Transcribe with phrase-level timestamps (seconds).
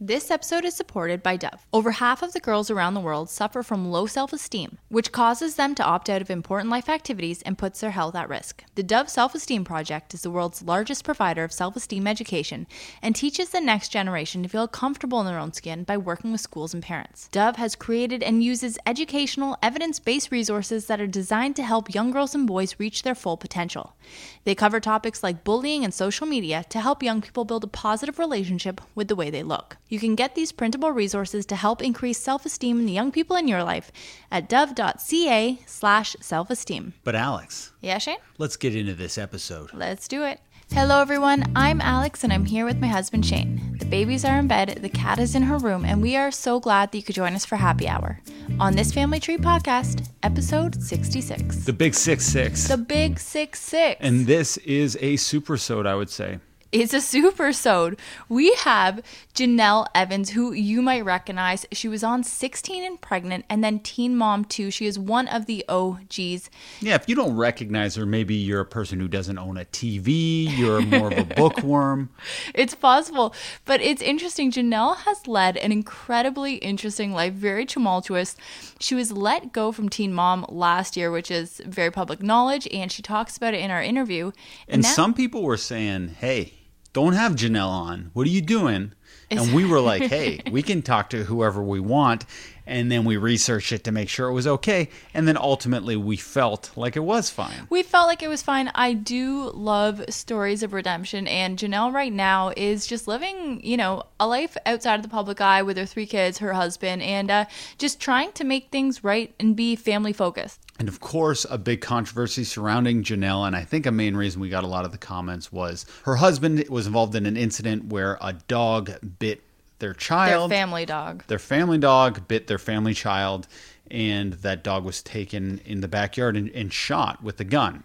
[0.00, 1.66] This episode is supported by Dove.
[1.72, 5.56] Over half of the girls around the world suffer from low self esteem, which causes
[5.56, 8.62] them to opt out of important life activities and puts their health at risk.
[8.76, 12.68] The Dove Self Esteem Project is the world's largest provider of self esteem education
[13.02, 16.42] and teaches the next generation to feel comfortable in their own skin by working with
[16.42, 17.26] schools and parents.
[17.32, 22.12] Dove has created and uses educational, evidence based resources that are designed to help young
[22.12, 23.96] girls and boys reach their full potential.
[24.44, 28.20] They cover topics like bullying and social media to help young people build a positive
[28.20, 29.76] relationship with the way they look.
[29.88, 33.48] You can get these printable resources to help increase self-esteem in the young people in
[33.48, 33.90] your life
[34.30, 36.92] at dove.ca slash self-esteem.
[37.04, 38.18] But Alex, Yeah, Shane?
[38.36, 39.70] let's get into this episode.
[39.72, 40.40] Let's do it.
[40.72, 41.50] Hello, everyone.
[41.56, 43.76] I'm Alex, and I'm here with my husband, Shane.
[43.78, 46.60] The babies are in bed, the cat is in her room, and we are so
[46.60, 48.20] glad that you could join us for happy hour
[48.60, 51.64] on this Family Tree podcast, episode 66.
[51.64, 52.68] The Big Six Six.
[52.68, 53.96] The Big Six Six.
[54.02, 56.38] and this is a super sode, I would say.
[56.70, 57.98] It's a super sode.
[58.28, 59.00] We have
[59.34, 61.64] Jenelle Evans, who you might recognize.
[61.72, 64.70] She was on 16 and Pregnant and then Teen Mom 2.
[64.70, 66.50] She is one of the OGs.
[66.80, 70.54] Yeah, if you don't recognize her, maybe you're a person who doesn't own a TV,
[70.58, 72.10] you're more of a bookworm.
[72.54, 73.34] It's possible,
[73.64, 74.50] but it's interesting.
[74.50, 78.36] Jenelle has led an incredibly interesting life, very tumultuous.
[78.80, 82.90] She was let go from Teen Mom last year, which is very public knowledge, and
[82.90, 84.32] she talks about it in our interview.
[84.68, 86.52] And now- some people were saying, hey,
[86.92, 88.10] don't have Jenelle on.
[88.12, 88.92] What are you doing?
[89.30, 92.24] And we were like, hey, we can talk to whoever we want.
[92.66, 94.90] And then we researched it to make sure it was okay.
[95.14, 97.66] And then ultimately we felt like it was fine.
[97.70, 98.70] We felt like it was fine.
[98.74, 104.04] I do love stories of redemption, and Jenelle right now is just living, you know,
[104.20, 107.44] a life outside of the public eye with her three kids, her husband, and uh,
[107.78, 110.60] just trying to make things right and be family focused.
[110.78, 114.48] And of course, a big controversy surrounding Jenelle, and I think a main reason we
[114.48, 118.16] got a lot of the comments was her husband was involved in an incident where
[118.20, 119.42] a dog bit
[119.80, 120.50] their child.
[120.50, 121.24] Their family dog.
[121.26, 123.48] Their family dog bit their family child,
[123.90, 127.82] and that dog was taken in the backyard and, and shot with a gun.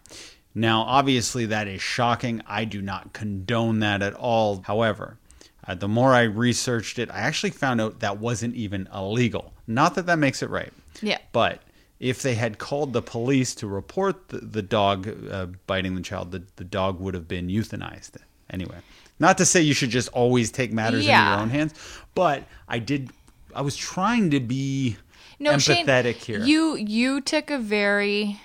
[0.56, 2.44] Now, obviously, that is shocking.
[2.46, 4.64] I do not condone that at all.
[4.68, 5.18] However,
[5.68, 9.52] uh, the more I researched it, I actually found out that wasn't even illegal.
[9.66, 10.72] Not that that makes it right.
[11.02, 11.18] Yeah.
[11.32, 11.62] But
[12.04, 16.32] if they had called the police to report the, the dog uh, biting the child,
[16.32, 18.18] the, the dog would have been euthanized.
[18.50, 18.76] Anyway,
[19.20, 21.22] not to say you should just always take matters Yeah.
[21.22, 21.74] into your own hands,
[22.14, 23.10] but I did.
[23.56, 24.98] I was trying to be
[25.40, 26.44] No, Shane, empathetic here.
[26.44, 28.40] You you took a very,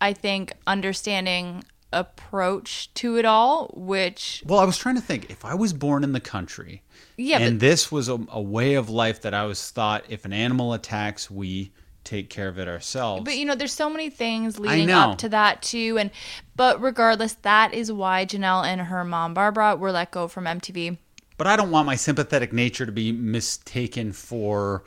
[0.00, 1.62] I think, understanding
[1.92, 6.02] approach to it all, which well, I was trying to think if I was born
[6.04, 6.82] in the country,
[7.16, 10.24] Yeah, and but- this was a, a way of life that I was thought if
[10.24, 11.70] an animal attacks, we
[12.04, 13.24] take care of it ourselves.
[13.24, 16.10] But you know, there's so many things leading up to that too, and
[16.56, 20.98] but regardless, that is why Jenelle and her mom Barbara were let go from MTV.
[21.36, 24.84] but I don't want my sympathetic nature to be mistaken for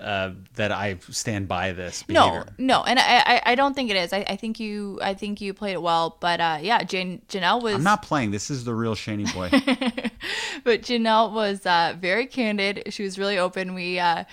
[0.00, 2.46] uh, that I stand by this behavior.
[2.58, 4.12] No, no, and I, I, I don't think it is.
[4.12, 6.16] I, I think you, I think you played it well.
[6.20, 8.30] But uh, yeah, Jan, Jenelle was, I'm not playing.
[8.30, 9.50] This is the real Shany boy.
[10.64, 12.84] but Jenelle was uh, very candid.
[12.92, 13.74] She was really open.
[13.74, 14.24] We uh,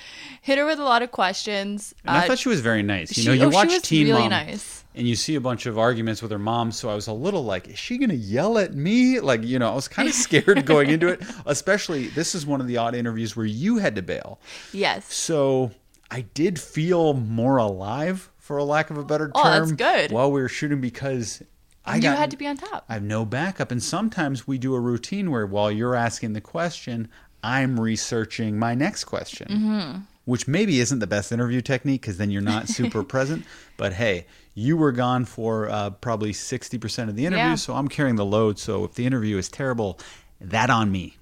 [0.41, 1.93] hit her with a lot of questions.
[2.05, 3.15] And I Uh, thought she was very nice.
[3.17, 4.84] You she- know, you oh, she watch was Teen really Mom, nice.
[4.95, 6.71] And you see a bunch of arguments with her mom.
[6.71, 9.19] So I was a little like, is she going to yell at me?
[9.19, 11.21] Like, you know, I was kind of scared going into it.
[11.45, 14.39] Especially, this is one of the odd interviews where you had to bail.
[14.73, 15.71] yes, So
[16.11, 19.33] I did feel more alive, for a lack of a better term.
[19.35, 20.11] Oh, that's good.
[20.11, 21.41] While we were shooting, because
[21.83, 22.85] I you got had to be on top.
[22.87, 23.71] I have no backup.
[23.71, 27.09] And sometimes we do a routine where while you're asking the question,
[27.43, 29.99] I'm researching my next question, Mm-hmm.
[30.25, 33.45] which maybe isn't the best interview technique because then you're not super present.
[33.77, 34.25] But hey,
[34.55, 37.55] you were gone for uh, probably 60% of the interview, Yeah.
[37.55, 38.57] so I'm carrying the load.
[38.57, 39.99] So if the interview is terrible,
[40.41, 41.17] that on me.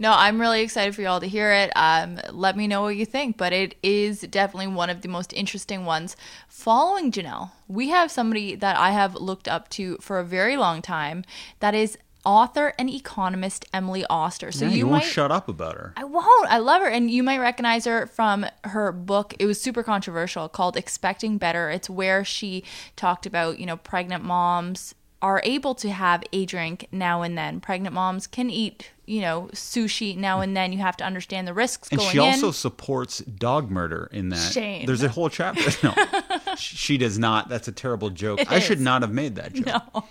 [0.00, 1.70] No, I'm really excited for y'all to hear it.
[1.76, 5.32] Um, let me know what you think, but it is definitely one of the most
[5.32, 6.16] interesting ones.
[6.48, 10.82] Following Jenelle, we have somebody that I have looked up to for a very long
[10.82, 11.24] time.
[11.60, 14.52] That is author and economist Emily Oster.
[14.52, 15.92] So Yeah, you, you, might won't shut up about her.
[15.96, 16.50] I won't.
[16.50, 16.88] I love her.
[16.88, 19.34] And you might recognize her from her book.
[19.38, 21.70] It was super controversial called Expecting Better.
[21.70, 22.64] It's where she
[22.96, 27.60] talked about, you know, pregnant moms are able to have a drink now and then.
[27.60, 30.72] Pregnant moms can eat, you know, sushi now and then.
[30.72, 32.52] You have to understand the risks And she also in.
[32.52, 34.52] supports dog murder in that.
[34.52, 34.84] Shame.
[34.86, 35.62] There's a whole chapter.
[35.84, 37.48] No, she does not.
[37.48, 38.40] That's a terrible joke.
[38.40, 39.66] It I should not have made that joke.
[39.66, 40.04] No.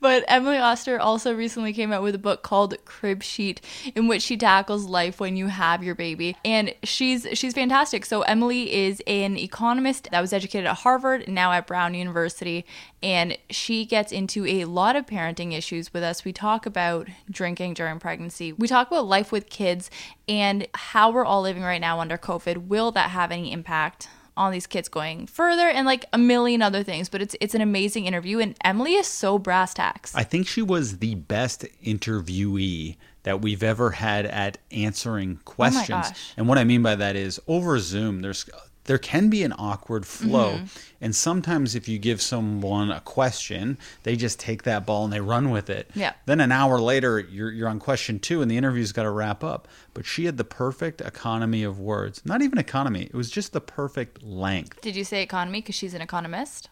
[0.00, 3.60] But Emily Oster also recently came out with a book called Crib Sheet,
[3.94, 8.06] in which she tackles life when you have your baby, and she's she's fantastic.
[8.06, 12.64] So Emily is an economist that was educated at Harvard, now at Brown University,
[13.02, 16.24] and she gets into a lot of parenting issues with us.
[16.24, 18.52] We talk about drinking during pregnancy.
[18.52, 19.90] We talk about life with kids
[20.28, 22.68] and how we're all living right now under COVID.
[22.68, 26.82] Will that have any impact on these kids going further and like a million other
[26.82, 30.14] things but it's it's an amazing interview and Emily is so brass tacks.
[30.14, 35.88] I think she was the best interviewee that we've ever had at answering oh questions.
[35.88, 36.32] gosh.
[36.36, 38.48] and what I mean by that is over Zoom there's
[38.84, 40.66] there can be an awkward flow Mm-hmm.
[41.02, 45.20] and sometimes if you give someone a question they just take that ball and they
[45.20, 46.12] run with it Yeah.
[46.26, 49.44] then an hour later you're, you're on question two and the interview's got to wrap
[49.44, 53.52] up but she had the perfect economy of words not even economy it was just
[53.52, 56.68] the perfect length Did you say economy cuz she's an economist?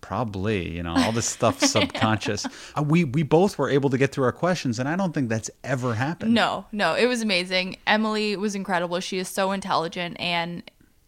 [0.00, 2.46] probably you know all this stuff subconscious
[2.76, 5.28] Uh, we we both were able to get through our questions and i don't think
[5.28, 7.76] that's ever happened No, no, it was amazing.
[7.86, 9.00] Emily was incredible.
[9.00, 10.62] She is so intelligent and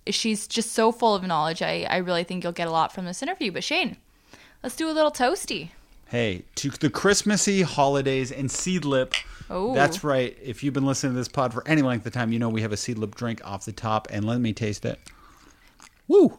[0.09, 1.63] she's just so full of knowledge.
[1.63, 3.53] I, I really think you'll get a lot from this interview.
[3.53, 3.97] But Shane,
[4.63, 5.71] let's do a little toasty.
[6.07, 9.15] Hey, to the Christmassy holidays and Seedlip.
[9.49, 9.75] Oh.
[9.75, 10.37] That's right.
[10.43, 12.63] If you've been listening to this pod for any length of time, you know we
[12.63, 14.99] have a Seedlip drink off the top, and let me taste it.
[16.09, 16.39] Woo!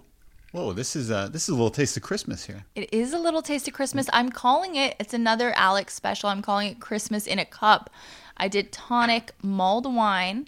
[0.52, 2.66] Whoa, this is uh this is a little taste of Christmas here.
[2.76, 4.10] It is a little taste of Christmas.
[4.12, 6.28] I'm calling it, it's another Alex special.
[6.28, 7.90] I'm calling it Christmas in a Cup.
[8.36, 10.48] I did tonic, mulled wine,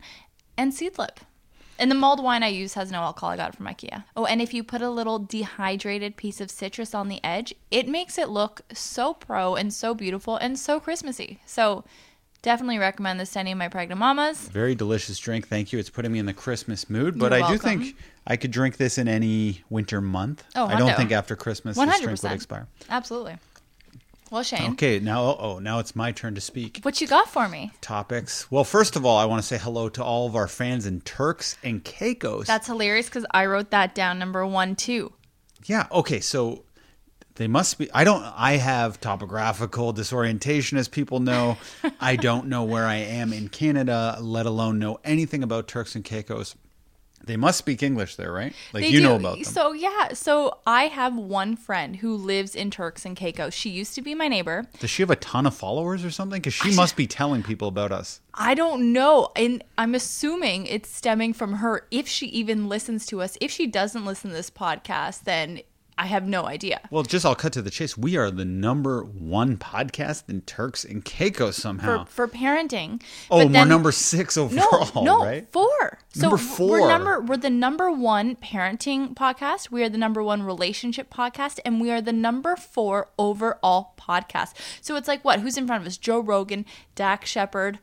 [0.57, 1.17] and seedlip.
[1.79, 3.31] And the mulled wine I use has no alcohol.
[3.31, 4.03] I got it from IKEA.
[4.15, 7.87] Oh, and if you put a little dehydrated piece of citrus on the edge, it
[7.87, 11.39] makes it look so pro and so beautiful and so Christmassy.
[11.45, 11.83] So
[12.43, 14.47] definitely recommend this to any of my pregnant mamas.
[14.49, 15.47] Very delicious drink.
[15.47, 15.79] Thank you.
[15.79, 17.95] It's putting me in the Christmas mood, but You're I do think
[18.27, 20.43] I could drink this in any winter month.
[20.55, 22.67] Oh, I don't think after Christmas this drink would expire.
[22.89, 23.37] Absolutely.
[24.33, 26.79] Well, Shane, Okay, now oh, now it's my turn to speak.
[26.81, 27.71] what you got for me?
[27.81, 28.49] Topics.
[28.49, 31.01] Well, first of all, I want to say hello to all of our fans in
[31.01, 32.47] Turks and Caicos.
[32.47, 35.13] That's hilarious because I wrote that down number one, too.
[35.65, 35.85] Yeah.
[35.91, 36.19] Okay.
[36.19, 36.65] So
[37.35, 37.91] they must be.
[37.93, 38.23] I don't.
[38.23, 41.59] I have topographical disorientation, as people know.
[42.01, 46.03] I don't know where I am in Canada, let alone know anything about Turks and
[46.03, 46.55] Caicos.
[47.25, 48.53] They must speak English there, right?
[48.73, 49.03] Like They you do.
[49.03, 49.43] know about them.
[49.45, 53.53] So yeah, so I have one friend who lives in Turks and Caicos.
[53.53, 54.65] She used to be my neighbor.
[54.79, 56.41] Does she have a ton of followers or something?
[56.41, 58.19] Because she must be telling people about us.
[58.33, 61.87] I don't know, and I'm assuming it's stemming from her.
[61.91, 65.61] If she even listens to us, if she doesn't listen to this podcast, then
[65.97, 66.81] I have no idea.
[66.89, 67.95] Well, just I'll cut to the chase.
[67.97, 72.05] We are the number one podcast in Turks and Caicos somehow.
[72.05, 73.01] For for parenting.
[73.29, 75.47] oh, But we're then- number six No, overall, no, right?
[75.51, 75.99] four.
[76.13, 76.87] So Number We're four.
[76.87, 79.69] number we're the number one parenting podcast.
[79.71, 84.53] We are the number one relationship podcast, and we are the number four overall podcast.
[84.81, 85.41] So it's like what?
[85.41, 85.97] Who's in front of us?
[85.97, 86.65] Joe Rogan,
[86.95, 87.77] Dax Shepard,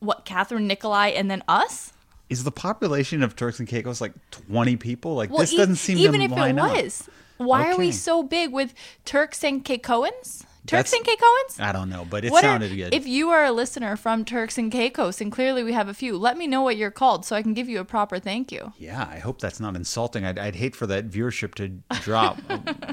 [0.00, 0.24] what?
[0.24, 1.92] Catherine Nikolai, and then us.
[2.30, 5.14] Is the population of Turks and Caicos like twenty people?
[5.14, 6.68] Like Well, this e- doesn't seem even to if line it up.
[7.36, 10.44] Why are we so big with Turks and Caicos?
[10.66, 11.60] Turks That's- and Caicos?
[11.60, 12.94] I don't know, but it What are- sounded good.
[12.94, 16.16] If you are a listener from Turks and Caicos, and clearly we have a few,
[16.16, 18.72] let me know what you're called so I can give you a proper thank you.
[18.78, 20.24] Yeah, I hope that's not insulting.
[20.24, 21.68] I'd, I'd hate for that viewership to
[22.00, 22.38] drop.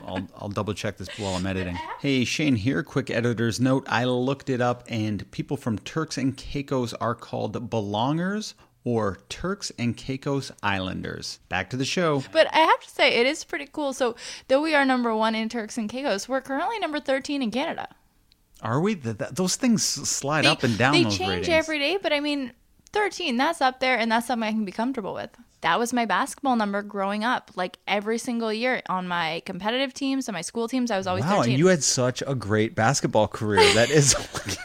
[0.06, 1.78] I'll, I'll double check this while I'm editing.
[2.02, 2.84] Hey, Shane here.
[2.84, 3.86] Quick editor's note.
[3.88, 9.72] I looked it up, and people from Turks and Caicos are called belongers or Turks
[9.78, 11.40] and Caicos Islanders.
[11.50, 12.24] Back to the show.
[12.32, 13.94] But I have to say, it is pretty cool.
[13.94, 14.16] So,
[14.48, 17.88] though we are number one in Turks and Caicos, we're currently number 13 in Canada.
[18.62, 18.96] Are we?
[18.96, 21.50] Th- th- those things slide They, up and down they change ratings.
[21.50, 22.54] every day, but I mean,
[22.94, 25.30] 13, that's up there, and that's something I can be comfortable with.
[25.62, 27.52] That was my basketball number growing up.
[27.56, 31.24] Like every single year on my competitive teams and my school teams, I was always
[31.24, 31.54] Wow, 13.
[31.54, 33.72] and you had such a great basketball career.
[33.76, 34.16] That is.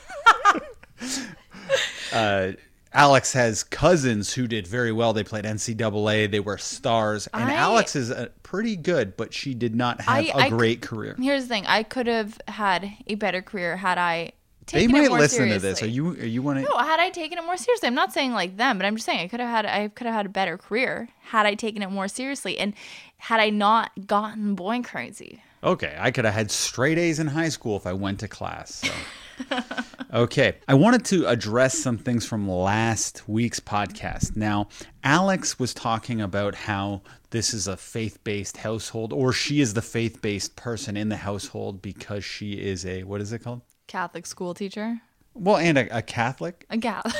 [2.12, 2.52] uh,
[2.92, 5.12] Alex has cousins who did very well.
[5.12, 6.30] They played NCAA.
[6.30, 10.16] They were stars, and I- Alex is uh, pretty good, but she did not have
[10.16, 11.14] I- a I- great career.
[11.20, 14.32] Here's the thing I could have had a better career had I
[14.72, 15.58] They taken it might more listen seriously.
[15.58, 15.82] to this.
[15.82, 16.10] Are you?
[16.12, 16.64] Are you want to?
[16.64, 19.04] No, had I taken it more seriously, I'm not saying like them, but I'm just
[19.06, 21.82] saying I could have had I could have had a better career had I taken
[21.82, 22.72] it more seriously and
[23.18, 25.42] had I not gotten boy crazy.
[25.64, 28.76] Okay, I could have had straight A's in high school if I went to class.
[28.76, 28.92] So.
[30.14, 34.36] okay, I wanted to address some things from last week's podcast.
[34.36, 34.68] Now,
[35.04, 39.82] Alex was talking about how this is a faith based household, or she is the
[39.82, 43.62] faith based person in the household because she is a, what is it called?
[43.86, 45.00] Catholic school teacher,
[45.34, 46.66] Well, and a, a Catholic.
[46.70, 47.02] a gal.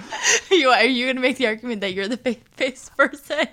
[0.50, 3.48] you are you going to make the argument that you're the faith-based person?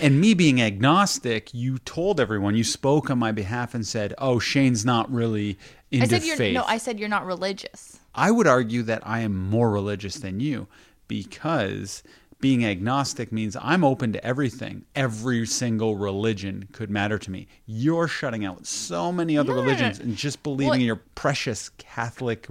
[0.00, 4.38] And me being agnostic, you told everyone, you spoke on my behalf and said, "Oh,
[4.38, 5.58] Shane's not really
[5.90, 6.64] into I said you're faith." no.
[6.64, 7.98] I said you're not religious.
[8.14, 10.68] I would argue that I am more religious than you
[11.08, 12.02] because
[12.40, 14.84] being agnostic means I'm open to everything.
[14.94, 17.46] Every single religion could matter to me.
[17.64, 19.66] You're shutting out so many other No, no, no.
[19.68, 22.46] religions and just believing Well- in your precious Catholic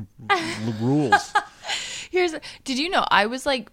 [0.82, 1.32] rules.
[2.14, 3.72] Here's did you know I was like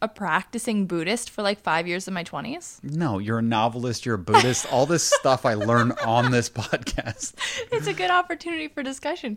[0.00, 2.80] a practicing Buddhist for like five years in my twenties?
[2.82, 4.64] No, you're a novelist, you're a Buddhist.
[4.72, 7.34] All this stuff I learned on this podcast.
[7.70, 9.36] it's a good opportunity for discussion.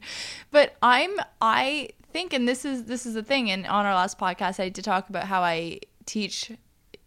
[0.51, 4.17] But I'm I think and this is this is the thing and on our last
[4.17, 6.49] podcast I did talk about how I teach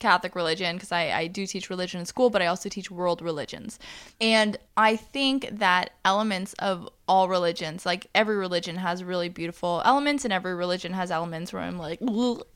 [0.01, 3.23] Catholic religion because I, I do teach religion in school, but I also teach world
[3.23, 3.79] religions.
[4.21, 10.25] And I think that elements of all religions, like every religion has really beautiful elements,
[10.25, 12.01] and every religion has elements where I'm like,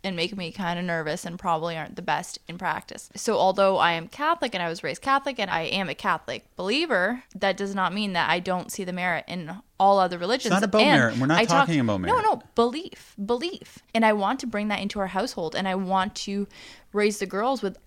[0.05, 3.09] and make me kind of nervous and probably aren't the best in practice.
[3.17, 6.45] So, although I am Catholic and I was raised Catholic and I am a Catholic
[6.57, 10.53] believer, that does not mean that I don't see the merit in all other religions.
[10.53, 11.19] not about And merit.
[11.19, 12.23] We're not I talk- talking about No, merit.
[12.23, 13.79] no, belief, belief.
[13.95, 16.47] And I want to bring that into our household and I want to
[16.93, 17.79] raise the girls with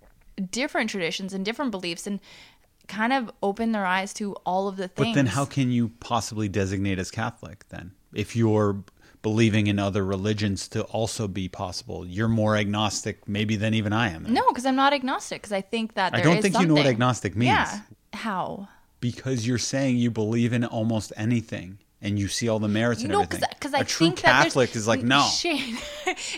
[0.51, 2.19] different traditions and different beliefs and
[2.88, 5.10] kind of open their eyes to all of the things.
[5.10, 7.92] But then how can you possibly designate as Catholic then?
[8.13, 8.84] If you're
[9.25, 12.06] believing in other religions to also be possible.
[12.06, 14.32] You're more agnostic maybe than even I am.
[14.32, 15.42] No, because I'm not agnostic.
[15.42, 17.48] Because I think that I don't think you know what agnostic means.
[17.48, 17.80] Yeah.
[18.13, 18.68] How?
[19.00, 23.10] Because you're saying you believe in almost anything and you see all the merits in
[23.10, 23.48] No, everything.
[23.58, 25.28] because A I true think that there's- Catholic is like, no.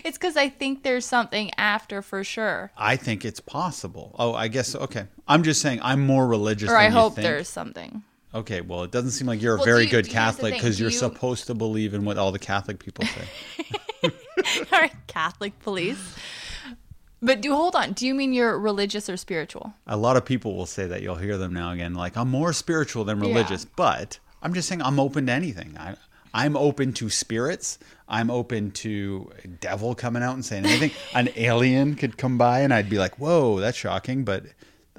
[0.04, 2.70] It's because I think there's something after for sure.
[2.76, 4.14] I think it's possible.
[4.18, 5.06] Oh, I guess okay.
[5.26, 7.24] I'm just saying I'm more religious Or I hope think.
[7.26, 8.02] there's something.
[8.34, 10.78] Okay, well, it doesn't seem like you're a Well, do very you- good Catholic because
[10.80, 14.10] you're you- supposed to believe in what all the Catholic people say.
[14.72, 16.14] All right, Catholic police.
[17.20, 17.92] But do hold on.
[17.92, 19.74] Do you mean you're religious or spiritual?
[19.86, 21.02] a lot of people will say that.
[21.02, 23.28] You'll hear them now again, like I'm more spiritual than Yeah.
[23.28, 23.64] religious.
[23.64, 25.76] But I'm just saying I'm open to anything.
[25.78, 25.96] I,
[26.34, 27.78] I'm open to spirits.
[28.08, 30.90] I'm open to a devil coming out and saying anything.
[31.14, 34.44] An alien could come by and I'd be like, "Whoa, that's shocking," but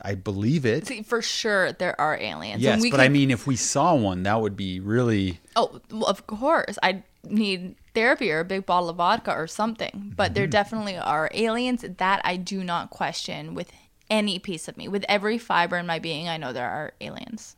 [0.01, 0.87] I believe it.
[0.87, 2.61] See, for sure there are aliens.
[2.61, 5.39] yes, we but could, I mean, if we saw one, that would be really.
[5.55, 10.13] oh, well, of course, I need therapy or a big bottle of vodka or something.
[10.15, 10.33] But Mm-hmm.
[10.35, 13.71] there definitely are aliens that I do not question with
[14.09, 14.87] any piece of me.
[14.87, 17.55] With every fiber in my being, I know there are aliens.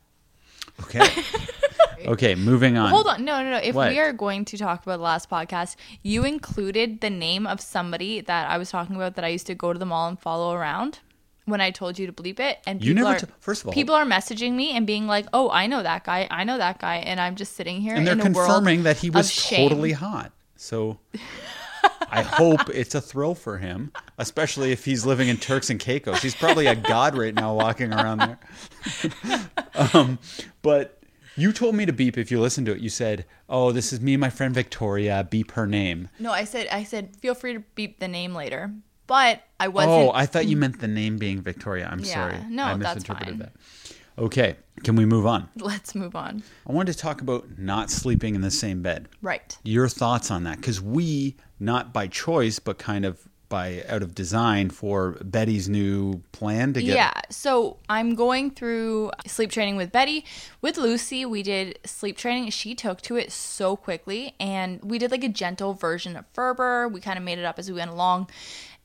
[0.82, 1.06] Okay.
[2.06, 2.90] okay, moving on.
[2.90, 3.56] Hold on, no, no, no.
[3.58, 3.90] If What?
[3.90, 8.20] we are going to talk about the last podcast, you included the name of somebody
[8.22, 10.52] that I was talking about that I used to go to the mall and follow
[10.54, 11.00] around
[11.44, 12.58] when I told you to bleep it.
[12.66, 15.26] And You never are, t- first of all- people are messaging me and being like,
[15.32, 16.28] "Oh, I know that guy.
[16.30, 18.82] I know that guy," and I'm just sitting here and they're in a world confirming
[18.84, 20.30] that he was totally hot.
[20.56, 21.00] So
[22.08, 26.22] I hope it's a thrill for him, especially if he's living in Turks and Caicos.
[26.22, 28.38] He's probably a god right now walking around there.
[29.94, 30.20] um,
[30.62, 31.01] but
[31.36, 32.80] you told me to beep if you listen to it.
[32.80, 35.26] You said, "Oh, this is me and my friend Victoria.
[35.30, 38.72] Beep her name." No, I said, I said, feel free to beep the name later,
[39.06, 39.92] but I wasn't.
[39.92, 41.88] Oh, I thought you meant the name being Victoria.
[41.90, 42.36] I'm Yeah, sorry.
[42.50, 43.38] no, I that's misinterpreted fine.
[43.38, 43.52] that.
[44.18, 45.48] Okay, can we move on?
[45.56, 46.42] Let's move on.
[46.68, 49.08] I wanted to talk about not sleeping in the same bed.
[49.22, 49.56] Right.
[49.64, 54.14] your thoughts on that because we not by choice but kind of by out of
[54.14, 57.20] design for betty's new plan to get Yeah.
[57.28, 60.24] So I'm going through sleep training with Betty.
[60.62, 62.48] With Lucy, we did sleep training.
[62.48, 64.34] She took to it so quickly.
[64.40, 66.88] And we did like a gentle version of Ferber.
[66.88, 68.30] We kind of made it up as we went along.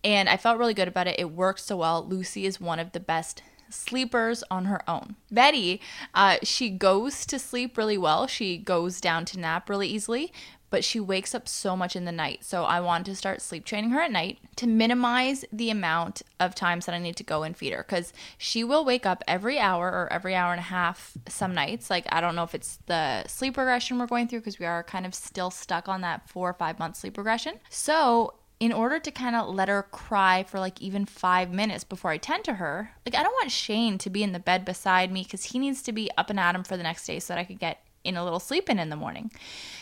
[0.03, 1.17] And I felt really good about it.
[1.17, 2.05] It worked so well.
[2.05, 5.15] Lucy is one of the best sleepers on her own.
[5.31, 5.81] Betty,
[6.13, 8.27] uh, she goes to sleep really well.
[8.27, 10.31] She goes down to nap really easily,
[10.69, 12.43] but she wakes up so much in the night.
[12.43, 16.55] So I want to start sleep training her at night to minimize the amount of
[16.55, 19.59] times that I need to go and feed her because she will wake up every
[19.59, 21.89] hour or every hour and a half some nights.
[21.89, 24.83] Like, I don't know if it's the sleep regression we're going through because we are
[24.83, 27.59] kind of still stuck on that four or five month sleep regression.
[27.69, 32.09] So, in order to kind of let her cry for like even five minutes before
[32.09, 35.11] I tend to her, like I don't want Shane to be in the bed beside
[35.11, 37.33] me because he needs to be up and at him for the next day so
[37.33, 39.31] that I could get in a little sleep in in the morning.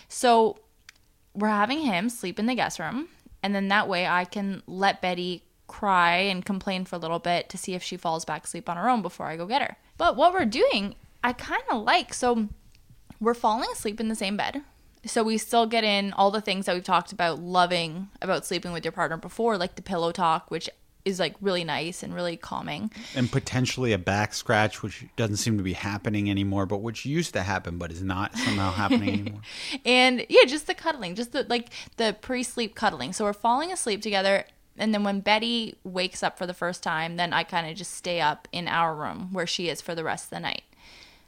[0.09, 0.57] So
[1.35, 3.09] we're having him sleep in the guest room,
[3.43, 7.49] and then that way I can let Betty cry and complain for a little bit
[7.49, 9.77] to see if she falls back asleep on her own before I go get her.
[9.97, 12.13] But what we're doing, I kind of like.
[12.13, 12.49] So
[13.19, 14.61] we're falling asleep in the same bed.
[15.05, 18.71] So we still get in all the things that we've talked about loving about sleeping
[18.71, 20.69] with your partner before, like the pillow talk, which
[21.05, 22.91] is like really nice and really calming.
[23.15, 27.33] and potentially a back scratch which doesn't seem to be happening anymore but which used
[27.33, 29.41] to happen but is not somehow happening anymore
[29.85, 34.01] and yeah just the cuddling just the like the pre-sleep cuddling so we're falling asleep
[34.01, 34.45] together
[34.77, 37.93] And then when Betty wakes up for the first time, then I kind of just
[37.93, 40.63] stay up in our room where she is for the rest of the night.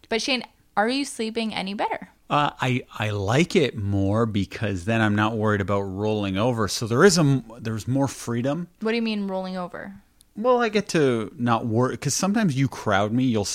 [0.09, 0.43] But Shane,
[0.77, 2.09] are you sleeping any better?
[2.29, 6.67] Uh, I I like it more because then I'm not worried about rolling over.
[6.67, 8.67] So there is a there's more freedom.
[8.81, 9.95] What do you mean rolling over?
[10.35, 13.23] Well, I get to not worry because sometimes you crowd me.
[13.23, 13.47] You'll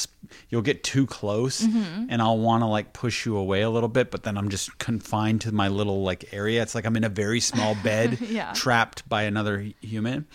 [0.49, 4.11] you'll get too close, and I'll want to like push you away a little bit.
[4.11, 6.61] But then I'm just confined to my little like area.
[6.63, 8.53] It's like I'm in a very small bed, Yeah.
[8.53, 10.27] trapped by another human.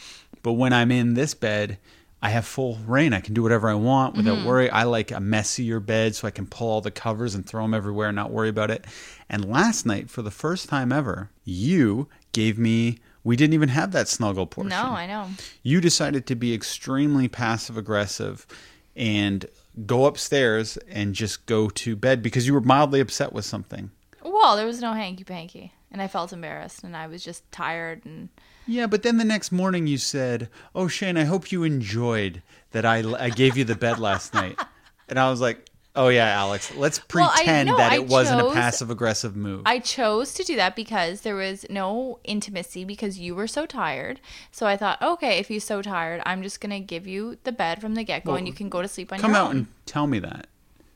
[0.44, 1.80] But when I'm in this bed,
[2.22, 3.14] I have full rein.
[3.14, 4.48] I can do whatever I want without mm-hmm.
[4.48, 4.70] worry.
[4.70, 7.76] I like a messier bed so I can pull all the covers and throw them
[7.76, 8.86] everywhere and not worry about it.
[9.30, 13.00] And last night, for the first time ever, you gave me.
[13.24, 15.28] We didn't even have that snuggle portion No, I know.
[15.62, 18.48] you decided to be extremely passive aggressive
[18.96, 19.46] and
[19.86, 23.92] go upstairs and just go to bed because you were mildly upset with something.
[24.24, 28.06] Well, there was no hanky panky, and I felt embarrassed, and I was just tired,
[28.06, 28.30] and
[28.68, 32.86] Yeah, but then the next morning you said, "Oh, Shane, I hope you enjoyed that
[32.86, 34.60] I I gave you the bed last night."
[35.10, 38.42] And I was like, "Oh yeah, Alex, let's Well, I- pretend no, that it wasn't
[38.42, 43.18] a passive aggressive move." I chose to do that because there was no intimacy because
[43.18, 44.20] you were so tired.
[44.52, 47.80] So I thought, okay, if you're so tired, I'm just gonna give you the bed
[47.80, 49.56] from the get go, and you can go to sleep on Come your out own.
[49.58, 50.48] and tell me that.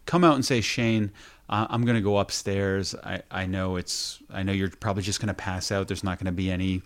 [0.06, 1.12] Come out and say, "Shane,
[1.50, 2.94] uh, I'm going to go upstairs.
[2.96, 5.88] I I know it's I know you're probably just going to pass out.
[5.88, 6.82] There's not going to be any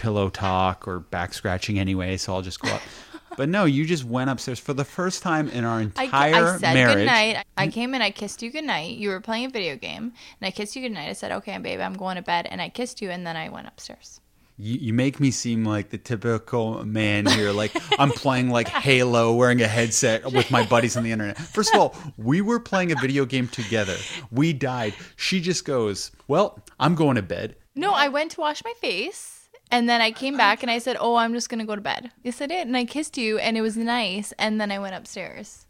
[0.00, 2.82] pillow talk or back scratching anyway, so I'll just go up."
[3.36, 6.58] But no, you just went upstairs for the first time in our I, entire I
[6.58, 6.96] said marriage.
[6.96, 7.46] goodnight.
[7.56, 8.96] I came in, I kissed you goodnight.
[8.96, 11.08] You were playing a video game, and I kissed you goodnight.
[11.08, 13.48] I said, okay, babe, I'm going to bed, and I kissed you, and then I
[13.48, 14.20] went upstairs.
[14.58, 17.52] You, you make me seem like the typical man here.
[17.52, 21.38] Like I'm playing like Halo, wearing a headset with my buddies on the internet.
[21.38, 23.96] First of all, we were playing a video game together.
[24.30, 24.92] We died.
[25.16, 29.39] She just goes, "Well, I'm going to bed." No, I went to wash my face.
[29.70, 32.10] And then I came back and I said, "Oh, I'm just gonna go to bed."
[32.22, 34.32] Yes, I did, and I kissed you, and it was nice.
[34.38, 35.66] And then I went upstairs.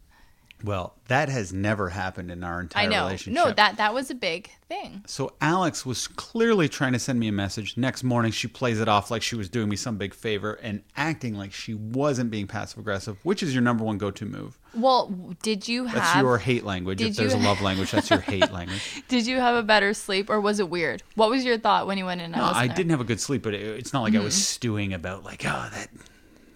[0.63, 3.03] Well, that has never happened in our entire I know.
[3.05, 3.33] relationship.
[3.45, 5.03] No, that that was a big thing.
[5.07, 7.77] So Alex was clearly trying to send me a message.
[7.77, 10.81] Next morning, she plays it off like she was doing me some big favor and
[10.95, 14.57] acting like she wasn't being passive aggressive, which is your number one go-to move.
[14.73, 15.07] Well,
[15.41, 17.01] did you have That's your hate language.
[17.01, 19.03] If there's you- a love language, that's your hate language.
[19.09, 21.03] Did you have a better sleep, or was it weird?
[21.15, 22.31] What was your thought when you went in?
[22.31, 24.33] No, wasn't I didn't have a good sleep, but it, it's not like I was
[24.33, 24.39] Mm-hmm.
[24.41, 25.89] stewing about like, oh, that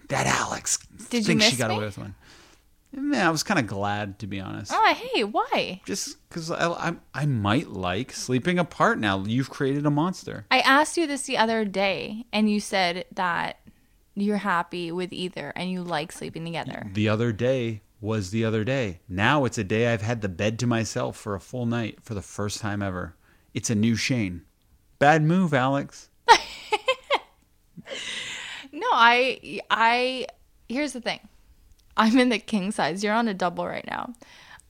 [0.08, 0.78] that Alex
[1.10, 1.76] Did you thinks she miss got me?
[1.76, 2.14] away with one.
[2.96, 4.72] Yeah, I was kind of glad to be honest.
[4.74, 5.82] Oh, hey, why?
[5.84, 9.22] Just because I, I I might like sleeping apart now.
[9.24, 10.46] You've created a monster.
[10.50, 13.60] I asked you this the other day, and you said that
[14.14, 16.90] you're happy with either, and you like sleeping together.
[16.94, 19.00] The other day was the other day.
[19.08, 22.14] Now it's a day I've had the bed to myself for a full night for
[22.14, 23.14] the first time ever.
[23.52, 24.42] It's a new Shane.
[24.98, 26.08] Bad move, Alex.
[28.72, 30.26] No, I, I.
[30.68, 31.20] Here's the thing.
[31.96, 33.02] I'm in the king size.
[33.02, 34.14] You're on a double right now.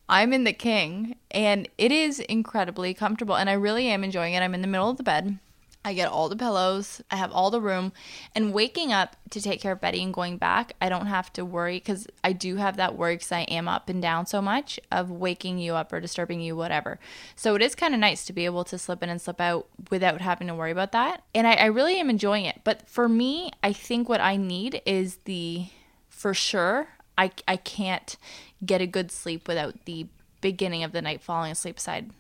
[0.09, 4.41] I'm in the king, and it is incredibly comfortable, and I really am enjoying it.
[4.41, 5.39] I'm in the middle of the bed.
[5.85, 7.01] I get all the pillows.
[7.13, 7.93] I have all the room,
[8.35, 11.45] and waking up to take care of Betty and going back, I don't have to
[11.45, 14.79] worry because I do have that worry because I am up and down so much
[14.93, 16.99] of waking you up or disturbing you, whatever.
[17.35, 19.69] So it is kind of nice to be able to slip in and slip out
[19.91, 22.61] without having to worry about that, and I, I really am enjoying it.
[22.63, 25.67] But for me, I think what I need is the
[26.09, 28.17] for sure I, I can't
[28.65, 30.07] get a good sleep without the
[30.41, 32.11] beginning of the night falling asleep beside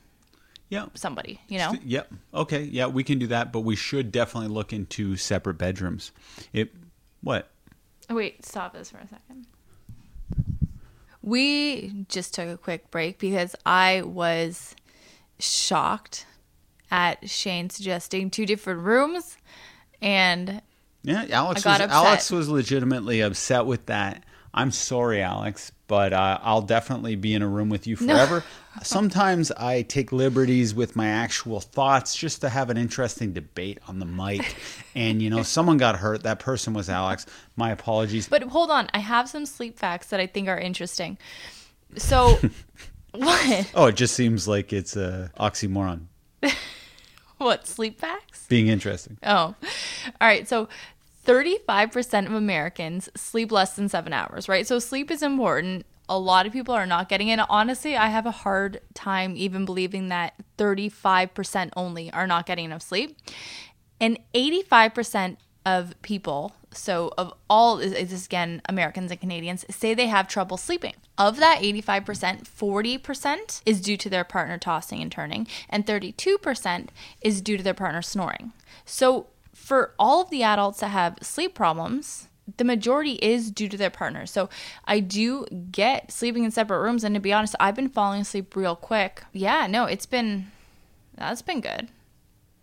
[0.68, 0.86] Yeah.
[0.94, 1.74] somebody, you know?
[1.84, 2.12] Yep.
[2.34, 2.62] Okay.
[2.62, 6.12] Yeah, we can do that, but we should definitely look into separate bedrooms.
[6.52, 6.72] It.
[7.22, 7.50] What?
[8.08, 9.46] Oh, wait, stop this for a second.
[11.22, 14.76] We just took a quick break because I was
[15.38, 16.26] shocked
[16.90, 19.36] at Shane suggesting two different rooms
[20.00, 20.62] and
[21.02, 21.90] Yeah, Alex I was upset.
[21.90, 24.22] Alex was legitimately upset with that.
[24.56, 28.42] I'm sorry, Alex, but uh, I'll definitely be in a room with you forever.
[28.82, 33.98] Sometimes I take liberties with my actual thoughts just to have an interesting debate on
[33.98, 34.56] the mic.
[34.94, 36.22] and you know, someone got hurt.
[36.22, 37.26] That person was Alex.
[37.54, 38.28] My apologies.
[38.28, 41.18] But hold on, I have some sleep facts that I think are interesting.
[41.96, 42.38] So
[43.12, 43.70] what?
[43.74, 46.06] oh, it just seems like it's a oxymoron.
[47.38, 48.46] What sleep facts?
[48.48, 49.18] Being interesting.
[49.22, 49.54] Oh, all
[50.20, 50.48] right.
[50.48, 50.68] So,
[51.26, 54.66] 35% of Americans sleep less than seven hours, right?
[54.66, 55.84] So, sleep is important.
[56.08, 57.40] A lot of people are not getting it.
[57.50, 62.82] Honestly, I have a hard time even believing that 35% only are not getting enough
[62.82, 63.18] sleep.
[64.00, 69.94] And 85% of people, so of all, is is this again Americans and Canadians, say
[69.94, 70.94] they have trouble sleeping.
[71.18, 76.88] Of that 85%, 40% is due to their partner tossing and turning, and 32%
[77.20, 78.52] is due to their partner snoring.
[78.84, 79.26] So
[79.66, 83.90] for all of the adults that have sleep problems, the majority is due to their
[83.90, 84.24] partner.
[84.24, 84.48] So
[84.84, 87.02] I do get sleeping in separate rooms.
[87.02, 89.24] And to be honest, I've been falling asleep real quick.
[89.32, 90.52] Yeah, no, it's been,
[91.16, 91.88] that's been good.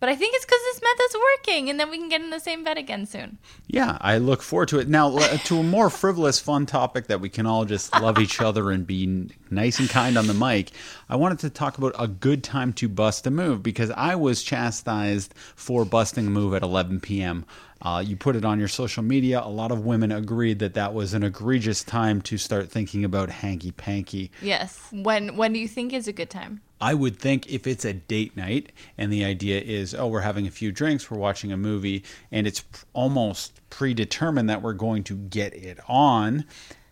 [0.04, 2.38] But I think it's because this method's working, and then we can get in the
[2.38, 3.38] same bed again soon.
[3.68, 4.86] Yeah, I look forward to it.
[4.86, 8.70] Now, to a more frivolous, fun topic that we can all just love each other
[8.70, 10.72] and be nice and kind on the mic.
[11.08, 14.42] I wanted to talk about a good time to bust a move because I was
[14.42, 17.46] chastised for busting a move at 11 p.m.
[17.80, 19.40] Uh, you put it on your social media.
[19.42, 23.30] A lot of women agreed that that was an egregious time to start thinking about
[23.30, 24.30] hanky panky.
[24.42, 24.86] Yes.
[24.90, 26.60] When when do you think is a good time?
[26.80, 30.46] I would think if it's a date night and the idea is, oh, we're having
[30.46, 35.16] a few drinks, we're watching a movie, and it's almost predetermined that we're going to
[35.16, 36.44] get it on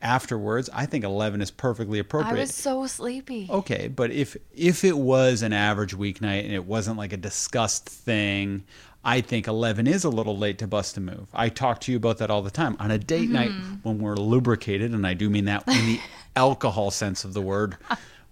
[0.03, 3.49] afterwards, I think 11 is perfectly appropriate I was so sleepy.
[3.49, 7.89] Okay, but if if it was an average weeknight and it wasn't like a discussed
[7.89, 8.65] thing,
[9.05, 11.29] I think 11 is a little late to bust a move.
[11.33, 12.77] I talk to you about that all the time.
[12.79, 13.75] On a date night mm-hmm.
[13.83, 16.01] when we're lubricated, and I do mean that in the
[16.37, 17.77] alcohol sense of the word,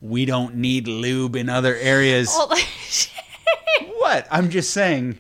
[0.01, 2.35] we don't need lube in other areas.
[2.49, 2.67] Like,
[3.99, 4.27] What?
[4.31, 5.19] I'm just saying.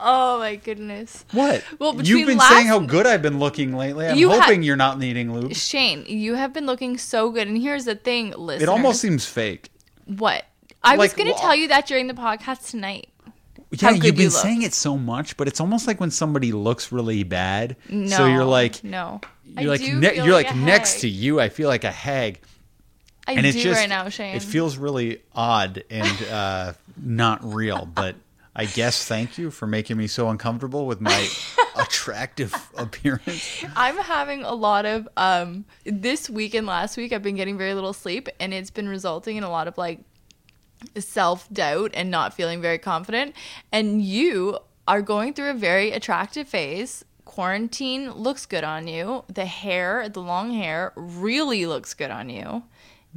[0.00, 1.24] oh my goodness.
[1.32, 1.64] What?
[1.78, 4.06] Well, You've been last- saying how good I've been looking lately.
[4.08, 5.54] I'm You ha- hoping you're not needing lube.
[5.54, 7.46] Shane, you have been looking so good.
[7.48, 8.62] And here's the thing, listeners.
[8.62, 9.70] It almost seems fake.
[10.06, 10.44] What?
[10.82, 13.08] I was going to wha- tell you that during the podcast tonight.
[13.70, 16.92] Yeah, you've been you saying it so much, but it's almost like when somebody looks
[16.92, 17.76] really bad.
[17.88, 18.08] No.
[18.08, 19.20] so you're like, no.
[19.56, 21.40] I you're like, do ne- you're like like, next to you.
[21.40, 22.40] I feel like a hag,
[23.26, 24.34] I and do it's just right now, Shane.
[24.34, 27.86] it feels really odd and uh, not real.
[27.86, 28.16] But
[28.54, 31.28] I guess thank you for making me so uncomfortable with my
[31.76, 33.64] attractive appearance.
[33.76, 37.74] I'm having a lot of um this week and last week I've been getting very
[37.74, 40.00] little sleep and it's been resulting in a lot of like
[40.98, 43.34] self-doubt and not feeling very confident
[43.70, 47.04] and you are going through a very attractive phase.
[47.24, 49.24] Quarantine looks good on you.
[49.32, 52.64] The hair, the long hair really looks good on you.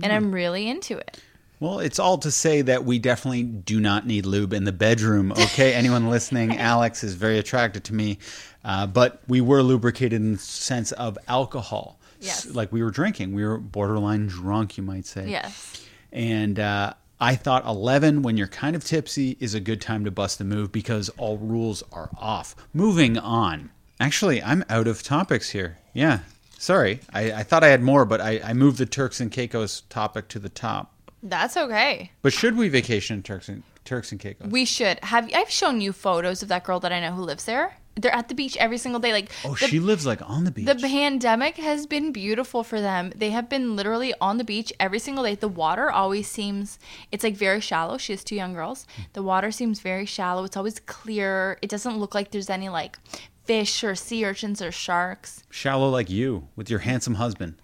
[0.01, 1.21] And I'm really into it.
[1.59, 5.31] Well, it's all to say that we definitely do not need lube in the bedroom.
[5.31, 8.19] Okay, anyone listening, Alex is very attracted to me,
[8.63, 11.97] uh, but we were lubricated in the sense of alcohol.
[12.19, 12.47] Yes.
[12.47, 15.29] like we were drinking, we were borderline drunk, you might say.
[15.29, 15.85] Yes.
[16.11, 20.11] And uh, I thought 11, when you're kind of tipsy, is a good time to
[20.11, 22.55] bust a move because all rules are off.
[22.73, 23.69] Moving on.
[23.99, 25.77] Actually, I'm out of topics here.
[25.93, 26.19] Yeah.
[26.65, 26.99] Sorry.
[27.13, 30.29] I, I thought I had more, but I, I moved the Turks and Caicos topic
[30.29, 30.91] to the top.
[31.21, 32.09] That's okay.
[32.23, 34.49] But should we vacation in Turks and Turks and Caicos?
[34.49, 35.29] We should have.
[35.31, 37.77] I've shown you photos of that girl that I know who lives there.
[37.93, 39.13] They're at the beach every single day.
[39.13, 40.65] Like oh, the, she lives like on the beach.
[40.65, 43.13] the pandemic has been beautiful for them.
[43.15, 45.35] They have been literally on the beach every single day.
[45.35, 46.79] The water always seems
[47.11, 47.99] it's like very shallow.
[47.99, 48.87] She has two young girls.
[49.13, 50.45] The water seems very shallow.
[50.45, 51.59] It's always clear.
[51.61, 52.97] It doesn't look like there's any like
[53.45, 55.43] fish or sea urchins or sharks.
[55.49, 57.55] Shallow like you with your handsome husband.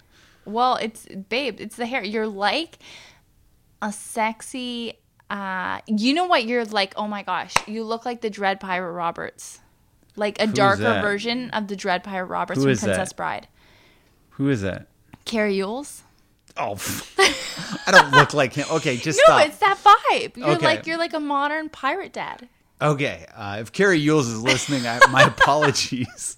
[0.45, 2.03] Well, it's babe, it's the hair.
[2.03, 2.79] You're like
[3.81, 4.93] a sexy
[5.29, 8.91] uh you know what you're like, oh my gosh, you look like the Dread Pirate
[8.91, 9.59] Roberts.
[10.15, 12.87] Like a Who's darker version of the Dread Pirate Roberts Who from is that?
[12.87, 13.47] Princess Bride.
[14.31, 14.87] Who is that?
[15.25, 16.03] Cary Elwes.
[16.57, 16.75] Oh,
[17.87, 18.65] I don't look like him.
[18.69, 19.47] Okay, just No, stop.
[19.47, 20.35] it's that vibe.
[20.35, 20.65] You're Okay.
[20.65, 22.49] like you're like a modern pirate dad.
[22.81, 26.37] Okay, uh, if Cary Elwes is listening, I, my apologies.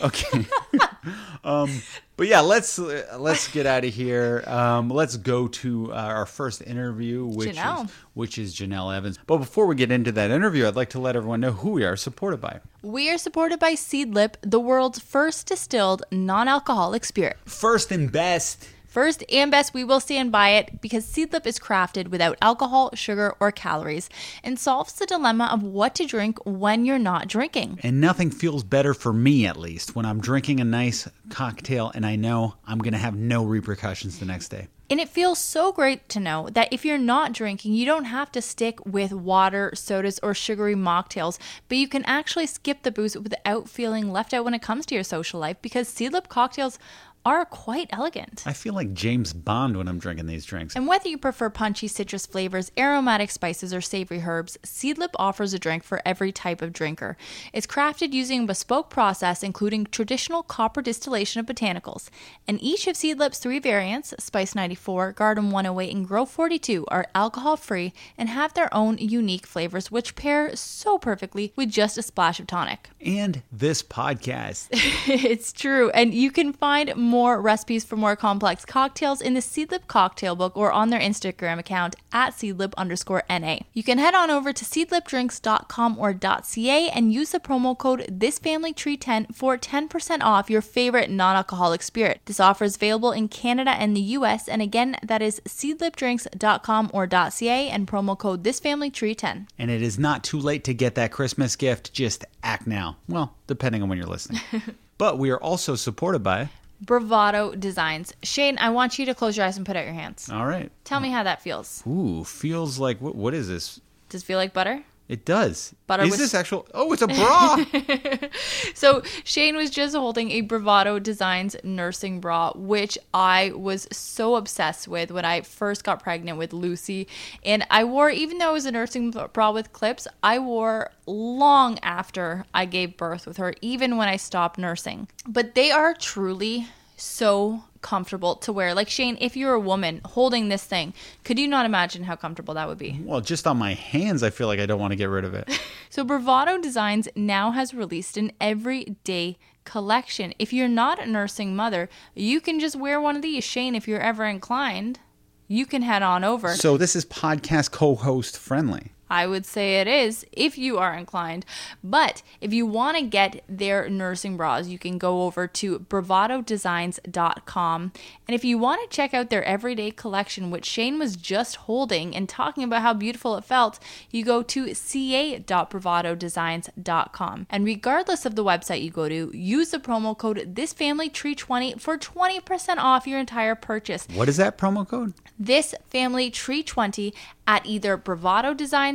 [0.00, 0.46] Okay,
[1.44, 1.82] um,
[2.16, 4.44] but yeah, let's uh, let's get out of here.
[4.46, 7.86] Um, let's go to uh, our first interview, which Jenelle.
[7.86, 9.18] is which is Jenelle Evans.
[9.26, 11.84] But before we get into that interview, I'd like to let everyone know who we
[11.84, 12.60] are supported by.
[12.82, 17.36] We are supported by Seedlip, the world's first distilled non-alcoholic spirit.
[17.44, 18.68] First and best.
[18.98, 23.32] First and best, we will stand by it because Seedlip is crafted without alcohol, sugar,
[23.38, 24.10] or calories
[24.42, 27.78] and solves the dilemma of what to drink when you're not drinking.
[27.84, 32.04] And nothing feels better for me, at least, when I'm drinking a nice cocktail and
[32.04, 34.66] I know I'm going to have no repercussions the next day.
[34.90, 38.32] And it feels so great to know that if you're not drinking, you don't have
[38.32, 43.16] to stick with water, sodas, or sugary mocktails, but you can actually skip the booze
[43.16, 46.78] without feeling left out when it comes to your social life because Seedlip cocktails
[47.24, 48.42] are quite elegant.
[48.46, 50.76] I feel like James Bond when I'm drinking these drinks.
[50.76, 55.58] And whether you prefer punchy citrus flavors, aromatic spices, or savory herbs, Seedlip offers a
[55.58, 57.16] drink for every type of drinker.
[57.52, 62.08] It's crafted using a bespoke process, including traditional copper distillation of botanicals.
[62.46, 67.56] And each of Seedlip's three variants, Spice 94, Garden 108, and Grove 42, are alcohol
[67.56, 72.40] free and have their own unique flavors, which pair so perfectly with just a splash
[72.40, 72.90] of tonic.
[73.00, 74.68] And this podcast.
[74.72, 75.90] it's true.
[75.90, 80.56] And you can find more recipes for more complex cocktails in the Seedlip cocktail book
[80.56, 83.58] or on their Instagram account at seedlip underscore NA.
[83.72, 89.34] You can head on over to seedlipdrinks.com or .ca and use the promo code ThisFamilyTree10
[89.34, 92.20] for 10% off your favorite non-alcoholic spirit.
[92.26, 97.08] This offer is available in Canada and the US, and again, that is seedlipdrinks.com or
[97.08, 99.48] .ca and promo code ThisFamilyTree10.
[99.58, 101.92] And it is not too late to get that Christmas gift.
[101.92, 102.98] Just act now.
[103.08, 104.40] Well, depending on when you're listening.
[104.98, 106.50] but we are also supported by.
[106.80, 108.12] Bravado Designs.
[108.22, 110.30] Shane, I want you to close your eyes and put out your hands.
[110.30, 110.70] All right.
[110.84, 111.82] Tell me how that feels.
[111.86, 113.14] Ooh, feels like what?
[113.14, 113.80] What is this?
[114.08, 114.84] Does it feel like butter?
[115.08, 115.74] It does.
[115.86, 116.66] Butter is with- this actual?
[116.74, 117.64] Oh, it's a bra.
[118.74, 124.86] So Shane was just holding a Bravado Designs nursing bra, which I was so obsessed
[124.86, 127.08] with when I first got pregnant with Lucy.
[127.44, 131.78] And I wore, even though it was a nursing bra with clips, I wore long
[131.80, 135.08] after I gave birth with her, even when I stopped nursing.
[135.26, 138.74] But they are truly so comfortable to wear.
[138.74, 142.54] Like Shane, if you're a woman holding this thing, could you not imagine how comfortable
[142.54, 143.00] that would be?
[143.04, 145.34] well, just on my hands, I feel like I don't want to get rid of
[145.34, 145.48] it.
[145.90, 150.34] So Bravado Designs now has released an everyday collection.
[150.38, 153.42] If you're not a nursing mother, you can just wear one of these.
[153.42, 155.00] Shane, if you're ever inclined,
[155.46, 156.54] you can head on over.
[156.54, 158.92] So this is podcast co-host friendly.
[159.10, 161.44] I would say it is if you are inclined.
[161.82, 167.92] But if you want to get their nursing bras, you can go over to bravadodesigns.com.
[168.26, 172.14] And if you want to check out their everyday collection, which Shane was just holding
[172.14, 173.78] and talking about how beautiful it felt,
[174.10, 177.46] you go to ca.bravadodesigns.com.
[177.50, 182.76] And regardless of the website you go to, use the promo code ThisFamilyTree20 for 20%
[182.78, 185.14] off your entire purchase What is that promo code?
[185.38, 187.14] this family tree 20
[187.46, 187.96] at either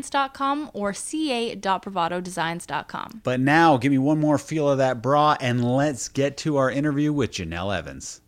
[0.04, 3.22] bravadodesigns.com or ca.bravadodesigns.com.
[3.24, 6.70] But now, give me one more feel of that bra, and let's get to our
[6.70, 8.22] interview with Jenelle Evans.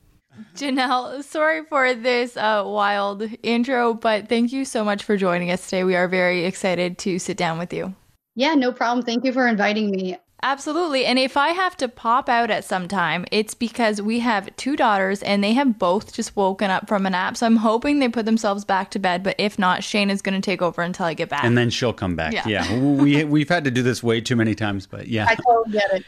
[0.56, 5.64] Jenelle, sorry for this uh, wild intro, but thank you so much for joining us
[5.66, 5.86] today.
[5.86, 7.96] We are very excited to sit down with you.
[8.36, 9.06] Yeah, no problem.
[9.06, 10.18] Thank you for inviting me.
[10.46, 11.08] Absolutely.
[11.08, 14.76] And if I have to pop out at some time, it's because we have two
[14.76, 17.36] daughters and they have both just woken up from a nap.
[17.36, 19.24] So I'm hoping they put themselves back to bed.
[19.24, 21.44] But if not, Shane is going to take over until I get back.
[21.44, 22.32] And then she'll come back.
[22.32, 22.44] Yeah.
[22.46, 25.26] Yeah, we we've had to do this way too many times, but yeah.
[25.28, 26.06] I totally get it.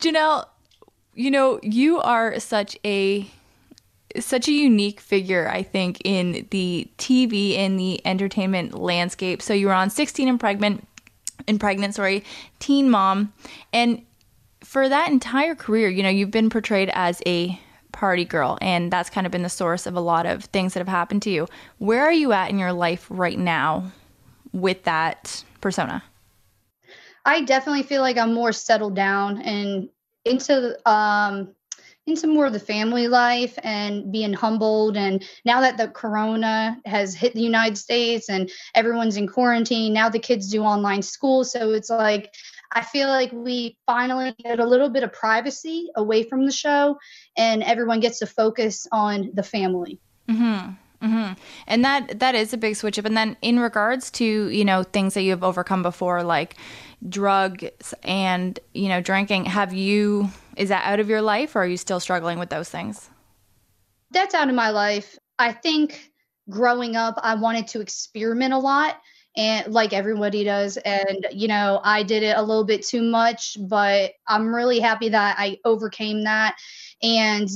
[0.00, 0.46] Jenelle,
[1.12, 3.30] you know, you are such a
[4.18, 9.42] such a unique figure, I think, in the TV and the entertainment landscape.
[9.42, 10.88] So you were on 16 and pregnant
[11.48, 12.24] and pregnant, sorry,
[12.58, 13.32] teen mom.
[13.72, 14.02] And
[14.62, 17.58] for that entire career, you know, you've been portrayed as a
[17.92, 20.80] party girl, and that's kind of been the source of a lot of things that
[20.80, 21.46] have happened to you.
[21.78, 23.90] Where are you at in your life right now
[24.52, 26.02] with that persona?
[27.24, 29.88] I definitely feel like I'm more settled down and
[30.24, 31.54] into um
[32.06, 37.14] into more of the family life and being humbled and now that the corona has
[37.14, 41.72] hit the United States and everyone's in quarantine now the kids do online school so
[41.72, 42.32] it's like
[42.72, 46.98] I feel like we finally get a little bit of privacy away from the show
[47.36, 49.98] and everyone gets to focus on the family.
[50.28, 50.70] Hmm.
[51.00, 51.32] Hmm.
[51.66, 53.04] And that that is a big switch up.
[53.04, 56.56] And then in regards to you know things that you have overcome before, like
[57.08, 61.66] drugs and you know drinking, have you is that out of your life, or are
[61.66, 63.10] you still struggling with those things?
[64.10, 65.18] that's out of my life.
[65.38, 66.10] I think
[66.48, 69.00] growing up, I wanted to experiment a lot
[69.36, 70.76] and like everybody does.
[70.78, 75.08] And, you know, I did it a little bit too much, but I'm really happy
[75.10, 76.56] that I overcame that.
[77.02, 77.48] And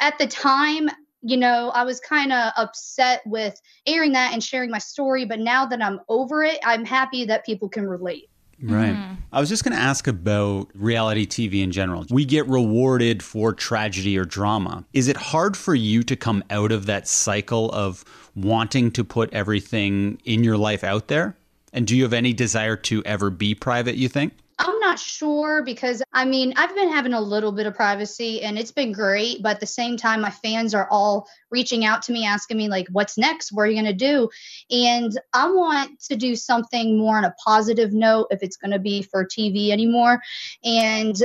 [0.00, 0.90] at the time,
[1.22, 5.24] you know, I was kind of upset with airing that and sharing my story.
[5.24, 8.29] But now that I'm over it, I'm happy that people can relate.
[8.62, 8.92] Right.
[8.92, 9.14] Mm-hmm.
[9.32, 12.04] I was just going to ask about reality TV in general.
[12.10, 14.84] We get rewarded for tragedy or drama.
[14.92, 19.32] Is it hard for you to come out of that cycle of wanting to put
[19.32, 21.36] everything in your life out there?
[21.72, 24.34] And do you have any desire to ever be private, you think?
[24.60, 28.58] I'm not sure because I mean, I've been having a little bit of privacy and
[28.58, 29.42] it's been great.
[29.42, 32.68] But at the same time, my fans are all reaching out to me, asking me,
[32.68, 33.52] like, what's next?
[33.52, 34.28] What are you going to do?
[34.70, 38.78] And I want to do something more on a positive note if it's going to
[38.78, 40.20] be for TV anymore.
[40.62, 41.16] And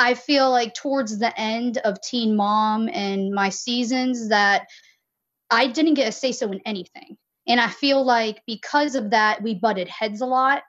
[0.00, 4.66] I feel like towards the end of Teen Mom and my seasons that
[5.50, 7.16] I didn't get a say so in anything.
[7.46, 10.64] And I feel like because of that, we butted heads a lot.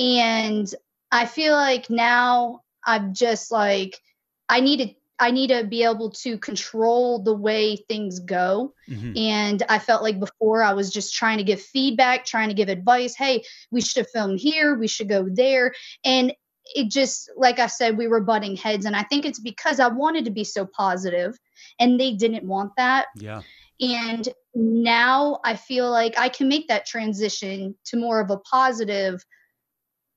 [0.00, 0.72] And
[1.10, 4.00] I feel like now I'm just like
[4.48, 8.72] I need to I need to be able to control the way things go.
[8.88, 9.18] Mhm.
[9.18, 12.68] And I felt like before I was just trying to give feedback, trying to give
[12.68, 13.16] advice.
[13.16, 13.42] Hey,
[13.72, 15.74] we should film here, we should go there.
[16.04, 16.32] And
[16.74, 19.88] it just like i said we were butting heads and i think it's because i
[19.88, 21.36] wanted to be so positive
[21.80, 23.42] and they didn't want that yeah
[23.80, 29.24] and now i feel like i can make that transition to more of a positive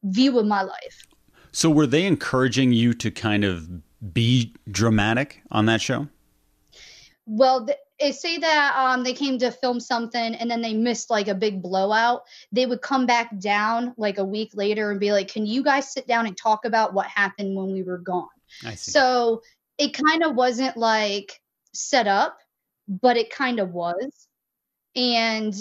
[0.04, 1.06] view of my life.
[1.52, 3.68] So were they encouraging you to kind of
[4.14, 6.08] be dramatic on that show?
[7.26, 7.68] Well
[8.00, 11.36] they say that um, they came to film something and then they missed like a
[11.36, 12.24] big blowout.
[12.52, 15.92] They would come back down like a week later and be like can you guys
[15.92, 18.28] sit down and talk about what happened when we were gone?
[18.76, 19.42] So
[19.78, 21.40] it kind of wasn't like
[21.74, 22.38] set up
[22.88, 24.28] but it kind of was.
[24.96, 25.54] And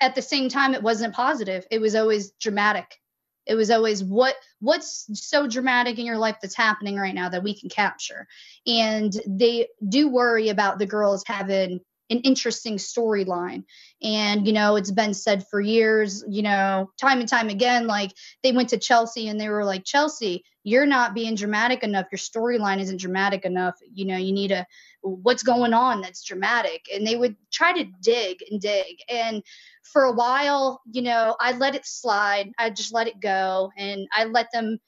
[0.00, 1.66] at the same time it wasn't positive.
[1.70, 3.00] It was always dramatic
[3.46, 7.42] it was always what what's so dramatic in your life that's happening right now that
[7.42, 8.26] we can capture.
[8.66, 13.64] And they do worry about the girls having an interesting storyline.
[14.02, 18.12] And, you know, it's been said for years, you know, time and time again, like
[18.42, 22.06] they went to Chelsea and they were like, Chelsea, you're not being dramatic enough.
[22.12, 23.74] Your storyline isn't dramatic enough.
[23.92, 24.66] You know, you need a,
[25.02, 26.86] what's going on that's dramatic.
[26.92, 28.96] And they would try to dig and dig.
[29.08, 29.42] And
[29.82, 32.50] for a while, you know, I let it slide.
[32.58, 34.78] I just let it go and I let them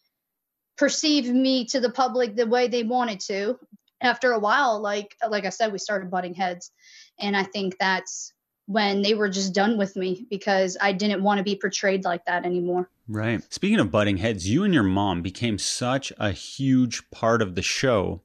[0.77, 3.59] perceive me to the public the way they wanted to.
[4.03, 6.71] After a while, like like I said, we started butting heads.
[7.19, 8.33] And I think that's
[8.67, 12.25] when they were just done with me because I didn't want to be portrayed like
[12.27, 12.91] that anymore.
[13.09, 13.41] Right.
[13.53, 17.63] Speaking of butting heads, you and your mom became such a huge part of the
[17.63, 18.23] show.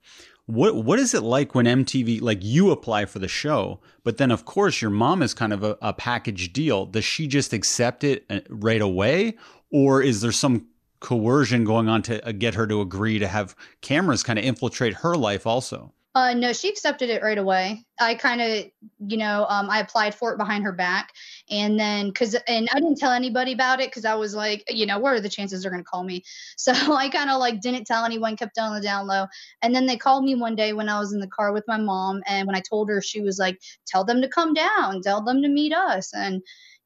[0.47, 4.31] What what is it like when MTV like you apply for the show, but then
[4.31, 6.87] of course your mom is kind of a, a package deal.
[6.87, 9.37] Does she just accept it uh, right away,
[9.71, 10.67] or is there some
[10.99, 14.95] coercion going on to uh, get her to agree to have cameras kind of infiltrate
[14.95, 15.93] her life also?
[16.13, 17.85] Uh, no, she accepted it right away.
[17.97, 18.65] I kind of,
[19.07, 21.13] you know, um, I applied for it behind her back,
[21.49, 24.85] and then because, and I didn't tell anybody about it because I was like, you
[24.85, 26.23] know, what are the chances they're gonna call me?
[26.57, 29.25] So I kind of like didn't tell anyone, kept on the down low,
[29.61, 31.77] and then they called me one day when I was in the car with my
[31.77, 35.23] mom, and when I told her, she was like, tell them to come down, tell
[35.23, 36.41] them to meet us, and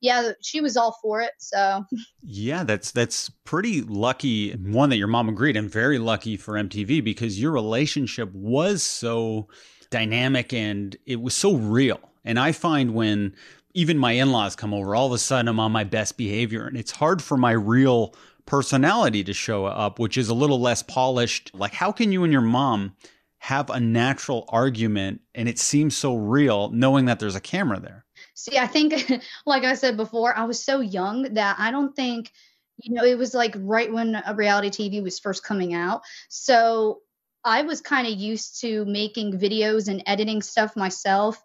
[0.05, 1.31] yeah, she was all for it.
[1.39, 1.83] So
[2.21, 4.53] yeah, that's that's pretty lucky.
[4.53, 9.47] One that your mom agreed, and very lucky for MTV because your relationship was so
[9.89, 11.99] dynamic and it was so real.
[12.23, 13.35] And I find when
[13.73, 16.77] even my in-laws come over, all of a sudden I'm on my best behavior, and
[16.77, 18.15] it's hard for my real
[18.45, 21.51] personality to show up, which is a little less polished.
[21.53, 22.95] Like, how can you and your mom
[23.39, 28.04] have a natural argument and it seems so real knowing that there's a camera there?
[28.36, 28.93] See, I think,
[29.45, 32.32] like I said before, I was so young that I don't think,
[32.78, 36.02] you know, it was like right when a reality TV was first coming out.
[36.30, 37.00] So
[37.43, 41.41] I was kind of used to making videos and editing stuff myself.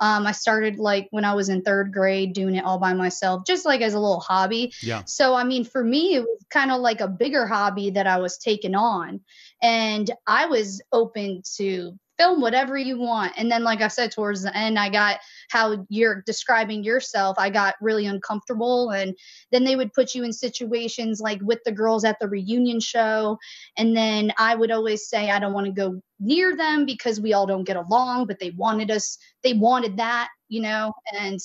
[0.00, 3.42] Um, I started like when I was in third grade doing it all by myself,
[3.46, 4.72] just like as a little hobby.
[4.82, 5.04] Yeah.
[5.04, 8.18] So, I mean, for me, it was kind of like a bigger hobby that I
[8.18, 9.20] was taking on.
[9.62, 13.32] And I was open to film whatever you want.
[13.36, 15.20] And then, like I said, towards the end, I got
[15.50, 17.36] how you're describing yourself.
[17.38, 18.90] I got really uncomfortable.
[18.90, 19.16] And
[19.50, 23.38] then they would put you in situations like with the girls at the reunion show.
[23.76, 27.32] And then I would always say, I don't want to go near them because we
[27.32, 31.38] all don't get along, but they wanted us, they wanted that, you know, and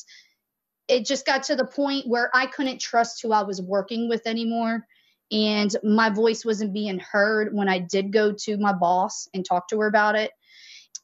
[0.88, 4.26] it just got to the point where I couldn't trust who I was working with
[4.26, 4.86] anymore
[5.32, 9.68] and my voice wasn't being heard when I did go to my boss and talk
[9.70, 10.32] to her about it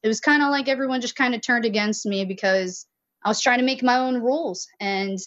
[0.04, 2.86] it was kind of like everyone just kind of turned against me because
[3.24, 4.68] I was trying to make my own rules.
[4.80, 5.18] And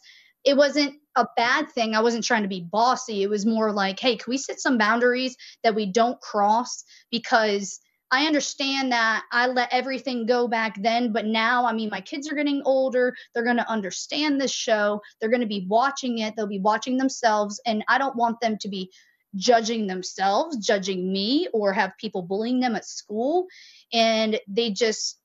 [0.45, 1.95] it wasn't a bad thing.
[1.95, 3.23] I wasn't trying to be bossy.
[3.23, 6.85] It was more like, hey, can we set some boundaries that we don't cross?
[7.11, 7.81] Because
[8.13, 12.31] I understand that I let everything go back then, but now, I mean, my kids
[12.31, 13.15] are getting older.
[13.35, 15.01] They're going to understand this show.
[15.21, 16.35] They're going to be watching it.
[16.37, 17.61] They'll be watching themselves.
[17.67, 18.93] And I don't want them to be
[19.37, 23.47] judging themselves, judging me, or have people bullying them at school.
[23.93, 25.19] And they just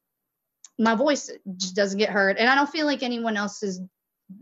[0.77, 2.37] my voice just doesn't get heard.
[2.37, 3.81] And i don't feel like anyone else's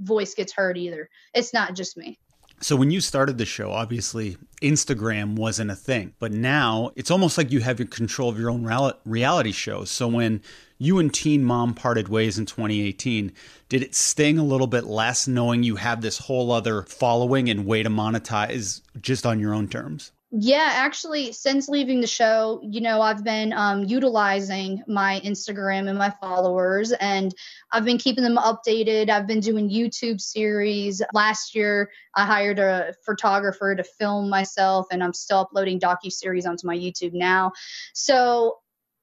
[0.02, 1.10] voice gets heard either.
[1.34, 2.18] It's not just me.
[2.62, 7.38] So when you started the show obviously instagram wasn't a thing but now it's almost
[7.38, 8.66] like you have your control of your own
[9.06, 9.86] reality show.
[9.86, 10.42] So when
[10.80, 13.32] you and teen mom parted ways in 2018
[13.68, 17.66] did it sting a little bit less knowing you have this whole other following and
[17.66, 22.82] way to monetize just on your own terms yeah, actually, since leaving the show, you
[22.82, 27.34] know, I've been um, utilizing my Instagram and my followers, and
[27.72, 29.10] I've been keeping them updated.
[29.10, 31.02] I've been doing YouTube series.
[31.14, 36.46] Last year, I hired a photographer to film myself, and I'm still uploading docu series
[36.46, 37.54] onto my YouTube now.
[37.94, 38.60] So,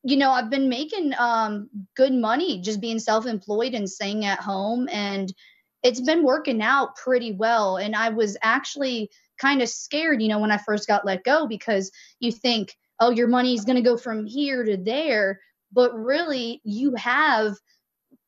[0.06, 4.88] you know, I've been making um, good money just being self-employed and staying at home,
[4.92, 5.34] and
[5.82, 7.76] it's been working out pretty well.
[7.76, 11.48] And I was actually kind of scared, you know, when I first got let go
[11.48, 11.90] because
[12.20, 15.40] you think, oh, your money is going to go from here to there.
[15.72, 17.56] But really, you have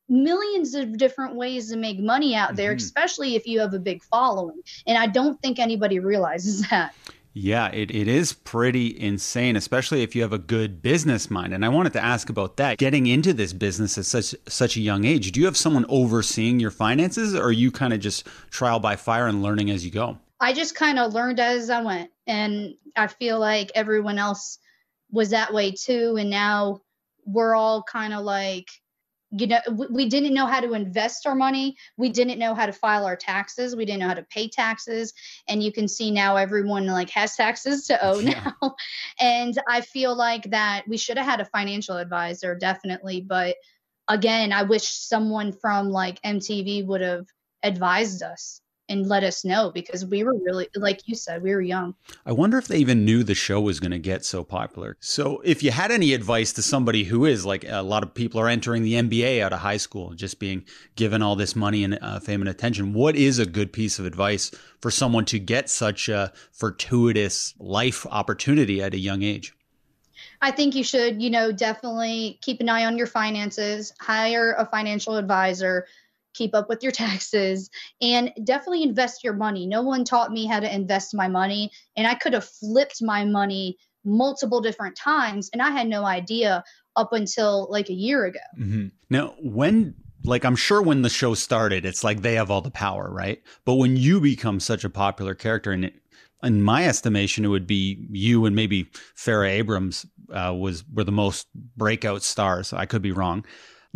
[0.08, 2.78] millions of different ways to make money out there, mm-hmm.
[2.84, 4.60] especially if you have a big following.
[4.86, 6.92] And I don't think anybody realizes that.
[7.40, 11.54] Yeah, it, it is pretty insane, especially if you have a good business mind.
[11.54, 12.78] And I wanted to ask about that.
[12.78, 16.58] Getting into this business at such such a young age, do you have someone overseeing
[16.58, 19.92] your finances or are you kind of just trial by fire and learning as you
[19.92, 20.18] go?
[20.40, 22.10] I just kind of learned as I went.
[22.26, 24.58] And I feel like everyone else
[25.12, 26.16] was that way too.
[26.18, 26.80] And now
[27.24, 28.66] we're all kind of like
[29.30, 29.60] you know
[29.90, 31.76] we didn't know how to invest our money.
[31.96, 33.76] We didn't know how to file our taxes.
[33.76, 35.12] We didn't know how to pay taxes.
[35.48, 38.52] And you can see now everyone like has taxes to owe yeah.
[38.62, 38.74] now.
[39.20, 43.20] And i feel like that we should have had a financial advisor definitely.
[43.20, 43.56] But
[44.08, 47.26] again i wish someone from like mtv would have
[47.62, 51.60] advised us and let us know because we were really like you said we were
[51.60, 51.94] young.
[52.24, 54.96] I wonder if they even knew the show was going to get so popular.
[55.00, 58.40] So if you had any advice to somebody who is like a lot of people
[58.40, 60.64] are entering the nba out of high school just being
[60.96, 64.06] given all this money and uh, fame and attention what is a good piece of
[64.06, 69.54] advice for someone to get such a fortuitous life opportunity at a young age?
[70.40, 74.66] I think you should, you know, definitely keep an eye on your finances, hire a
[74.66, 75.86] financial advisor,
[76.38, 77.68] keep up with your taxes,
[78.00, 79.66] and definitely invest your money.
[79.66, 83.24] No one taught me how to invest my money, and I could have flipped my
[83.24, 86.64] money multiple different times, and I had no idea
[86.96, 88.38] up until like a year ago.
[88.58, 88.86] Mm-hmm.
[89.10, 92.70] Now, when like I'm sure when the show started, it's like they have all the
[92.70, 93.42] power, right?
[93.64, 95.94] But when you become such a popular character, and it,
[96.42, 98.84] in my estimation, it would be you and maybe
[99.16, 102.72] Farrah Abrams uh, was were the most breakout stars.
[102.72, 103.44] I could be wrong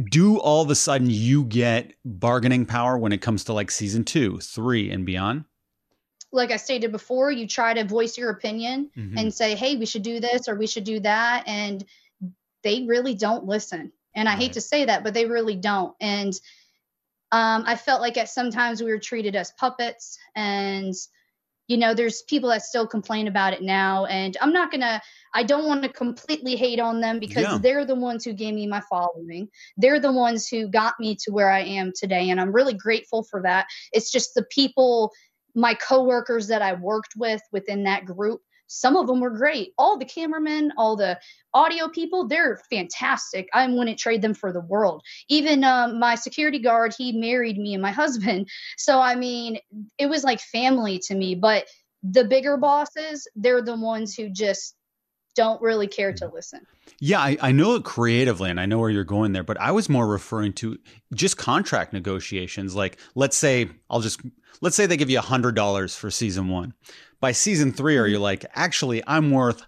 [0.02, 4.04] do all of a sudden you get bargaining power when it comes to like season
[4.04, 5.44] two, three, and beyond?
[6.32, 9.18] Like I stated before, you try to voice your opinion mm-hmm.
[9.18, 11.44] and say, hey, we should do this or we should do that.
[11.46, 11.84] And
[12.62, 13.92] they really don't listen.
[14.14, 14.40] And I right.
[14.40, 15.94] hate to say that, but they really don't.
[16.00, 16.32] And
[17.32, 20.94] um, I felt like at sometimes we were treated as puppets and
[21.72, 25.00] you know there's people that still complain about it now and i'm not gonna
[25.32, 27.58] i don't want to completely hate on them because yeah.
[27.62, 29.48] they're the ones who gave me my following
[29.78, 33.22] they're the ones who got me to where i am today and i'm really grateful
[33.22, 35.10] for that it's just the people
[35.54, 38.42] my coworkers that i worked with within that group
[38.72, 39.74] some of them were great.
[39.76, 41.18] All the cameramen, all the
[41.52, 43.48] audio people, they're fantastic.
[43.52, 45.02] I wouldn't trade them for the world.
[45.28, 48.48] Even um, my security guard, he married me and my husband.
[48.78, 49.58] So, I mean,
[49.98, 51.34] it was like family to me.
[51.34, 51.66] But
[52.02, 54.74] the bigger bosses, they're the ones who just
[55.34, 56.60] don't really care to listen.
[56.98, 59.70] Yeah, I, I, know it creatively and I know where you're going there, but I
[59.70, 60.76] was more referring to
[61.14, 62.74] just contract negotiations.
[62.74, 64.20] Like, let's say I'll just
[64.60, 66.74] let's say they give you a hundred dollars for season one
[67.22, 69.64] by season three, are you like, actually, I'm worth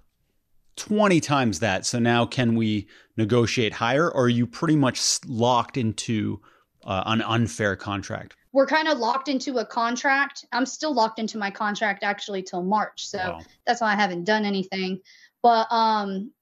[0.74, 1.86] 20 times that.
[1.86, 4.10] So now can we negotiate higher?
[4.10, 6.40] Or are you pretty much locked into
[6.82, 8.34] uh, an unfair contract?
[8.52, 10.44] We're kind of locked into a contract.
[10.52, 13.06] I'm still locked into my contract actually till March.
[13.06, 13.40] So wow.
[13.66, 14.98] that's why I haven't done anything.
[15.40, 16.32] But um,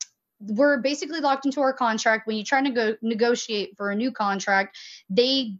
[0.41, 2.27] we're basically locked into our contract.
[2.27, 4.79] When you try to go negotiate for a new contract,
[5.11, 5.57] they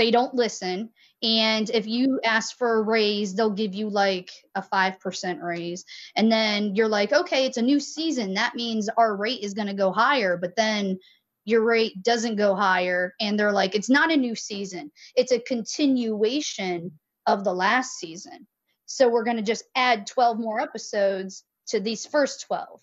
[0.00, 0.90] they don't listen
[1.22, 5.84] and if you ask for a raise, they'll give you like a 5% raise.
[6.16, 8.34] And then you're like, okay, it's a new season.
[8.34, 10.38] That means our rate is going to go higher.
[10.38, 10.98] But then
[11.44, 13.14] your rate doesn't go higher.
[13.20, 16.92] And they're like, it's not a new season, it's a continuation
[17.26, 18.46] of the last season.
[18.86, 22.80] So we're going to just add 12 more episodes to these first 12.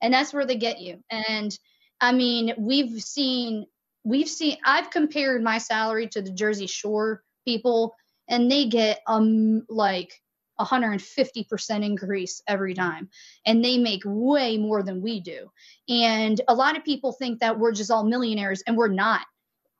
[0.00, 1.04] And that's where they get you.
[1.10, 1.56] And
[2.00, 3.66] I mean, we've seen,
[4.06, 7.94] we've seen, I've compared my salary to the Jersey Shore people
[8.28, 10.12] and they get um like
[10.58, 13.10] 150% increase every time.
[13.44, 15.50] And they make way more than we do.
[15.88, 19.26] And a lot of people think that we're just all millionaires and we're not.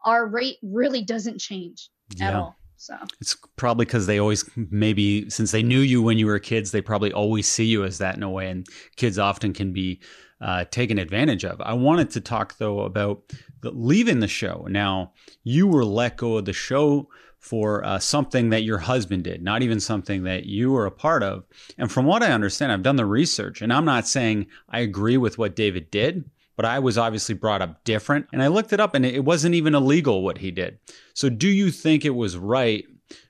[0.04, 2.28] Our rate really doesn't change yeah.
[2.28, 2.96] at all so.
[3.20, 6.80] It's probably because they always maybe since they knew you when you were kids they
[6.80, 8.66] probably always see you as that in a way and
[8.96, 10.00] kids often can be
[10.40, 11.60] uh, taken advantage of.
[11.60, 13.22] I wanted to talk though about
[13.62, 14.66] the, leaving the show.
[14.68, 15.12] Now
[15.44, 17.08] you were let go of the show
[17.38, 21.22] for uh, something that your husband did, not even something that you were a part
[21.22, 21.44] of.
[21.78, 25.16] And from what I understand, I've done the research, and I'm not saying I agree
[25.16, 28.26] with what David did, but I was obviously brought up different.
[28.32, 30.78] And I looked it up, and it wasn't even illegal what he did.
[31.14, 32.84] So, do you think it was right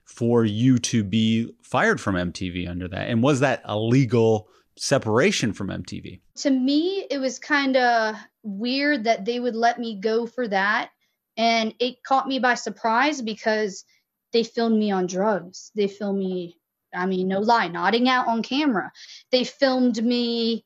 [0.05, 3.09] for you to be fired from MTV under that?
[3.09, 4.47] And was that a legal
[4.77, 6.21] separation from MTV?
[6.37, 10.89] To me, it was kind of weird that they would let me go for that.
[11.35, 13.85] And it caught me by surprise because
[14.33, 15.71] they filmed me on drugs.
[15.75, 16.57] They filmed me
[16.93, 18.91] I mean, no lie, nodding out on camera.
[19.31, 20.65] They filmed me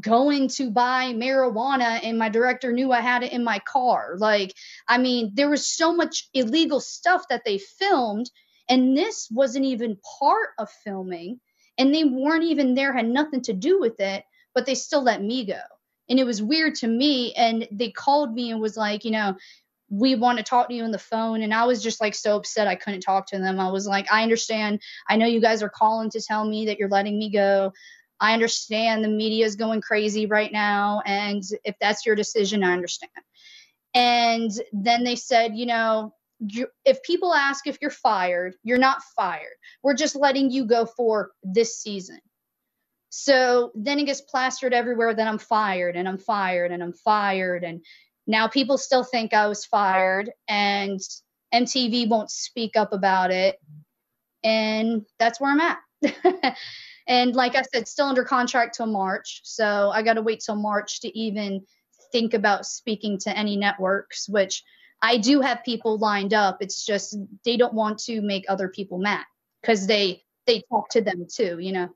[0.00, 4.16] going to buy marijuana and my director knew I had it in my car.
[4.18, 4.54] Like,
[4.86, 8.30] I mean, there was so much illegal stuff that they filmed,
[8.68, 11.40] and this wasn't even part of filming,
[11.78, 14.24] and they weren't even there, had nothing to do with it,
[14.54, 15.60] but they still let me go.
[16.08, 17.32] And it was weird to me.
[17.34, 19.36] And they called me and was like, you know,
[19.90, 21.42] we want to talk to you on the phone.
[21.42, 23.58] And I was just like so upset I couldn't talk to them.
[23.58, 24.80] I was like, I understand.
[25.08, 27.72] I know you guys are calling to tell me that you're letting me go.
[28.20, 31.02] I understand the media is going crazy right now.
[31.06, 33.10] And if that's your decision, I understand.
[33.94, 36.14] And then they said, you know,
[36.84, 39.56] if people ask if you're fired, you're not fired.
[39.82, 42.20] We're just letting you go for this season.
[43.10, 47.64] So then it gets plastered everywhere that I'm fired and I'm fired and I'm fired.
[47.64, 47.84] And
[48.26, 51.00] now people still think I was fired and
[51.52, 53.58] MTV won't speak up about it.
[54.44, 56.56] And that's where I'm at.
[57.08, 59.40] And like I said, still under contract till March.
[59.42, 61.64] So I got to wait till March to even
[62.12, 64.62] think about speaking to any networks, which
[65.00, 66.58] I do have people lined up.
[66.60, 69.24] It's just they don't want to make other people mad
[69.62, 71.88] because they they talk to them too, you know.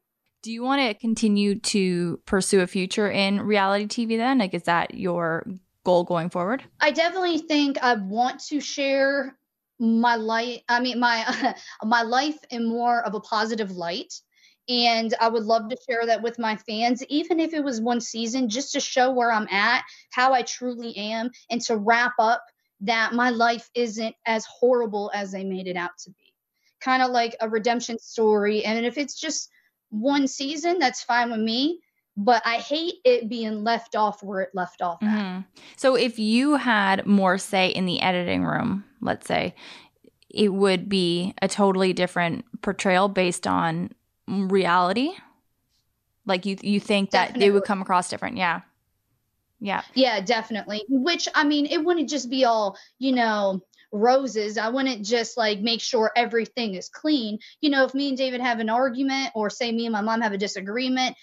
[0.43, 4.39] Do you want to continue to pursue a future in reality TV then?
[4.39, 5.47] Like is that your
[5.85, 6.65] goal going forward?
[6.81, 9.37] I definitely think I want to share
[9.79, 14.15] my light I mean my my life in more of a positive light
[14.69, 18.01] and I would love to share that with my fans, even if it was one
[18.01, 22.45] season, just to show where I'm at, how I truly am, and to wrap up
[22.81, 26.35] that my life isn't as horrible as they made it out to be.
[26.81, 28.65] Kind of like a redemption story.
[28.65, 29.49] And if it's just
[29.91, 31.81] one season, that's fine with me.
[32.17, 35.41] But I hate it being left off where it left off mm-hmm.
[35.77, 39.55] So if you had more say in the editing room, let's say,
[40.29, 43.93] it would be a totally different portrayal based on
[44.33, 45.13] reality?
[46.25, 47.41] Like you you think definitely.
[47.41, 48.63] that they would come across different, yeah.
[49.61, 49.83] Yeah.
[49.95, 50.85] Yeah, definitely.
[50.89, 53.63] Which I mean, it wouldn't just be all, you know,
[53.93, 54.59] roses.
[54.59, 57.39] I wouldn't just like make sure everything is clean.
[57.61, 60.21] You know, if me and David have an argument or say me and my mom
[60.21, 61.17] have a disagreement,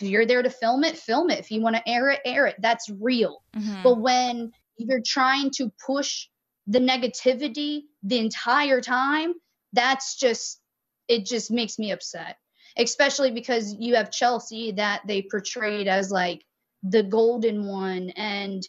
[0.00, 1.38] if you're there to film it, film it.
[1.38, 2.56] If you want to air it, air it.
[2.60, 3.42] That's real.
[3.54, 3.82] Mm-hmm.
[3.82, 6.28] But when you're trying to push
[6.66, 9.34] the negativity the entire time,
[9.74, 10.60] that's just
[11.08, 12.36] it just makes me upset
[12.76, 16.44] especially because you have Chelsea that they portrayed as like
[16.82, 18.66] the golden one and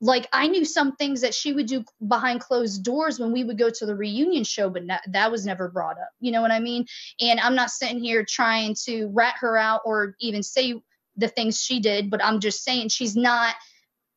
[0.00, 3.58] like I knew some things that she would do behind closed doors when we would
[3.58, 6.10] go to the reunion show, but that, that was never brought up.
[6.20, 6.86] You know what I mean?
[7.20, 10.74] And I'm not sitting here trying to rat her out or even say
[11.16, 13.54] the things she did, but I'm just saying she's not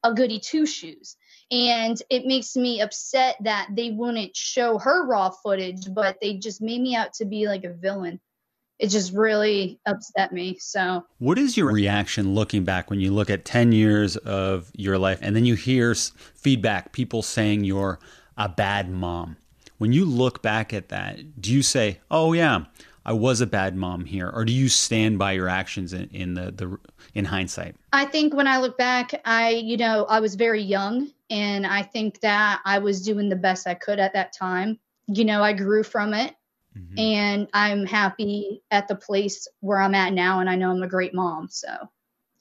[0.03, 1.15] a goody two shoes.
[1.51, 6.61] And it makes me upset that they wouldn't show her raw footage, but they just
[6.61, 8.19] made me out to be like a villain
[8.79, 10.57] it just really upset me.
[10.59, 14.97] So, what is your reaction looking back when you look at 10 years of your
[14.97, 17.99] life and then you hear feedback, people saying you're
[18.37, 19.35] a bad mom?
[19.77, 22.65] When you look back at that, do you say, "Oh yeah,
[23.05, 26.33] I was a bad mom here," or do you stand by your actions in, in
[26.33, 26.77] the, the
[27.13, 27.75] in hindsight?
[27.93, 31.83] I think when I look back, I you know I was very young, and I
[31.83, 34.79] think that I was doing the best I could at that time.
[35.07, 36.35] You know, I grew from it
[36.79, 36.99] Mm-hmm.
[36.99, 40.39] And I'm happy at the place where I'm at now.
[40.39, 41.49] And I know I'm a great mom.
[41.49, 41.69] So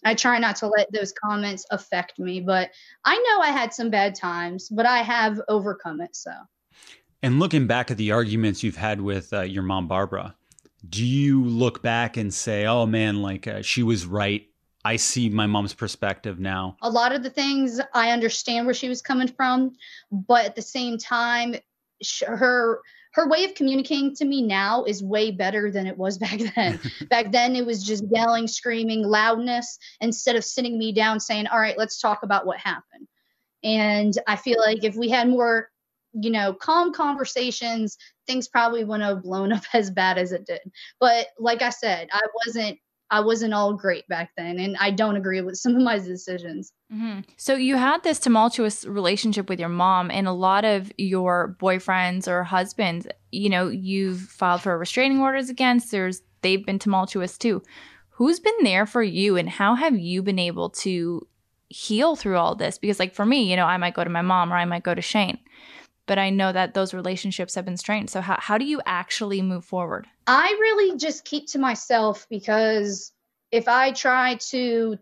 [0.04, 2.40] I try not to let those comments affect me.
[2.40, 2.70] But
[3.04, 6.14] I know I had some bad times, but I have overcome it.
[6.14, 6.30] So.
[7.22, 10.36] And looking back at the arguments you've had with uh, your mom, Barbara,
[10.88, 14.48] do you look back and say, oh man, like uh, she was right?
[14.84, 16.76] I see my mom's perspective now.
[16.82, 19.72] A lot of the things I understand where she was coming from,
[20.12, 21.56] but at the same time,
[22.24, 22.80] her
[23.18, 26.78] her way of communicating to me now is way better than it was back then.
[27.10, 31.58] back then, it was just yelling, screaming, loudness instead of sitting me down saying, All
[31.58, 33.08] right, let's talk about what happened.
[33.64, 35.68] And I feel like if we had more,
[36.12, 37.98] you know, calm conversations,
[38.28, 40.60] things probably wouldn't have blown up as bad as it did.
[41.00, 42.78] But like I said, I wasn't
[43.10, 46.72] I wasn't all great back then, and I don't agree with some of my decisions.
[46.92, 47.20] Mm-hmm.
[47.36, 52.28] So you had this tumultuous relationship with your mom, and a lot of your boyfriends
[52.28, 55.90] or husbands, you know, you've filed for restraining orders against.
[55.90, 57.62] There's they've been tumultuous too.
[58.10, 61.26] Who's been there for you, and how have you been able to
[61.68, 62.78] heal through all this?
[62.78, 64.82] Because, like for me, you know, I might go to my mom or I might
[64.82, 65.38] go to Shane
[66.08, 68.10] but I know that those relationships have been strained.
[68.10, 70.08] So how how do you actually move forward?
[70.26, 73.12] I really just keep to myself because
[73.52, 74.98] if I try to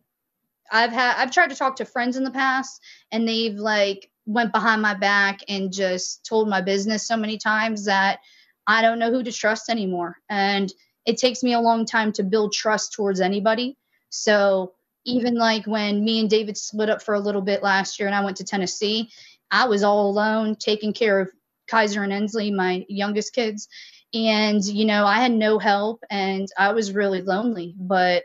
[0.70, 4.52] I've had I've tried to talk to friends in the past and they've like went
[4.52, 8.18] behind my back and just told my business so many times that
[8.66, 10.16] I don't know who to trust anymore.
[10.28, 10.72] And
[11.06, 13.78] it takes me a long time to build trust towards anybody.
[14.10, 18.08] So even like when me and David split up for a little bit last year
[18.08, 19.10] and I went to Tennessee,
[19.50, 21.30] I was all alone taking care of
[21.68, 23.68] Kaiser and Ensley, my youngest kids.
[24.14, 27.74] And, you know, I had no help and I was really lonely.
[27.78, 28.24] But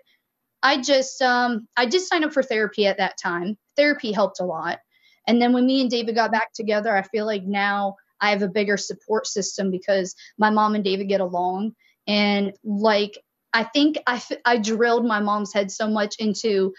[0.63, 3.57] I just um I did sign up for therapy at that time.
[3.75, 4.79] Therapy helped a lot.
[5.27, 8.41] And then when me and David got back together, I feel like now I have
[8.41, 11.73] a bigger support system because my mom and David get along.
[12.07, 13.17] And like
[13.53, 16.73] I think I, I drilled my mom's head so much into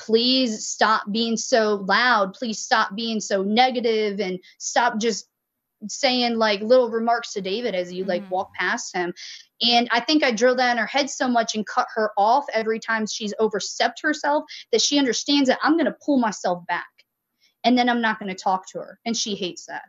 [0.00, 2.34] please stop being so loud.
[2.34, 5.28] Please stop being so negative and stop just
[5.88, 8.34] saying like little remarks to david as you like mm-hmm.
[8.34, 9.14] walk past him.
[9.62, 12.44] And i think i drilled that in her head so much and cut her off
[12.52, 16.90] every time she's overstepped herself that she understands that i'm going to pull myself back
[17.64, 19.84] and then i'm not going to talk to her and she hates that.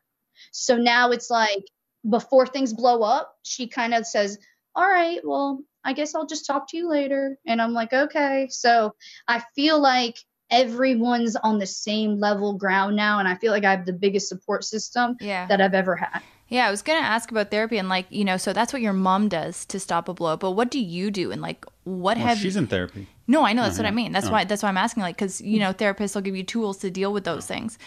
[0.51, 1.65] So now it's like
[2.09, 4.39] before things blow up she kind of says
[4.75, 7.37] all right well I guess I'll just talk to you later.
[7.45, 8.47] And I'm like, okay.
[8.49, 8.93] So
[9.27, 10.15] I feel like
[10.49, 13.19] everyone's on the same level ground now.
[13.19, 15.47] And I feel like I have the biggest support system yeah.
[15.47, 16.21] that I've ever had.
[16.49, 18.81] Yeah, I was going to ask about therapy and like, you know, so that's what
[18.81, 20.35] your mom does to stop a blow.
[20.35, 21.31] But what do you do?
[21.31, 23.07] And like, what well, have she's in therapy?
[23.25, 23.83] No, I know that's uh-huh.
[23.83, 24.11] what I mean.
[24.11, 24.31] That's oh.
[24.31, 26.91] why that's why I'm asking like cuz you know, therapists will give you tools to
[26.91, 27.79] deal with those things.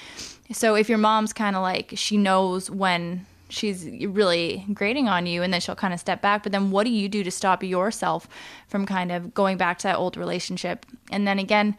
[0.52, 5.42] So if your mom's kind of like she knows when she's really grating on you
[5.42, 6.42] and then she'll kind of step back.
[6.42, 8.28] But then what do you do to stop yourself
[8.68, 10.84] from kind of going back to that old relationship?
[11.10, 11.76] And then again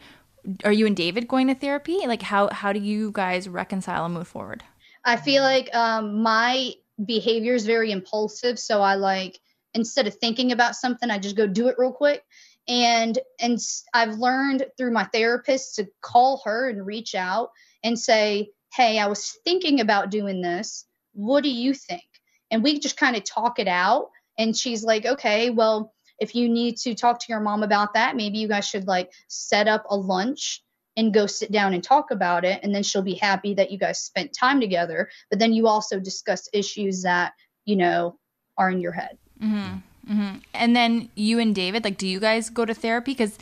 [0.64, 2.06] are you and david going to therapy?
[2.06, 4.62] Like how how do you guys reconcile and move forward?
[5.04, 6.72] I feel like um, my
[7.04, 9.38] behavior is very impulsive so i like
[9.74, 12.22] instead of thinking about something i just go do it real quick.
[12.68, 13.58] And and
[13.92, 17.50] i've learned through my therapist to call her and reach out
[17.84, 20.85] and say hey i was thinking about doing this
[21.16, 22.04] what do you think?
[22.50, 24.10] And we just kind of talk it out.
[24.38, 28.16] And she's like, okay, well, if you need to talk to your mom about that,
[28.16, 30.62] maybe you guys should like set up a lunch
[30.96, 32.60] and go sit down and talk about it.
[32.62, 35.10] And then she'll be happy that you guys spent time together.
[35.30, 37.32] But then you also discuss issues that,
[37.64, 38.18] you know,
[38.56, 39.18] are in your head.
[39.42, 40.12] Mm-hmm.
[40.12, 40.36] Mm-hmm.
[40.54, 43.12] And then you and David, like, do you guys go to therapy?
[43.12, 43.38] Because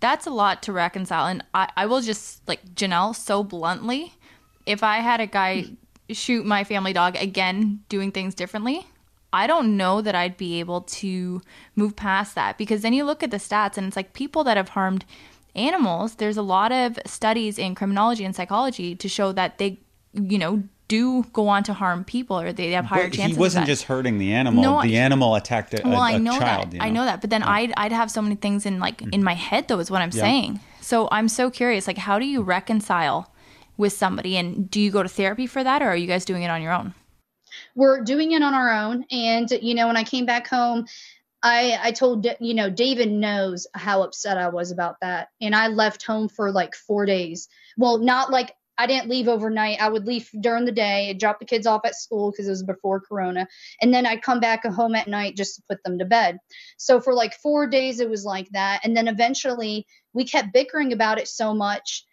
[0.00, 1.26] that's a lot to reconcile.
[1.26, 4.14] And I, I will just, like, Jenelle, so bluntly,
[4.64, 5.66] if I had a guy
[6.12, 8.86] shoot my family dog again doing things differently,
[9.32, 11.40] I don't know that I'd be able to
[11.76, 14.56] move past that because then you look at the stats and it's like people that
[14.56, 15.04] have harmed
[15.54, 19.78] animals, there's a lot of studies in criminology and psychology to show that they,
[20.12, 23.36] you know, do go on to harm people or they have higher but chances.
[23.36, 24.60] He wasn't just hurting the animal.
[24.60, 26.66] No, the animal attacked a, well, a, a I know child.
[26.66, 26.72] That.
[26.72, 26.84] You know?
[26.84, 27.20] I know that.
[27.20, 27.50] But then yeah.
[27.50, 29.22] I'd, I'd have so many things in like in mm.
[29.22, 30.22] my head though is what I'm yeah.
[30.22, 30.60] saying.
[30.80, 33.30] So I'm so curious, like how do you reconcile
[33.80, 34.36] with somebody.
[34.36, 36.62] And do you go to therapy for that or are you guys doing it on
[36.62, 36.94] your own?
[37.74, 39.04] We're doing it on our own.
[39.10, 40.86] And, you know, when I came back home,
[41.42, 45.28] I, I told, you know, David knows how upset I was about that.
[45.40, 47.48] And I left home for like four days.
[47.76, 49.78] Well, not like I didn't leave overnight.
[49.78, 52.62] I would leave during the day, drop the kids off at school because it was
[52.62, 53.46] before Corona,
[53.82, 56.38] and then I'd come back home at night just to put them to bed.
[56.78, 60.94] So for like four days, it was like that, and then eventually we kept bickering
[60.94, 62.06] about it so much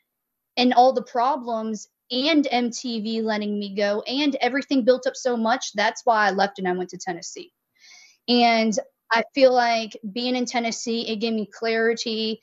[0.57, 5.73] and all the problems and MTV letting me go and everything built up so much.
[5.73, 7.51] That's why I left and I went to Tennessee.
[8.27, 8.77] And
[9.11, 12.41] I feel like being in Tennessee, it gave me clarity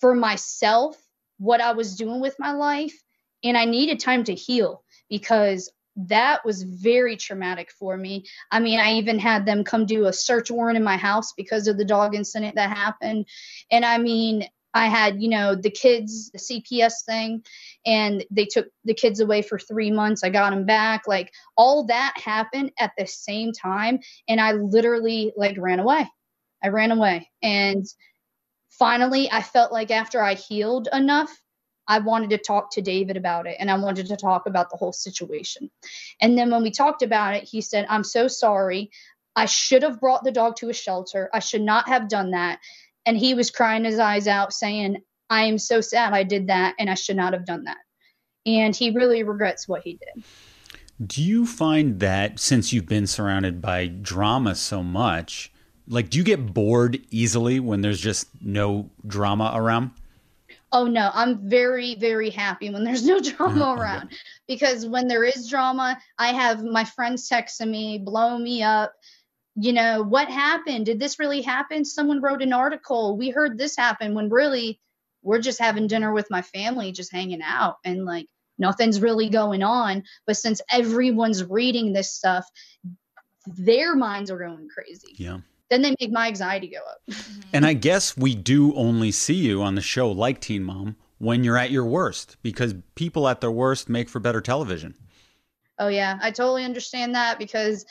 [0.00, 0.96] for myself,
[1.38, 2.94] what I was doing with my life.
[3.42, 8.24] And I needed time to heal because that was very traumatic for me.
[8.50, 11.68] I mean, I even had them come do a search warrant in my house because
[11.68, 13.26] of the dog incident that happened.
[13.70, 17.44] And I mean, I had, you know, the kids, the CPS thing,
[17.86, 20.24] and they took the kids away for three months.
[20.24, 21.06] I got them back.
[21.06, 24.00] Like all that happened at the same time.
[24.28, 26.06] And I literally like ran away.
[26.62, 27.30] I ran away.
[27.40, 27.86] And
[28.70, 31.30] finally, I felt like after I healed enough,
[31.86, 34.76] I wanted to talk to David about it and I wanted to talk about the
[34.76, 35.70] whole situation.
[36.20, 38.90] And then when we talked about it, he said, I'm so sorry.
[39.36, 41.28] I should have brought the dog to a shelter.
[41.32, 42.60] I should not have done that
[43.06, 44.98] and he was crying his eyes out saying
[45.30, 47.78] i am so sad i did that and i should not have done that.
[48.46, 50.22] And he really regrets what he did.
[51.04, 55.50] Do you find that since you've been surrounded by drama so much
[55.88, 59.90] like do you get bored easily when there's just no drama around?
[60.72, 61.10] Oh no.
[61.14, 63.80] I'm very very happy when there's no drama uh-huh.
[63.80, 64.12] around.
[64.46, 68.94] Because when there is drama i have my friends texting me blowing me up
[69.56, 70.86] you know, what happened?
[70.86, 71.84] Did this really happen?
[71.84, 73.16] Someone wrote an article.
[73.16, 74.80] We heard this happen when really
[75.22, 78.26] we're just having dinner with my family, just hanging out and like
[78.58, 80.04] nothing's really going on.
[80.26, 82.46] But since everyone's reading this stuff,
[83.46, 85.14] their minds are going crazy.
[85.16, 85.38] Yeah.
[85.70, 86.98] Then they make my anxiety go up.
[87.10, 87.40] Mm-hmm.
[87.52, 91.44] And I guess we do only see you on the show like Teen Mom when
[91.44, 94.94] you're at your worst because people at their worst make for better television.
[95.78, 97.84] Oh yeah, I totally understand that because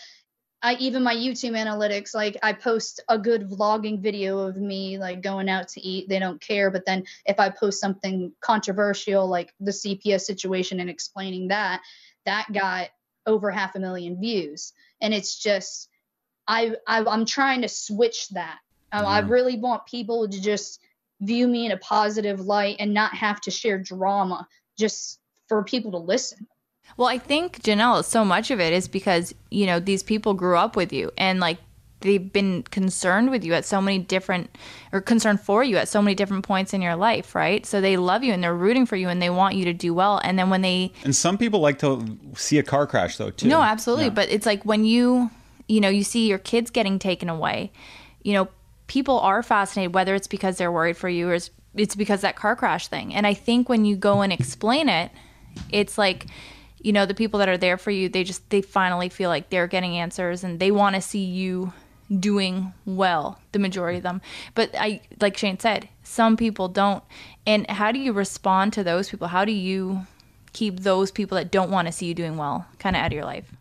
[0.63, 5.21] I even my YouTube analytics, like I post a good vlogging video of me like
[5.21, 6.71] going out to eat, they don't care.
[6.71, 11.81] But then if I post something controversial like the CPS situation and explaining that,
[12.25, 12.89] that got
[13.25, 14.71] over half a million views.
[15.01, 15.89] And it's just
[16.47, 18.59] I, I I'm trying to switch that.
[18.93, 20.79] Um, I really want people to just
[21.19, 24.47] view me in a positive light and not have to share drama
[24.77, 26.47] just for people to listen.
[26.97, 30.57] Well, I think Jenelle, so much of it is because, you know, these people grew
[30.57, 31.57] up with you and like
[32.01, 34.55] they've been concerned with you at so many different
[34.91, 37.65] or concerned for you at so many different points in your life, right?
[37.65, 39.93] So they love you and they're rooting for you and they want you to do
[39.93, 40.19] well.
[40.23, 43.47] And then when they And some people like to see a car crash though too.
[43.47, 44.05] No, absolutely.
[44.05, 44.11] Yeah.
[44.11, 45.31] But it's like when you,
[45.67, 47.71] you know, you see your kids getting taken away,
[48.21, 48.49] you know,
[48.87, 52.35] people are fascinated, whether it's because they're worried for you or it's, it's because that
[52.35, 53.15] car crash thing.
[53.15, 55.09] And I think when you go and explain it,
[55.71, 56.27] it's like,
[56.83, 59.49] you know, the people that are there for you, they just, they finally feel like
[59.49, 61.73] they're getting answers and they want to see you
[62.19, 64.21] doing well, the majority of them.
[64.53, 67.03] But I, like Shane said, some people don't.
[67.47, 69.27] And how do you respond to those people?
[69.27, 70.05] How do you
[70.51, 73.13] keep those people that don't want to see you doing well kind of out of
[73.13, 73.51] your life?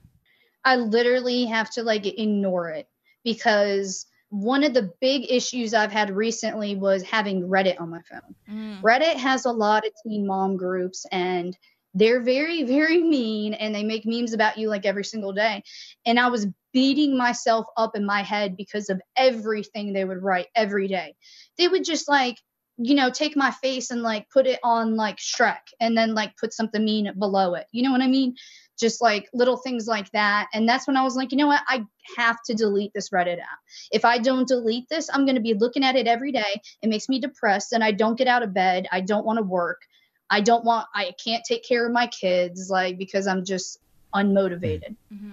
[0.65, 2.89] I literally have to like ignore it
[3.25, 8.35] because one of the big issues I've had recently was having Reddit on my phone.
[8.51, 8.81] Mm.
[8.81, 11.57] Reddit has a lot of teen mom groups and
[11.95, 15.63] they're very, very mean and they make memes about you like every single day.
[16.07, 20.47] And I was beating myself up in my head because of everything they would write
[20.55, 21.15] every day.
[21.59, 22.39] They would just like,
[22.79, 26.37] you know, take my face and like put it on like Shrek and then like
[26.39, 27.67] put something mean below it.
[27.73, 28.35] You know what I mean?
[28.81, 30.49] Just like little things like that.
[30.55, 31.61] And that's when I was like, you know what?
[31.69, 31.85] I
[32.17, 33.59] have to delete this Reddit app.
[33.93, 36.61] If I don't delete this, I'm going to be looking at it every day.
[36.81, 38.89] It makes me depressed and I don't get out of bed.
[38.91, 39.83] I don't want to work.
[40.31, 43.79] I don't want, I can't take care of my kids, like, because I'm just
[44.15, 44.97] unmotivated.
[45.13, 45.31] Mm-hmm.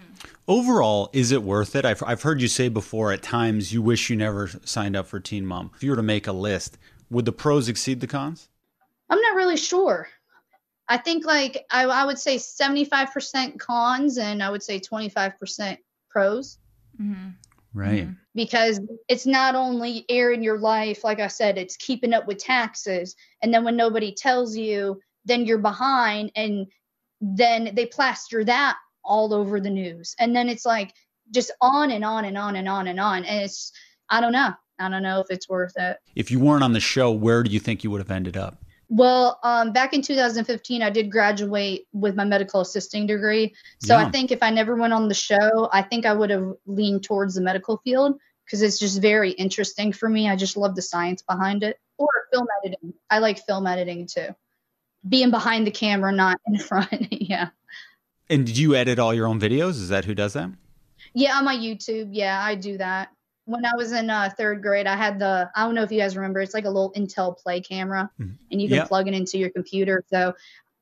[0.48, 1.86] Overall, is it worth it?
[1.86, 5.20] I've, I've heard you say before at times you wish you never signed up for
[5.20, 5.72] Teen Mom.
[5.76, 6.78] If you were to make a list,
[7.10, 8.50] would the pros exceed the cons?
[9.10, 10.08] I'm not really sure.
[10.88, 15.78] I think like I, I would say 75% cons and I would say 25%
[16.10, 16.58] pros
[17.74, 18.04] Right.
[18.04, 18.14] Mm-hmm.
[18.34, 23.16] because it's not only airing your life, like I said, it's keeping up with taxes.
[23.42, 26.68] And then when nobody tells you, then you're behind and
[27.22, 30.16] then they plaster that all over the news.
[30.20, 30.94] And then it's like
[31.32, 33.26] just on and on and on and on and on.
[33.26, 33.72] And it's,
[34.10, 34.54] I don't know.
[34.80, 35.98] I don't know if it's worth it.
[36.16, 38.64] If you weren't on the show, where do you think you would have ended up?
[38.92, 43.54] Well, um, back in 2015, I did graduate with my medical assisting degree.
[43.84, 44.08] So Yeah.
[44.08, 47.04] I think if I never went on the show, I think I would have leaned
[47.04, 50.28] towards the medical field because it's just very interesting for me.
[50.28, 51.80] I just love the science behind it.
[52.00, 52.94] Or film editing.
[53.12, 54.30] I like film editing too.
[55.08, 57.08] Being behind the camera, not in front.
[57.12, 57.50] yeah.
[58.28, 59.72] And did you edit all your own videos?
[59.72, 60.50] Is that who does that?
[61.14, 62.10] Yeah, on my YouTube.
[62.12, 63.10] Yeah, I do that.
[63.50, 66.00] When I was in uh, third grade, I had the, I don't know if you
[66.00, 68.38] guys remember, it's like a little Intel Play camera Mhm.
[68.52, 68.86] and you can Yeah.
[68.86, 70.04] plug it into your computer.
[70.14, 70.36] So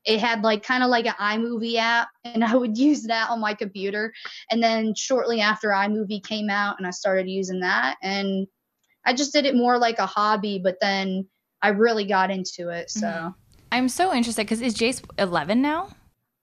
[0.04, 3.40] it had like kind of like an iMovie app, and I would use that on
[3.40, 4.12] my computer.
[4.50, 8.46] And then shortly after iMovie came out, and I started using that, and
[9.06, 11.26] I just did it more like a hobby, but then
[11.62, 12.90] I really got into it.
[12.90, 13.34] So, Mhm.
[13.72, 15.88] I'm so interested because is Jace 11 now?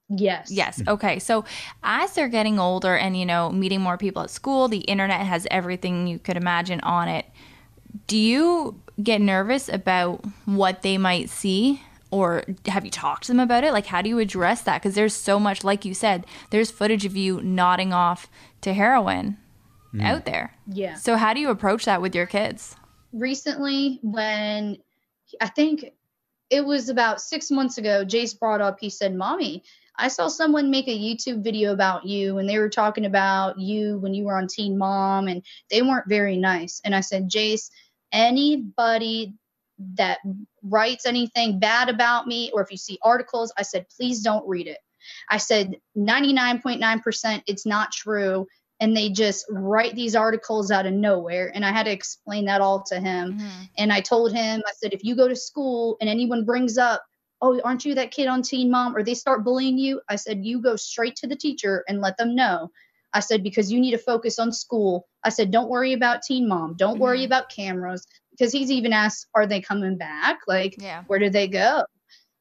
[0.09, 0.51] Yes.
[0.51, 0.81] Yes.
[0.87, 1.19] Okay.
[1.19, 1.45] So
[1.83, 5.47] as they're getting older and, you know, meeting more people at school, the internet has
[5.51, 7.25] everything you could imagine on it.
[8.07, 11.81] Do you get nervous about what they might see?
[12.11, 13.73] Or have you talked to them about it?
[13.73, 14.81] Like, how do you address that?
[14.81, 18.29] Because there's so much, like you said, there's footage of you nodding off
[18.61, 19.37] to heroin
[19.93, 20.03] mm.
[20.03, 20.53] out there.
[20.67, 20.95] Yeah.
[20.95, 22.77] So, how do you approach that with your kids?
[23.15, 24.77] recently when
[25.41, 25.85] I think
[26.49, 29.63] it was about six months ago, Jace brought up, he said, Mommy,
[29.97, 33.99] I saw someone make a YouTube video about you and they were talking about you
[33.99, 36.81] when you were on Teen Mom and they weren't very nice.
[36.83, 37.69] And I said, Jace,
[38.11, 39.33] anybody
[39.95, 40.19] that
[40.63, 44.67] writes anything bad about me or if you see articles, I said, please don't read
[44.67, 44.79] it.
[45.29, 48.47] I said 99.9% it's not true.
[48.81, 51.49] And they just write these articles out of nowhere.
[51.55, 53.33] And I had to explain that all to him.
[53.33, 53.63] Mm-hmm.
[53.77, 57.05] And I told him, I said, if you go to school and anyone brings up,
[57.41, 58.95] oh, aren't you that kid on Teen Mom?
[58.95, 62.17] Or they start bullying you, I said, you go straight to the teacher and let
[62.17, 62.71] them know.
[63.13, 65.07] I said, because you need to focus on school.
[65.23, 66.75] I said, don't worry about Teen Mom.
[66.75, 67.25] Don't worry Mhm.
[67.27, 68.05] about cameras.
[68.31, 70.39] Because he's even asked, are they coming back?
[70.47, 71.03] Like, Yeah.
[71.07, 71.86] where do they go?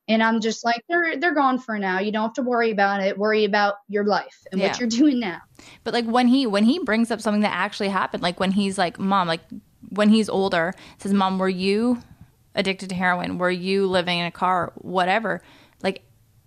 [0.09, 1.99] And I'm just like, they're they're gone for now.
[2.01, 3.17] You don't have to worry about it.
[3.17, 4.69] Worry about your life and Yeah.
[4.69, 5.39] what you're doing now.
[5.83, 8.77] But like when he when he brings up something that actually happened, like when he's
[8.77, 9.41] like, "Mom," like
[9.91, 12.01] when he's older, says, "Mom, were you
[12.55, 13.39] addicted to heroin?
[13.39, 14.73] Were you living in a car?
[14.77, 15.43] Whatever."
[15.83, 16.05] Like,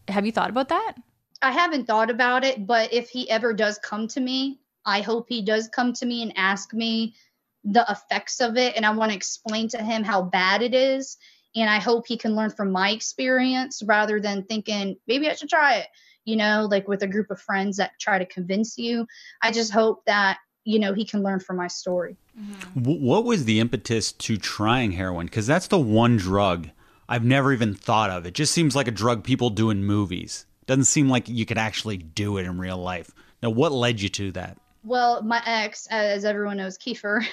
[0.08, 0.93] have you thought about that?
[1.41, 5.28] I haven't thought about it, but if he ever does come to me, I hope
[5.30, 7.16] he does come to me and ask me
[7.64, 8.76] the effects of it.
[8.76, 11.18] And I want to explain to him how bad it is.
[11.55, 15.49] And I hope he can learn from my experience rather than thinking, maybe I should
[15.49, 15.88] try it,
[16.24, 19.08] you know, like with a group of friends that try to convince you.
[19.41, 22.18] I just hope that, you know, he can learn from my story.
[22.38, 22.82] Mm-hmm.
[22.82, 25.26] W- what was the impetus to trying heroin?
[25.28, 26.70] Because that's the one drug
[27.07, 28.26] I've never even thought of.
[28.26, 30.45] It just seems like a drug people do in movies.
[30.65, 33.11] Doesn't seem like you could actually do it in real life.
[33.41, 34.57] Now, what led you to that?
[34.84, 37.24] Well, my ex, as everyone knows, Kieffer,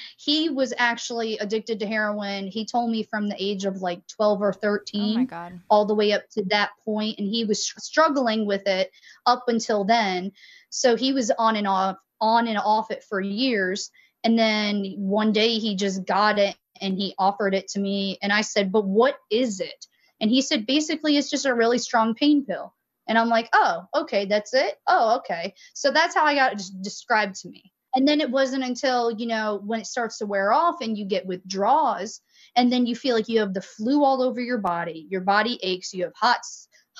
[0.16, 2.46] he was actually addicted to heroin.
[2.46, 5.16] He told me from the age of like 12 or 13.
[5.16, 5.60] Oh my god.
[5.68, 8.90] all the way up to that point and he was str- struggling with it
[9.26, 10.32] up until then
[10.70, 13.90] so he was on and off on and off it for years.
[14.24, 18.18] And then one day he just got it and he offered it to me.
[18.22, 19.86] And i said but what is it?
[20.20, 22.74] And he said basically it's just a really strong pain pill.
[23.08, 24.78] And i'm like oh okay that's it?
[24.86, 25.54] Oh okay.
[25.74, 27.72] So that's how i got it described to me.
[27.94, 31.04] And then it wasn't until you know when it starts to wear off and you
[31.04, 32.20] get withdrawals
[32.56, 35.58] and then you feel like you have the flu all over your body your body
[35.62, 36.40] aches you have hot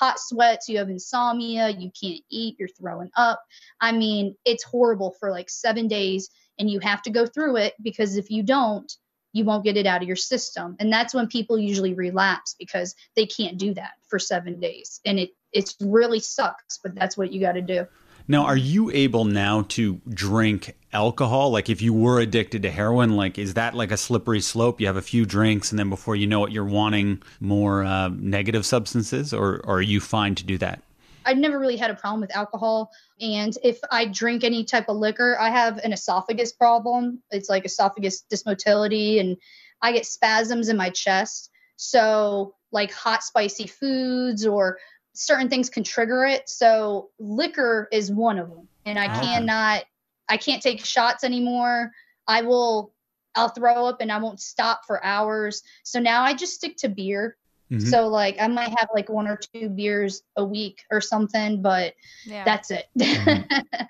[0.01, 3.41] hot sweats you have insomnia you can't eat you're throwing up.
[3.79, 7.73] I mean it's horrible for like 7 days and you have to go through it
[7.81, 8.91] because if you don't
[9.33, 10.75] you won't get it out of your system.
[10.79, 14.99] And that's when people usually relapse because they can't do that for 7 days.
[15.05, 17.85] And it it's really sucks but that's what you got to do
[18.31, 21.51] Now, are you able now to drink alcohol?
[21.51, 24.79] Like, if you were addicted to heroin, like, is that like a slippery slope?
[24.79, 28.07] You have a few drinks, and then before you know it, you're wanting more uh,
[28.07, 30.81] negative substances, or, or are you fine to do that?
[31.25, 32.91] I've never really had a problem with alcohol.
[33.19, 37.21] And if I drink any type of liquor, I have an esophagus problem.
[37.31, 39.35] It's like esophagus dysmotility, and
[39.81, 41.49] I get spasms in my chest.
[41.75, 44.77] So, like hot, spicy foods or
[45.13, 46.49] certain things can trigger it.
[46.49, 48.67] So, liquor is one of them.
[48.85, 49.21] And I Okay.
[49.27, 49.83] cannot,
[50.29, 51.91] I can't take shots anymore.
[52.27, 52.93] I will,
[53.35, 55.63] I'll throw up and I won't stop for hours.
[55.83, 57.37] So now I just stick to beer.
[57.71, 57.87] Mhm.
[57.87, 61.93] So like I might have like one or two beers a week or something, but
[62.25, 62.43] Yeah.
[62.43, 62.85] that's it.
[62.97, 63.47] Mhm.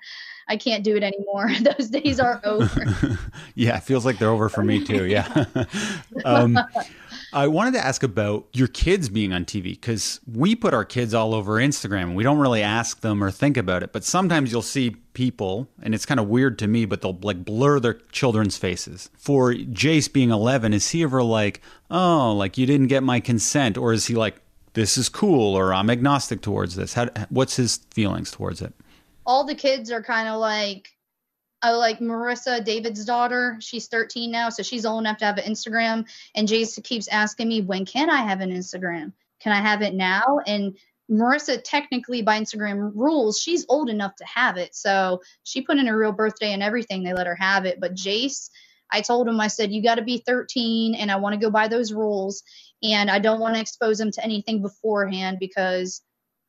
[0.48, 1.50] I can't do it anymore.
[1.60, 2.86] Those days are over.
[3.54, 5.04] yeah, it feels like they're over for me too.
[5.06, 5.26] Yeah.
[6.24, 6.58] um,
[7.34, 11.14] I wanted to ask about your kids being on TV because we put our kids
[11.14, 13.90] all over Instagram and we don't really ask them or think about it.
[13.92, 17.42] But sometimes you'll see people, and it's kind of weird to me, but they'll like
[17.42, 19.08] blur their children's faces.
[19.16, 23.78] For Jace being 11, is he ever like, oh, like you didn't get my consent?
[23.78, 24.36] Or is he like,
[24.74, 26.92] this is cool or I'm agnostic towards this?
[26.92, 28.74] How, what's his feelings towards it?
[29.24, 30.90] All the kids are kind of like
[31.62, 33.56] I like Maryssa, David's daughter.
[33.60, 36.08] She's 13 now, so she's old enough to have an Instagram.
[36.34, 39.12] And Jason keeps asking me, when can I have an Instagram?
[39.40, 40.40] Can I have it now?
[40.44, 40.76] And
[41.08, 44.74] Maryssa, technically by Instagram rules, she's old enough to have it.
[44.74, 47.04] So she put in her real birthday and everything.
[47.04, 47.78] They let her have it.
[47.80, 48.50] But Jace,
[48.90, 51.50] I told him, I said, you got to be 13 and I want to go
[51.50, 52.42] by those rules.
[52.82, 56.02] And I don't want to expose him to anything beforehand because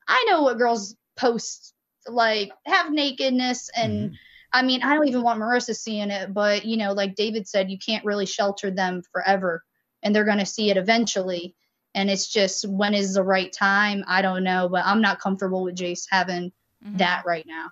[0.08, 1.72] I know what girls post,
[2.08, 4.10] like have nakedness and.
[4.10, 4.16] Mhm.
[4.54, 7.70] I mean, I don't even want Maryssa seeing it, but you know, like David said,
[7.70, 9.64] you can't really shelter them forever,
[10.02, 11.56] and they're going to see it eventually.
[11.96, 14.04] And it's just when is the right time?
[14.06, 16.52] I don't know, but I'm not comfortable with Jace having
[16.84, 16.98] Mhm.
[16.98, 17.70] that right now.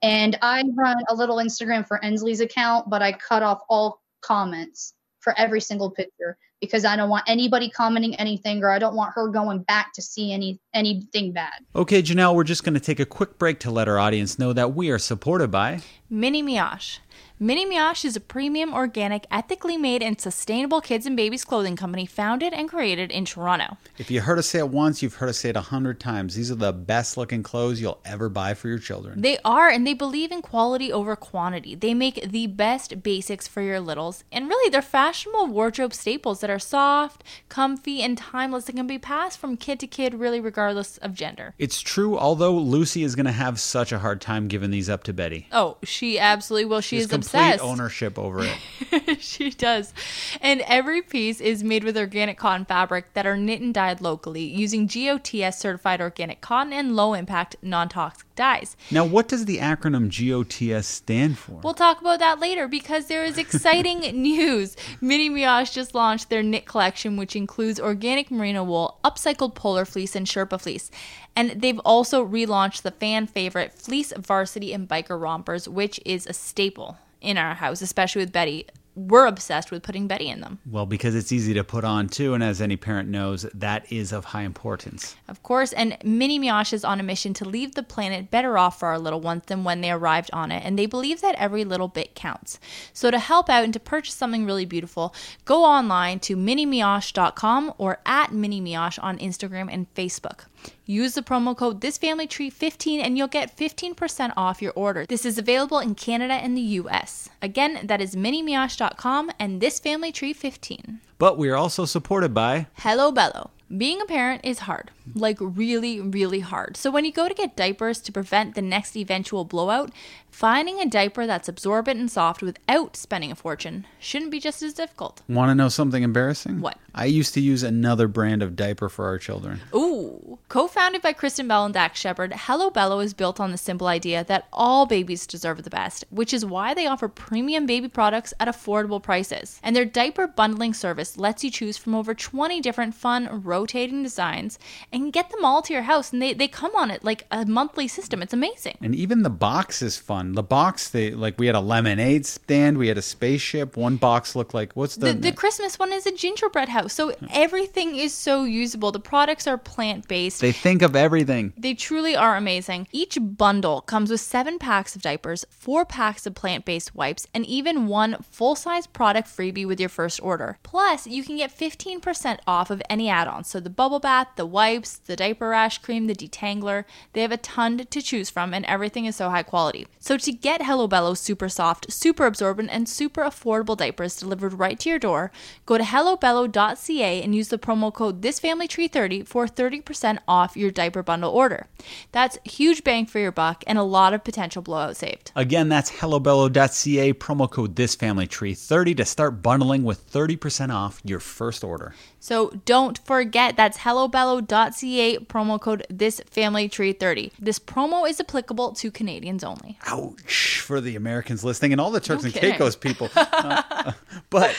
[0.00, 4.94] And I run a little Instagram for Ensley's account, but I cut off all comments
[5.22, 9.12] for every single picture because I don't want anybody commenting anything or I don't want
[9.14, 11.52] her going back to see any anything bad.
[11.74, 14.52] Okay, Jenelle, we're just going to take a quick break to let our audience know
[14.52, 15.80] that we are supported by.
[16.10, 16.98] Mini Mioche.
[17.38, 22.06] Mini Mioche is a premium, organic, ethically made, and sustainable kids and babies clothing company
[22.06, 23.76] founded and created in Toronto.
[23.98, 26.36] If you heard us say it once, you've heard us say it a hundred times.
[26.36, 29.22] These are the best looking clothes you'll ever buy for your children.
[29.22, 31.74] They are, and they believe in quality over quantity.
[31.74, 36.50] They make the best basics for your littles, and really, they're fashionable wardrobe staples that
[36.50, 40.96] are soft, comfy, and timeless that can be passed from kid to kid, really, regardless
[40.98, 41.54] of gender.
[41.58, 45.02] It's true, although Lucy is going to have such a hard time giving these up
[45.04, 45.48] to Betty.
[45.50, 46.80] Oh, she absolutely will.
[46.80, 47.62] She She's is complete obsessed.
[47.62, 49.20] ownership over it.
[49.22, 49.92] she does.
[50.40, 54.44] And every piece is made with organic cotton fabric that are knit and dyed locally
[54.44, 58.76] using GOTS certified organic cotton and low impact non toxic dyes.
[58.90, 61.60] Now, what does the acronym GOTS stand for?
[61.62, 64.76] We'll talk about that later because there is exciting news.
[65.00, 70.14] Mini Mioche just launched their knit collection, which includes organic merino wool, upcycled polar fleece,
[70.16, 70.90] and Sherpa fleece.
[71.34, 76.32] And they've also relaunched the fan favorite Fleece Varsity and Biker Rompers, which is a
[76.32, 80.58] staple in our house, especially with Betty we're obsessed with putting Betty in them.
[80.66, 84.12] Well, because it's easy to put on too, and as any parent knows, that is
[84.12, 85.16] of high importance.
[85.28, 88.78] Of course, and Mini Mioche is on a mission to leave the planet better off
[88.78, 91.64] for our little ones than when they arrived on it, and they believe that every
[91.64, 92.58] little bit counts.
[92.92, 95.14] So to help out and to purchase something really beautiful,
[95.44, 100.46] go online to minimioche.com or at Mini Mioche on Instagram and Facebook.
[100.86, 105.06] Use the promo code ThisFamilyTree15 and you'll get 15% off your order.
[105.06, 107.28] This is available in Canada and the US.
[107.40, 110.98] Again, that is minimioche.com and ThisFamilyTree15.
[111.18, 113.50] But we are also supported by Hello Bello.
[113.74, 116.76] Being a parent is hard, like really, really hard.
[116.76, 119.92] So when you go to get diapers to prevent the next eventual blowout,
[120.30, 124.74] finding a diaper that's absorbent and soft without spending a fortune shouldn't be just as
[124.74, 125.22] difficult.
[125.26, 126.60] Want to know something embarrassing?
[126.60, 126.76] What?
[126.94, 129.60] I used to use another brand of diaper for our children.
[129.74, 130.31] Ooh.
[130.52, 133.86] Co founded by Kristen Bell and Dax Shepard, Hello Bello is built on the simple
[133.86, 138.34] idea that all babies deserve the best, which is why they offer premium baby products
[138.38, 139.58] at affordable prices.
[139.62, 144.58] And their diaper bundling service lets you choose from over 20 different fun, rotating designs
[144.92, 146.12] and get them all to your house.
[146.12, 148.20] And they, they come on it like a monthly system.
[148.20, 148.76] It's amazing.
[148.82, 150.32] And even the box is fun.
[150.32, 153.78] The box, they like we had a lemonade stand, we had a spaceship.
[153.78, 156.92] One box looked like what's the The, the Christmas one is a gingerbread house.
[156.92, 158.92] So everything is so usable.
[158.92, 160.41] The products are plant based.
[160.42, 161.52] They think of everything.
[161.56, 162.88] They truly are amazing.
[162.90, 167.46] Each bundle comes with seven packs of diapers, four packs of plant based wipes, and
[167.46, 170.58] even one full size product freebie with your first order.
[170.64, 173.46] Plus, you can get 15% off of any add ons.
[173.46, 176.86] So the bubble bath, the wipes, the diaper rash cream, the detangler.
[177.12, 179.86] They have a ton to choose from, and everything is so high quality.
[180.00, 184.80] So to get Hello Bello super soft, super absorbent, and super affordable diapers delivered right
[184.80, 185.30] to your door,
[185.66, 191.30] go to hellobello.ca and use the promo code ThisFamilyTree30 for 30% off your diaper bundle
[191.30, 191.66] order.
[192.12, 195.32] That's huge bang for your buck and a lot of potential blowout saved.
[195.36, 201.94] Again, that's hellobello.ca, promo code thisfamilytree30 to start bundling with 30% off your first order.
[202.22, 207.32] So don't forget that's hellobello.ca promo code ThisFamilyTree30.
[207.38, 209.76] This promo is applicable to Canadians only.
[209.86, 212.34] Ouch for the Americans listening and all the Turks No and.
[212.34, 213.10] Caicos people.
[213.16, 213.92] Uh,
[214.30, 214.54] but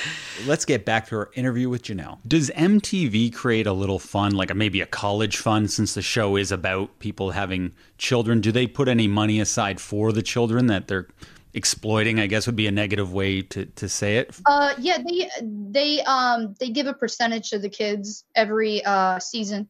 [0.46, 2.18] let's get back to our interview with Jenelle.
[2.28, 6.36] Does MTV create a little fun, like a, maybe a college fund, since the show
[6.36, 8.42] is about people having children?
[8.42, 11.08] Do they put any money aside for the children that they're
[11.54, 12.20] exploiting?
[12.20, 14.36] I guess would be a negative way to, to say it.
[14.46, 19.70] Uh, yeah, they they um they give a percentage to the kids every uh season.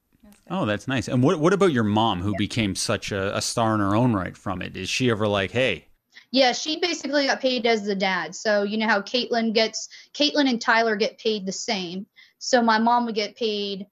[0.49, 1.07] Oh, that's nice.
[1.07, 4.13] And what what about your mom, who became such a, a star in her own
[4.13, 4.75] right from it?
[4.75, 5.87] Is she ever like, hey?
[6.31, 8.33] Yeah, she basically got paid as the dad.
[8.35, 12.07] So you know how Caitlyn gets Caitlyn and Tyler get paid the same.
[12.39, 13.85] So my mom would get paid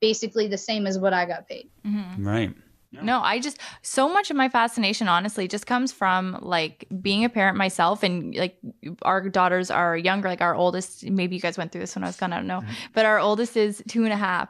[0.00, 1.70] basically the same as what I got paid.
[1.84, 2.26] Mm-hmm.
[2.26, 2.54] Right.
[3.02, 7.28] No, I just so much of my fascination honestly just comes from like being a
[7.28, 8.56] parent myself and like
[9.02, 12.06] our daughters are younger, like our oldest, maybe you guys went through this when I
[12.06, 12.60] was gone, I don't know.
[12.60, 12.72] Mm-hmm.
[12.94, 14.48] But our oldest is two and a half.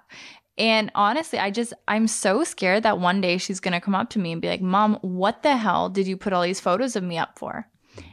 [0.58, 4.18] And honestly, I just I'm so scared that one day she's gonna come up to
[4.18, 7.02] me and be like, Mom, what the hell did you put all these photos of
[7.02, 7.68] me up for?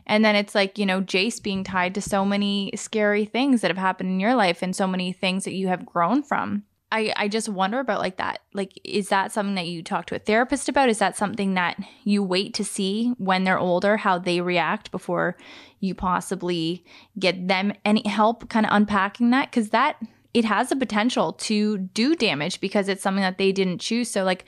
[0.05, 3.69] And then it's like, you know, Jace being tied to so many scary things that
[3.69, 6.63] have happened in your life and so many things that you have grown from.
[6.93, 8.41] I, I just wonder about like that.
[8.53, 10.89] Like, is that something that you talk to a therapist about?
[10.89, 15.35] Is that something that you wait to see when they're older, how they react before
[15.79, 16.85] you possibly
[17.17, 19.49] get them any help kind of unpacking that?
[19.49, 19.97] Because that,
[20.35, 24.11] it has the potential to do damage because it's something that they didn't choose.
[24.11, 24.45] So, like,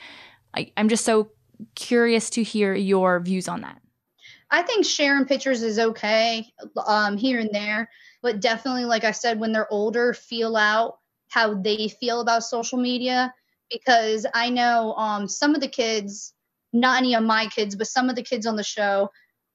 [0.54, 1.32] I, I'm just so
[1.74, 3.82] curious to hear your views on that.
[4.52, 6.46] I think sharing pictures is okay
[6.86, 7.90] um, here and there,
[8.22, 12.78] but definitely, like I said, when they're older, feel out how they feel about social
[12.78, 13.32] media.
[13.70, 16.32] Because I know um, some of the kids,
[16.72, 19.10] not any of my kids, but some of the kids on the show,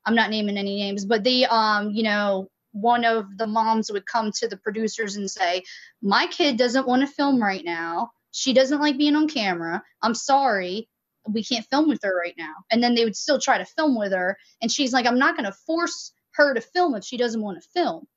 [0.05, 4.05] I'm not naming any names, but they, um, you know, one of the moms would
[4.05, 5.63] come to the producers and say,
[6.01, 8.11] My kid doesn't want to film right now.
[8.32, 9.84] She doesn't like being on camera.
[10.01, 10.89] I'm sorry
[11.28, 12.53] we can't film with her right now.
[12.72, 14.38] And then they would still try to film with her.
[14.61, 17.61] And she's like, I'm not going to force her to film if she doesn't want
[17.61, 18.07] to film.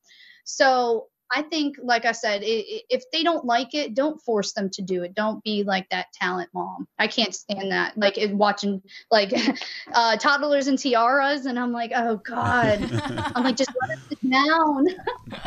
[0.44, 4.82] So I think, like I said, if they don't like it, don't force them to
[4.82, 5.14] do it.
[5.14, 6.86] Don't be like that talent mom.
[6.98, 7.98] I can't stand that.
[7.98, 8.80] Like watching
[9.10, 9.32] like
[9.92, 12.88] uh, toddlers and tiaras, and I'm like, oh god.
[13.34, 14.86] I'm like, just let it down.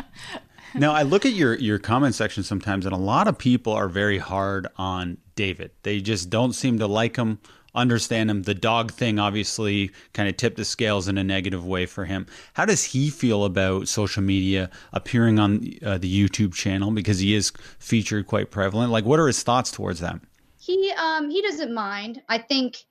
[0.76, 3.88] now I look at your your comment section sometimes, and a lot of people are
[3.88, 5.72] very hard on David.
[5.84, 7.40] They just don't seem to like him,
[7.78, 8.44] understand him.
[8.44, 12.26] The dog thing obviously kind of tipped the scales in a negative way for him.
[12.54, 17.36] How does he feel about social media appearing on uh, the YouTube channel because he
[17.36, 18.92] is featured quite prevalent?
[18.92, 20.20] Like, what are his thoughts towards that?
[20.60, 22.22] He um he doesn't mind.
[22.28, 22.84] I think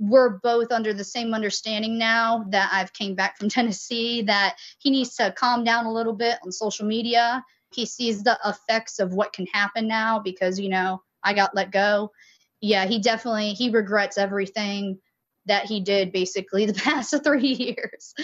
[0.00, 4.90] we're both under the same understanding now that I've came back from Tennessee that he
[4.90, 7.44] needs to calm down a little bit on social media.
[7.72, 11.70] He sees the effects of what can happen now because you know I got let
[11.70, 12.10] go.
[12.60, 14.98] Yeah, he definitely he regrets everything
[15.46, 18.14] that he did basically the past 3 years.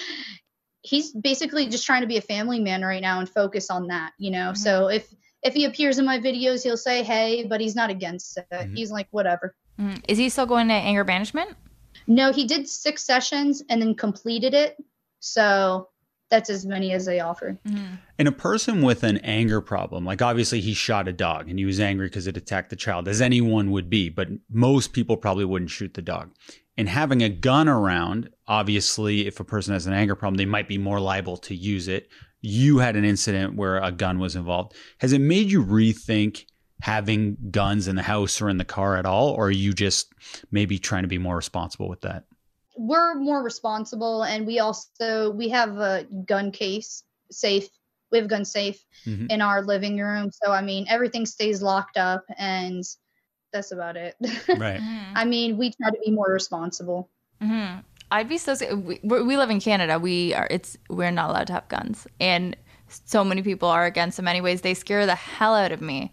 [0.83, 4.13] He's basically just trying to be a family man right now and focus on that,
[4.19, 4.51] you know.
[4.51, 4.55] Mm-hmm.
[4.55, 5.13] So if
[5.43, 8.47] if he appears in my videos, he'll say hey, but he's not against it.
[8.53, 8.75] Mm-hmm.
[8.75, 9.55] He's like whatever.
[9.81, 10.01] Mm-hmm.
[10.09, 11.57] Is he still going to anger management?
[12.07, 14.77] No, he did six sessions and then completed it.
[15.21, 15.89] So
[16.31, 17.59] that's as many as they offer.
[17.67, 17.95] Mm-hmm.
[18.19, 21.65] And a person with an anger problem, like obviously he shot a dog and he
[21.65, 25.45] was angry because it attacked the child, as anyone would be, but most people probably
[25.45, 26.33] wouldn't shoot the dog.
[26.77, 30.69] And having a gun around, obviously, if a person has an anger problem, they might
[30.69, 32.09] be more liable to use it.
[32.43, 34.75] You had an incident where a gun was involved.
[34.99, 36.45] Has it made you rethink
[36.83, 39.31] having guns in the house or in the car at all?
[39.31, 40.13] Or are you just
[40.51, 42.25] maybe trying to be more responsible with that?
[42.77, 47.69] We're more responsible and we also we have a gun case safe.
[48.13, 49.27] We have gun safe mm-hmm.
[49.31, 50.31] in our living room.
[50.33, 52.85] So I mean everything stays locked up and
[53.53, 54.17] that's about it.
[54.59, 54.81] Right.
[55.15, 57.11] I mean, we try to be more responsible.
[57.43, 57.81] Mm-hmm.
[58.11, 58.55] I'd be so.
[58.77, 59.99] We, we live in Canada.
[59.99, 60.47] We are.
[60.51, 62.57] It's we're not allowed to have guns, and
[62.89, 64.29] so many people are against them.
[64.29, 66.13] Anyways, they scare the hell out of me.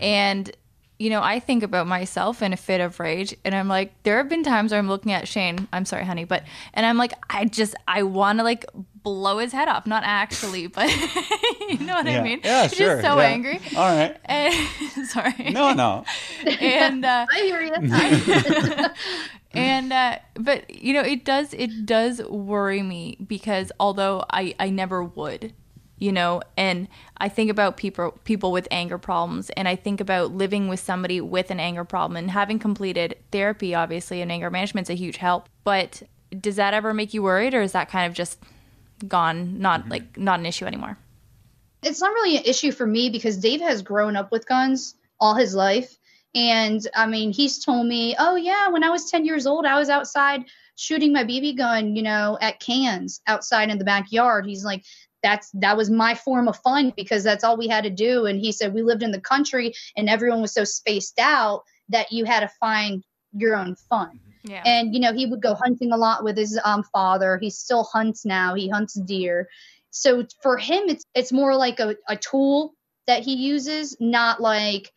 [0.00, 0.50] And
[0.98, 4.16] you know, I think about myself in a fit of rage, and I'm like, there
[4.16, 5.68] have been times where I'm looking at Shane.
[5.72, 6.42] I'm sorry, honey, but
[6.74, 8.64] and I'm like, I just I want to like
[9.02, 10.88] blow his head off, not actually, but
[11.68, 12.20] you know what yeah.
[12.20, 12.40] I mean?
[12.42, 13.00] Yeah, He's sure.
[13.00, 13.26] Just so yeah.
[13.26, 13.60] angry.
[13.76, 14.16] All right.
[14.24, 15.50] And, sorry.
[15.50, 16.04] No, no.
[16.44, 18.88] And uh, I hear you.
[19.52, 24.70] and uh, but you know, it does it does worry me because although I I
[24.70, 25.54] never would
[25.98, 26.88] you know and
[27.18, 31.20] i think about people people with anger problems and i think about living with somebody
[31.20, 35.48] with an anger problem and having completed therapy obviously and anger management's a huge help
[35.64, 36.02] but
[36.40, 38.38] does that ever make you worried or is that kind of just
[39.06, 39.90] gone not mm-hmm.
[39.90, 40.96] like not an issue anymore
[41.82, 45.34] it's not really an issue for me because dave has grown up with guns all
[45.34, 45.96] his life
[46.34, 49.78] and i mean he's told me oh yeah when i was 10 years old i
[49.78, 50.44] was outside
[50.76, 54.84] shooting my bb gun you know at cans outside in the backyard he's like
[55.28, 58.24] that's that was my form of fun because that's all we had to do.
[58.24, 62.10] And he said we lived in the country and everyone was so spaced out that
[62.10, 64.20] you had to find your own fun.
[64.38, 64.50] Mm-hmm.
[64.52, 64.62] yeah.
[64.64, 67.38] and you know he would go hunting a lot with his um, father.
[67.38, 68.54] He still hunts now.
[68.54, 69.48] He hunts deer.
[69.90, 72.74] So for him it's it's more like a, a tool
[73.06, 74.92] that he uses not like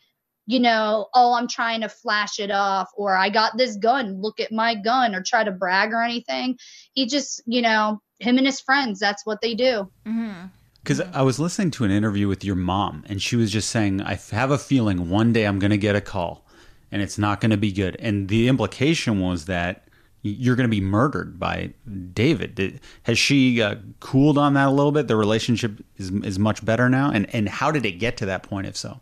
[0.47, 4.21] you know oh i'm trying to flash it off or i got this gun.
[4.21, 6.57] Look at my gun or try to brag or anything.
[6.93, 8.99] He just you know him and his friends.
[8.99, 9.89] That's what they do.
[10.03, 11.15] Because mm-hmm.
[11.15, 14.19] I was listening to an interview with your mom, and she was just saying, I
[14.31, 16.45] have a feeling one day I'm going to get a call
[16.91, 17.95] and it's not going to be good.
[17.99, 19.87] And the implication was that
[20.23, 21.73] you're going to be murdered by
[22.13, 22.55] David.
[22.55, 25.07] Did, has she uh, cooled on that a little bit?
[25.07, 27.09] The relationship is, is much better now.
[27.11, 28.99] And, and how did it get to that point, if so?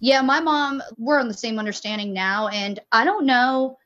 [0.00, 2.48] Yeah, my mom, we're on the same understanding now.
[2.48, 3.78] And I don't know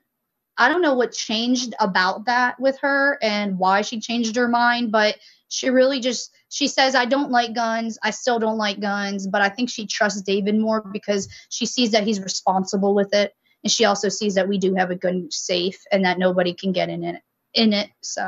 [0.58, 4.92] I don't know what changed about that with her and why she changed her mind,
[4.92, 5.16] but
[5.48, 7.98] she really just she says I don't like guns.
[8.02, 11.92] I still don't like guns, but I think she trusts David more because she sees
[11.92, 15.28] that he's responsible with it and she also sees that we do have a gun
[15.30, 17.22] safe and that nobody can get in it
[17.54, 17.90] in it.
[18.02, 18.22] So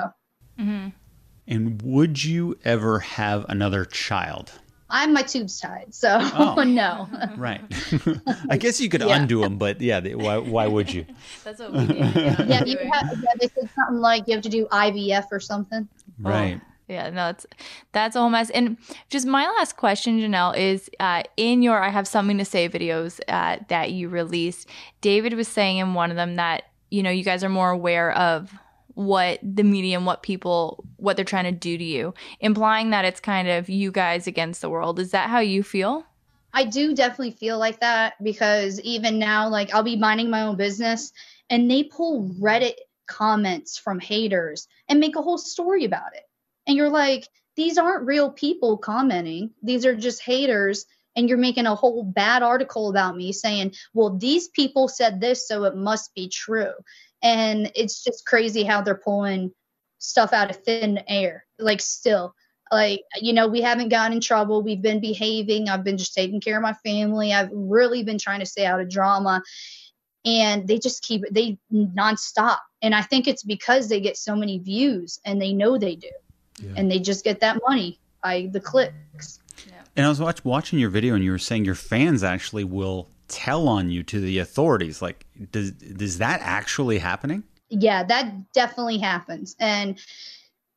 [0.59, 0.89] mm-hmm.
[1.47, 4.53] And would you ever have another child?
[4.95, 6.63] I'm my tubes tied, so oh.
[6.67, 7.09] no.
[7.37, 7.61] right.
[8.49, 9.21] I guess you could yeah.
[9.21, 11.05] undo them, but yeah, they, why, why would you?
[11.45, 11.97] That's what we did.
[11.99, 15.41] Yeah, yeah, you have, yeah, they said something like you have to do IVF or
[15.41, 15.89] something.
[16.21, 16.61] Right.
[16.63, 16.67] Oh.
[16.87, 17.45] Yeah, no, it's
[17.93, 18.51] that's a whole mess.
[18.51, 18.77] And
[19.09, 23.21] just my last question, Jenelle, is uh, in your "I Have Something to Say" videos
[23.27, 24.69] uh, that you released.
[25.01, 28.13] David was saying in one of them that you know you guys are more aware
[28.13, 28.53] of
[28.95, 33.21] what the medium, what people, what they're trying to do to you, implying that it's
[33.21, 34.99] kind of you guys against the world.
[34.99, 36.05] Is that how you feel?
[36.53, 40.57] I do definitely feel like that because even now, like I'll be minding my own
[40.57, 41.13] business
[41.51, 42.75] and they pull Reddit
[43.07, 46.23] comments from haters and make a whole story about it.
[46.67, 50.87] And you're like, these aren't real people commenting, these are just haters.
[51.17, 55.47] And you're making a whole bad article about me saying, well, these people said this,
[55.47, 56.73] so it must be true
[57.25, 59.51] and it's just crazy how they're pulling
[59.99, 62.35] stuff out of thin air like still
[62.73, 64.63] Like, you know, we haven't gotten in trouble.
[64.63, 65.69] We've been behaving.
[65.69, 67.33] I've been just taking care of my family.
[67.33, 69.43] I've really been trying to stay out of drama.
[70.25, 72.59] And they just keep it, they nonstop.
[72.81, 76.11] And I think it's because they get so many views and they know they do.
[76.61, 76.73] Yeah.
[76.77, 79.41] And they just get that money by the clicks.
[79.67, 79.83] yeah.
[79.97, 83.09] And I was watch, watching your video, and you were saying your fans actually will
[83.29, 85.03] tell on you to the authorities.
[85.03, 87.45] Like, does is that actually happening?
[87.69, 89.57] Yeah, that definitely happens.
[89.59, 89.99] And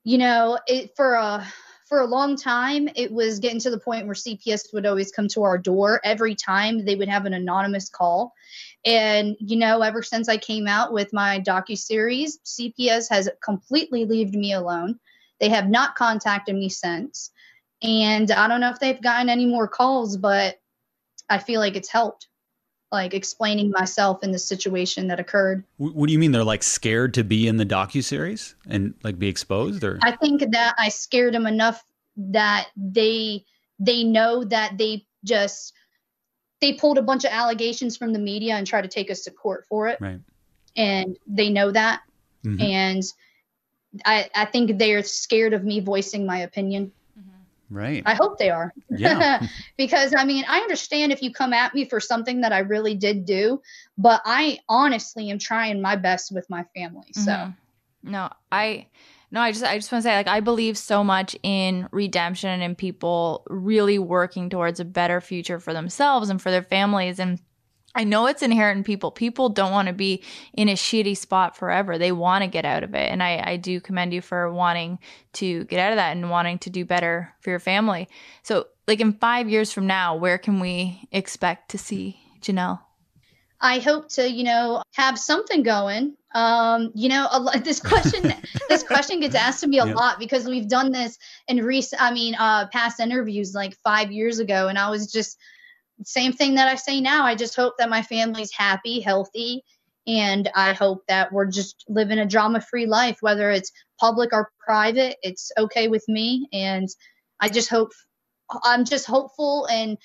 [0.04, 1.46] you know, it for a
[1.88, 5.28] for a long time, it was getting to the point where CPS would always come
[5.30, 8.34] to our door every time they would have an anonymous call.
[8.86, 14.06] And you know, ever since I came out with my docu series, CPS has completely
[14.06, 15.00] left me alone.
[15.40, 17.32] They have not contacted me since.
[17.82, 20.60] And I don't know if they've gotten any more calls, but
[21.30, 22.28] I feel like it's helped,
[22.92, 25.64] like explaining myself in the situation that occurred.
[25.78, 29.20] What do you mean they're like scared to be in the docu series and like
[29.20, 29.84] be exposed?
[29.84, 31.84] Or I think that I scared them enough
[32.18, 33.46] that they
[33.80, 35.74] they know that they just
[36.62, 39.32] they pulled a bunch of allegations from the media and try to take us to
[39.32, 40.00] court for it.
[40.00, 40.20] Right.
[40.76, 42.02] And they know that.
[42.46, 42.62] Mm-hmm.
[42.62, 43.04] And
[44.06, 46.94] I I think they're scared of me voicing my opinion
[47.70, 48.02] Right.
[48.06, 48.74] I hope they are.
[48.90, 49.46] Yeah.
[49.78, 52.96] because I mean, I understand if you come at me for something that I really
[52.96, 53.62] did do,
[53.98, 57.12] but I honestly am trying my best with my family.
[57.14, 57.52] So mm-hmm.
[58.04, 58.88] No, I
[59.32, 62.62] no, I just I just want to say like I believe so much in redemption
[62.62, 67.40] and people really working towards a better future for themselves and for their families and
[67.98, 69.10] I know it's inherent in people.
[69.10, 71.98] People don't want to be in a shitty spot forever.
[71.98, 73.12] They want to get out of it.
[73.12, 75.00] And I, I do commend you for wanting
[75.34, 78.08] to get out of that and wanting to do better for your family.
[78.44, 82.82] So, like in five years from now, where can we expect to see Jenelle?
[83.60, 86.16] I hope to, you know, have something going.
[86.36, 88.32] Um, you know, a, this question,
[88.70, 89.94] this question gets asked to me a yeah.
[89.96, 91.18] lot because we've done this
[91.48, 95.40] in recent, I mean, uh, past interviews like five years ago, and I was just
[96.04, 97.26] same thing that I say now.
[97.26, 99.64] I just hope that my family's happy, healthy,
[100.06, 104.52] and I hope that we're just living a drama free life, whether it's public or
[104.60, 105.18] private.
[105.22, 106.48] It's okay with me.
[106.54, 106.88] And
[107.40, 107.92] I just hope,
[108.64, 109.98] I'm just hopeful and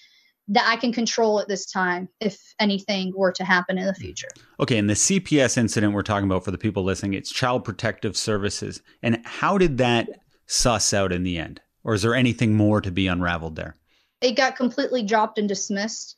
[0.49, 4.29] that I can control it this time if anything were to happen in the future.
[4.59, 8.17] Okay, and the CPS incident we're talking about for the people listening, it's Child Protective
[8.17, 8.83] Services.
[9.03, 10.09] And how did that
[10.47, 11.61] suss out in the end?
[11.85, 13.77] Or is there anything more to be unraveled there?
[14.23, 16.17] It got completely dropped and dismissed.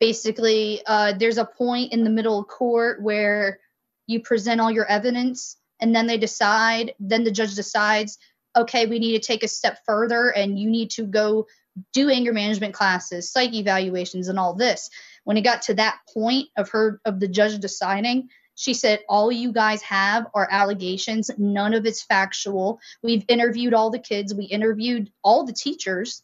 [0.00, 3.60] Basically, uh, there's a point in the middle of court where
[4.06, 6.94] you present all your evidence, and then they decide.
[6.98, 8.18] Then the judge decides,
[8.56, 11.46] okay, we need to take a step further, and you need to go
[11.92, 14.90] do anger management classes, psych evaluations, and all this.
[15.24, 19.30] When it got to that point of her of the judge deciding, she said, All
[19.30, 21.30] you guys have are allegations.
[21.38, 22.80] None of it's factual.
[23.02, 26.22] We've interviewed all the kids, we interviewed all the teachers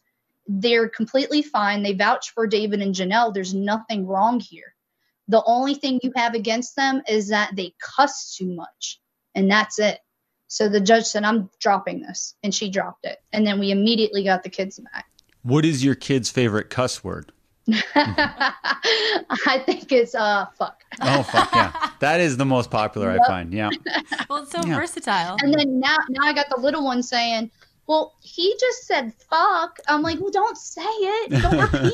[0.49, 1.83] they're completely fine.
[1.83, 3.33] They vouch for David and Jenelle.
[3.33, 4.73] There's nothing wrong here.
[5.27, 8.99] The only thing you have against them is that they cuss too much,
[9.35, 9.99] and that's it.
[10.47, 12.33] So the judge said, I'm dropping this.
[12.43, 13.19] And she dropped it.
[13.31, 15.05] And then we immediately got the kids back.
[15.43, 17.31] What is your kid's favorite cuss word?
[17.95, 20.81] I think it's uh fuck.
[21.01, 21.91] Oh fuck yeah.
[21.99, 23.21] That is the most popular yep.
[23.23, 23.53] I find.
[23.53, 23.69] Yeah.
[24.27, 24.75] Well it's so yeah.
[24.75, 25.37] versatile.
[25.41, 27.51] And then now now I got the little one saying,
[27.89, 29.79] well, he just said fuck.
[29.87, 31.41] I'm like, well, don't say it.
[31.41, 31.91] Don't repeat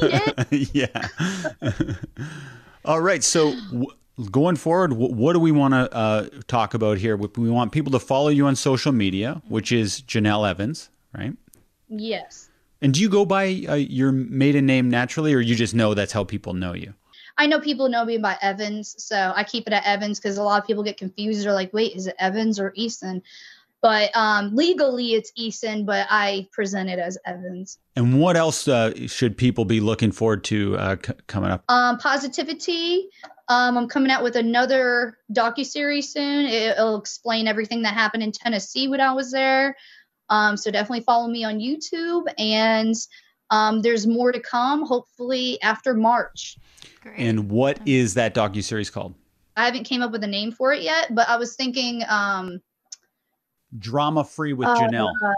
[0.52, 0.76] it.
[1.64, 1.94] yeah.
[2.86, 3.24] All right.
[3.24, 3.88] So, w-
[4.30, 7.16] going forward, w- what do we want to uh, talk about here?
[7.16, 11.32] We want people to follow you on social media, which is Jenelle Evans, right?
[11.88, 12.50] Yes.
[12.82, 16.12] And do you go by uh, your maiden name naturally, or you just know that's
[16.12, 16.94] how people know you?
[17.38, 20.44] I know people know me by Evans, so I keep it at Evans because a
[20.44, 21.46] lot of people get confused.
[21.46, 23.22] They're like, wait, is it Evans or Eason?
[23.82, 27.78] But um, legally, it's Eason, but I present it as Evans.
[27.96, 31.64] And what else uh, should people be looking forward to uh, c- coming up?
[31.70, 33.10] Um, positivity.
[33.48, 36.48] Um, I'm coming out with another docu series soon.
[36.48, 39.76] It, will explain everything that happened in Tennessee when I was there.
[40.30, 42.96] Um, so definitely follow me on YouTube, and
[43.52, 44.84] um, there's more to come.
[44.84, 46.58] Hopefully after March.
[47.02, 47.20] Great.
[47.20, 49.14] And what is that docu series called?
[49.56, 52.62] I haven't came up with a name for it yet, but I was thinking um,
[53.80, 55.12] drama free with uh, Jenelle?
[55.24, 55.34] Uh,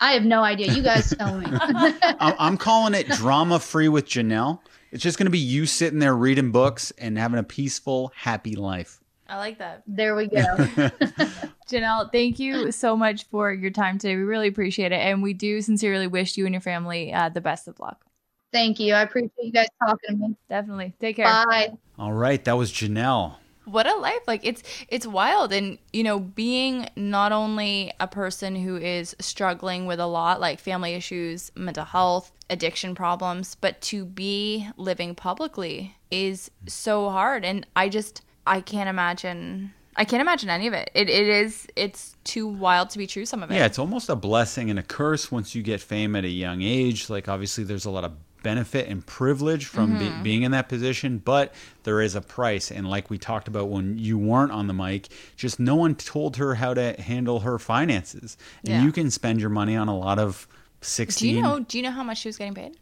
[0.00, 0.72] I have no idea.
[0.72, 1.46] You guys tell me.
[1.50, 4.60] I'm, I'm calling it drama free with Jenelle.
[4.90, 8.56] It's just going to be you sitting there reading books and having a peaceful, happy
[8.56, 9.00] life.
[9.28, 9.82] I like that.
[9.86, 10.36] There we go.
[11.70, 14.16] Jenelle, thank you so much for your time today.
[14.16, 14.96] We really appreciate it.
[14.96, 18.04] And we do sincerely wish you and your family uh, the best of luck.
[18.52, 18.92] Thank you.
[18.92, 20.36] I appreciate you guys talking to me.
[20.50, 20.92] Definitely.
[21.00, 21.24] Take care.
[21.24, 21.72] Bye.
[21.98, 22.44] All right.
[22.44, 27.32] That was Jenelle what a life like it's it's wild and you know being not
[27.32, 32.94] only a person who is struggling with a lot like family issues mental health addiction
[32.94, 39.72] problems but to be living publicly is so hard and i just i can't imagine
[39.94, 40.90] I can't imagine any of it.
[40.94, 43.56] It it is it's too wild to be true some of it.
[43.56, 46.62] Yeah, it's almost a blessing and a curse once you get fame at a young
[46.62, 47.10] age.
[47.10, 48.12] Like obviously there's a lot of
[48.42, 50.22] benefit and privilege from be, mm-hmm.
[50.22, 51.54] being in that position, but
[51.84, 52.70] there is a price.
[52.70, 56.36] And like we talked about when you weren't on the mic, just no one told
[56.36, 58.36] her how to handle her finances.
[58.64, 58.84] And Yeah.
[58.84, 60.46] you can spend your money on a lot of
[60.80, 61.30] sixteen.
[61.30, 62.76] Do you know do you know how much she was getting paid?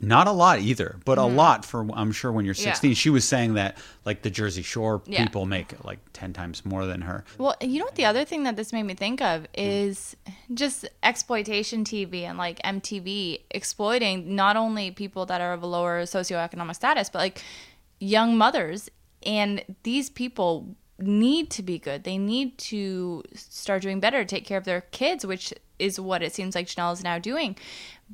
[0.00, 2.66] Not a lot either, but a lot for I'm sure when you're Mm-hmm.
[2.68, 2.72] Yeah.
[2.74, 2.94] 16.
[2.94, 5.24] She was saying that like the Jersey Shore Yeah.
[5.24, 7.24] people make like 10 times more than her.
[7.38, 10.16] Well, you know what the other thing that this made me think of is
[10.52, 16.02] just exploitation TV and like MTV exploiting not only people that are of a lower
[16.02, 17.42] socioeconomic status, but like
[17.98, 18.90] young mothers.
[19.24, 22.04] And these people need to be good.
[22.04, 26.34] They need to start doing better, take care of their kids, which is what it
[26.34, 27.56] seems like Jenelle is now doing.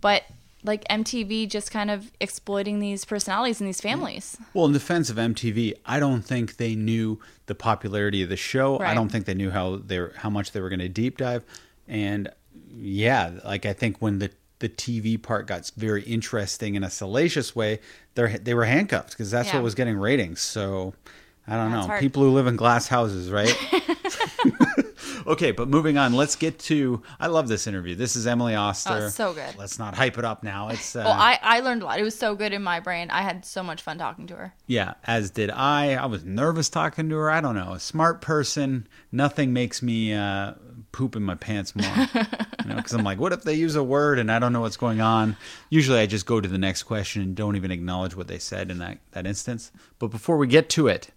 [0.01, 0.23] But
[0.63, 4.37] like MTV just kind of exploiting these personalities and these families.
[4.55, 8.79] Well, in defense of MTV, I don't think they knew the popularity of the show.
[8.79, 11.17] I don't think they knew how they were, how much they were going to deep
[11.19, 11.45] dive.
[11.89, 12.29] And
[12.77, 14.31] yeah, like I think when the
[14.61, 17.81] the TV part got very interesting in a salacious way,
[18.15, 19.57] they they were handcuffed because that's Yeah.
[19.57, 20.41] what was getting ratings.
[20.41, 20.93] So
[21.51, 21.89] I don't That's know.
[21.89, 22.01] hard.
[22.01, 23.55] People who live in glass houses, right?
[25.27, 26.13] okay, but moving on.
[26.13, 27.03] Let's get to.
[27.19, 27.95] I love this interview.
[27.95, 28.93] This is Emily Oster.
[28.93, 29.57] Oh, it's so good.
[29.57, 30.69] Let's not hype it up now.
[30.69, 31.99] It's uh, Well, I, I learned a lot.
[31.99, 33.11] It was so good in my brain.
[33.11, 34.55] I had so much fun talking to her.
[34.67, 35.95] Yeah, as did I.
[35.95, 37.31] I was nervous talking to her.
[37.31, 37.73] I don't know.
[37.73, 38.87] A smart person.
[39.13, 40.55] Nothing makes me uh,
[40.93, 41.87] poop in my pants more.
[42.15, 44.61] you know, because I'm like, what if they use a word and I don't know
[44.61, 45.37] what's going on?
[45.69, 48.71] Usually, I just go to the next question and don't even acknowledge what they said
[48.71, 49.73] in that that instance.
[49.99, 51.11] But before we get to it,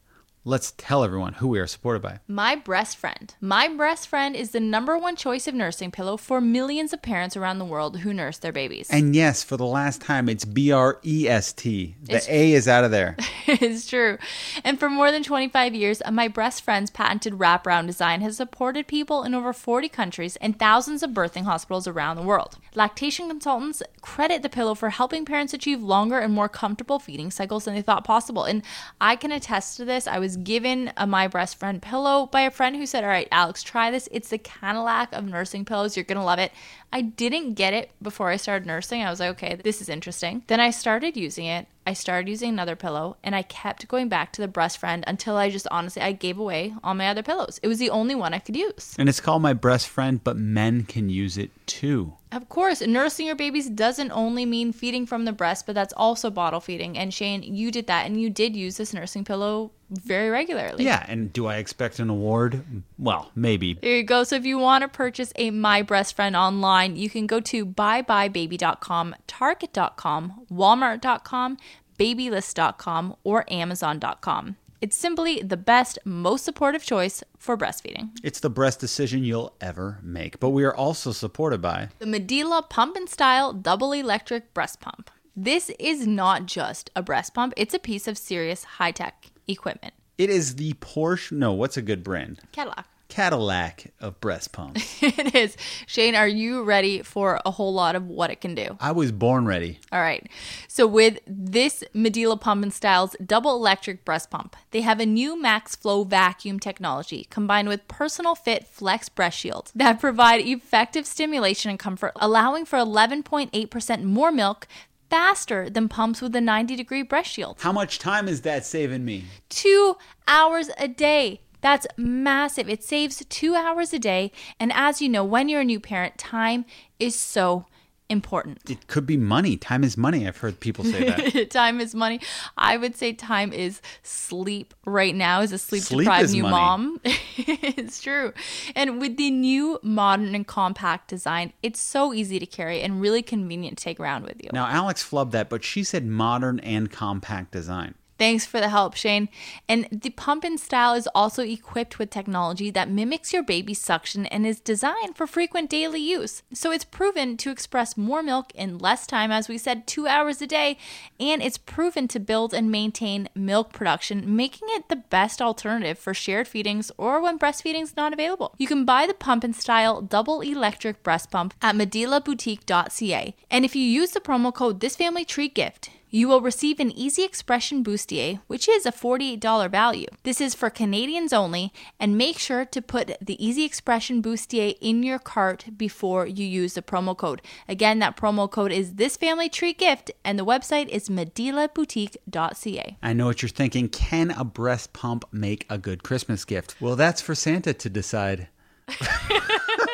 [0.45, 2.20] let's tell everyone who we are supported by.
[2.28, 3.34] My Breast Friend.
[3.40, 7.38] My Breast Friend is the number one choice of nursing pillow for millions of parents
[7.38, 8.90] around the world who nurse their babies.
[8.90, 11.95] And yes, for the last time, it's B R E S T.
[12.03, 13.15] The It's- A is out of there.
[13.48, 14.18] it's true.
[14.65, 19.24] And for more than 25 years, My Breast Friend's patented wraparound design has supported people
[19.24, 22.57] in over 40 countries and thousands of birthing hospitals around the world.
[22.76, 27.64] Lactation consultants credit the pillow for helping parents achieve longer and more comfortable feeding cycles
[27.65, 28.44] than they thought possible.
[28.44, 28.61] And
[28.99, 30.06] I can attest to this.
[30.06, 33.27] I was given a My Breast Friend pillow by a friend who said, All right,
[33.31, 34.10] Alex, try this.
[34.11, 35.95] It's the Cadillac of nursing pillows.
[35.95, 36.51] You're going to love it.
[36.93, 39.01] I didn't get it before I started nursing.
[39.01, 40.43] I was like, okay, this is interesting.
[40.45, 41.65] Then I started using it.
[41.88, 45.35] I started using another pillow and I kept going back to the breast friend until
[45.35, 47.60] I just honestly I gave away all my other pillows.
[47.64, 48.95] It was the only one I could use.
[48.99, 52.14] And it's called my breast friend, but men can use it too.
[52.31, 56.30] Of course, nursing your babies doesn't only mean feeding from the breast, but that's also
[56.30, 56.95] bottle feeding.
[56.95, 60.86] And Shane, you did that and you did use this nursing pillow very regularly.
[60.86, 62.64] Yeah, and do I expect an award?
[62.98, 63.76] Well, maybe.
[63.76, 64.24] There you go.
[64.24, 67.65] So if you want to purchase a My Breast Friend online, you can go to
[67.65, 71.57] buybuybaby.com, target.com, walmart.com,
[71.98, 74.56] babylist.com, or amazon.com.
[74.82, 78.10] It's simply the best, most supportive choice for breastfeeding.
[78.22, 80.41] It's the best decision you'll ever make.
[80.41, 81.88] But we are also supported by.
[81.99, 85.10] The Medela Pump and Style Double Electric Breast Pump.
[85.36, 89.94] This is not just a breast pump, it's a piece of serious high tech equipment.
[90.18, 91.32] It is the Porsche.
[91.32, 92.40] No, what's a good brand?
[92.52, 92.88] Cadillac.
[93.10, 94.98] Cadillac of breast pumps.
[95.03, 95.56] it is.
[95.86, 98.76] Shane, are you ready for a whole lot of what it can do?
[98.80, 99.80] I was born ready.
[99.91, 100.28] All right.
[100.68, 105.40] So with this Medela Pump and Styles double electric breast pump, they have a new
[105.40, 111.70] Max Flow vacuum technology combined with personal fit flex breast shields that provide effective stimulation
[111.70, 114.68] and comfort, allowing for 11.8% more milk
[115.14, 117.57] faster than pumps with a 90 degree breast shield.
[117.60, 119.26] How much time is that saving me?
[119.48, 119.95] Two
[120.27, 121.41] hours a day.
[121.61, 122.68] That's massive.
[122.68, 124.31] It saves two hours a day.
[124.60, 126.65] And as you know, when you're a new parent, time
[126.99, 127.68] is so
[128.14, 128.60] important.
[128.69, 129.57] It could be money.
[129.57, 130.26] Time is money.
[130.26, 131.49] I've heard people say that.
[131.49, 132.22] time is money.
[132.57, 136.53] I would say time is sleep right now as a sleep, Sleep deprived new money.
[136.53, 137.02] mom.
[137.03, 138.31] it's true.
[138.76, 143.22] And with the new modern and compact design, it's so easy to carry and really
[143.22, 144.49] convenient to take around with you.
[144.53, 147.95] now, Alex flubbed that, but she said modern and compact design.
[148.24, 149.28] Thanks for the help, Shane.
[149.68, 154.28] And the pump and style is also equipped with technology that mimics your baby's suction
[154.28, 156.41] and is designed for frequent daily use.
[156.54, 160.41] So it's proven to express more milk in less time, as we said, two hours
[160.41, 160.78] a day,
[161.20, 166.14] and it's proven to build and maintain milk production, making it the best alternative for
[166.14, 168.56] shared feedings or when breastfeeding is not available.
[168.58, 173.36] You can buy the pump and style double electric breast pump at medelaboutique.ca.
[173.52, 176.91] And if you use the promo code This Family Tree Gift, You will receive an
[176.91, 180.06] Easy Expression Bustier, which is a $48 value.
[180.22, 185.02] This is for Canadians only, and make sure to put the Easy Expression Bustier in
[185.02, 187.41] your cart before you use the promo code.
[187.68, 192.98] Again, that promo code is this family tree gift, and the website is medelaboutique.ca.
[193.02, 193.90] I know what you're thinking.
[193.90, 196.76] Can a breast pump make a good Christmas gift?
[196.80, 198.49] Well, that's for Santa to decide.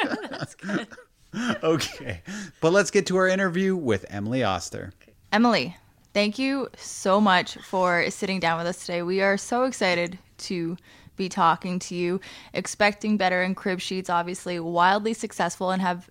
[0.03, 0.87] That's good.
[1.63, 2.23] okay.
[2.59, 4.91] But let's get to our interview with Emily Oster.
[5.31, 5.77] Emily,
[6.13, 9.01] thank you so much for sitting down with us today.
[9.01, 10.77] We are so excited to
[11.15, 12.19] be talking to you.
[12.53, 16.09] Expecting Better and Crib Sheets, obviously, wildly successful and have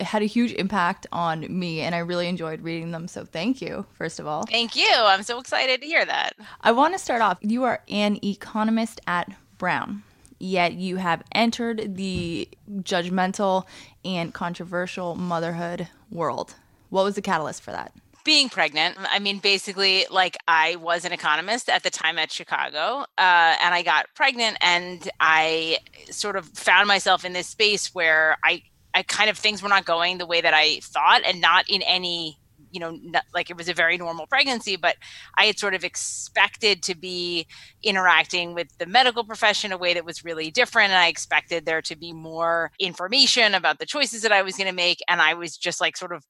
[0.00, 3.06] had a huge impact on me, and I really enjoyed reading them.
[3.06, 4.44] So, thank you, first of all.
[4.44, 4.90] Thank you.
[4.90, 6.34] I'm so excited to hear that.
[6.62, 7.38] I want to start off.
[7.40, 10.02] You are an economist at Brown,
[10.40, 12.48] yet you have entered the
[12.80, 13.64] judgmental
[14.04, 16.54] and controversial motherhood world.
[16.88, 17.92] What was the catalyst for that?
[18.26, 23.04] Being pregnant i mean basically like i was an economist at the time at chicago
[23.16, 25.78] uh, and i got pregnant and i
[26.10, 28.60] sort of found myself in this space where i
[28.94, 31.82] i kind of things were not going the way that i thought and not in
[31.82, 32.36] any
[32.70, 34.96] you know, not, like it was a very normal pregnancy, but
[35.36, 37.46] I had sort of expected to be
[37.82, 40.90] interacting with the medical profession a way that was really different.
[40.90, 44.68] And I expected there to be more information about the choices that I was going
[44.68, 44.98] to make.
[45.08, 46.26] And I was just like, sort of,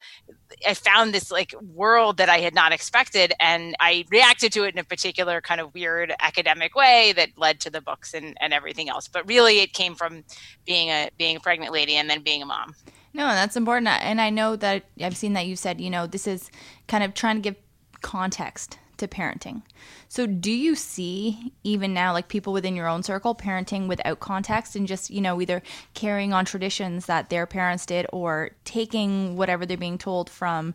[0.66, 3.32] I found this like world that I had not expected.
[3.40, 7.60] And I reacted to it in a particular kind of weird academic way that led
[7.60, 9.08] to the books and, and everything else.
[9.08, 10.24] But really, it came from
[10.64, 12.74] being a being a pregnant lady and then being a mom.
[13.16, 13.88] No, that's important.
[13.88, 16.50] And I know that I've seen that you said, you know, this is
[16.86, 17.56] kind of trying to give
[18.02, 19.62] context to parenting.
[20.10, 24.76] So do you see even now like people within your own circle parenting without context
[24.76, 25.62] and just, you know, either
[25.94, 30.74] carrying on traditions that their parents did or taking whatever they're being told from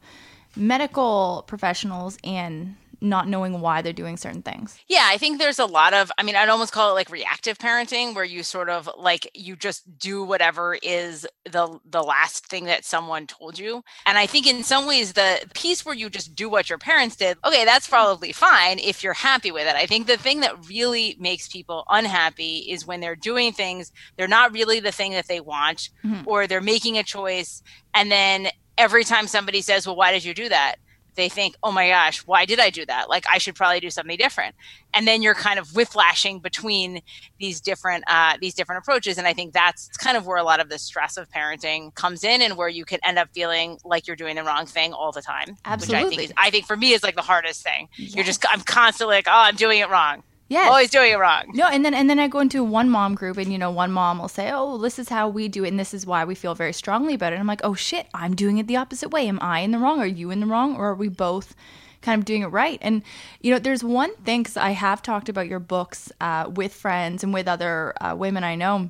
[0.56, 4.78] medical professionals and not knowing why they're doing certain things.
[4.88, 7.58] Yeah, I think there's a lot of, I mean, I'd almost call it like reactive
[7.58, 12.66] parenting where you sort of like you just do whatever is the the last thing
[12.66, 13.84] that someone told you.
[14.06, 17.16] And I think in some ways the piece where you just do what your parents
[17.16, 19.76] did, okay, that's probably fine if you're happy with it.
[19.76, 24.28] I think the thing that really makes people unhappy is when they're doing things, they're
[24.28, 26.28] not really the thing that they want mm-hmm.
[26.28, 27.64] or they're making a choice
[27.94, 28.48] and then
[28.78, 30.76] every time somebody says, "Well, why did you do that?"
[31.16, 33.10] They think, oh my gosh, why did I do that?
[33.10, 34.56] Like I should probably do something different.
[34.94, 37.02] And then you're kind of whiplashing between
[37.40, 39.18] these different uh, these different approaches.
[39.18, 42.24] And I think that's kind of where a lot of the stress of parenting comes
[42.24, 45.12] in, and where you can end up feeling like you're doing the wrong thing all
[45.12, 45.58] the time.
[45.66, 46.04] Absolutely.
[46.04, 47.90] Which I think is, I think for me is like the hardest thing.
[47.98, 48.16] Yes.
[48.16, 50.24] You're just I'm constantly like, oh, I'm doing it wrong.
[50.52, 51.46] Yeah, always doing it wrong.
[51.54, 53.90] No, and then and then I go into one mom group, and you know, one
[53.90, 56.36] mom will say, "Oh, this is how we do it, and this is why we
[56.36, 59.12] feel very strongly about it." And I'm like, "Oh shit, I'm doing it the opposite
[59.12, 59.30] way.
[59.30, 60.02] Am I in the wrong?
[60.02, 60.76] Are you in the wrong?
[60.76, 61.56] Or are we both?"
[62.02, 62.80] kind of doing it right.
[62.82, 63.04] And
[63.42, 67.24] you know, there's one thing because I have talked about your books uh, with friends
[67.24, 68.90] and with other uh, women I know,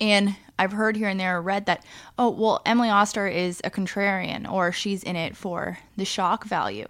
[0.00, 1.84] and I've heard here and there read that,
[2.18, 6.86] oh, well, Emily Oster is a contrarian, or she's in it for the shock value.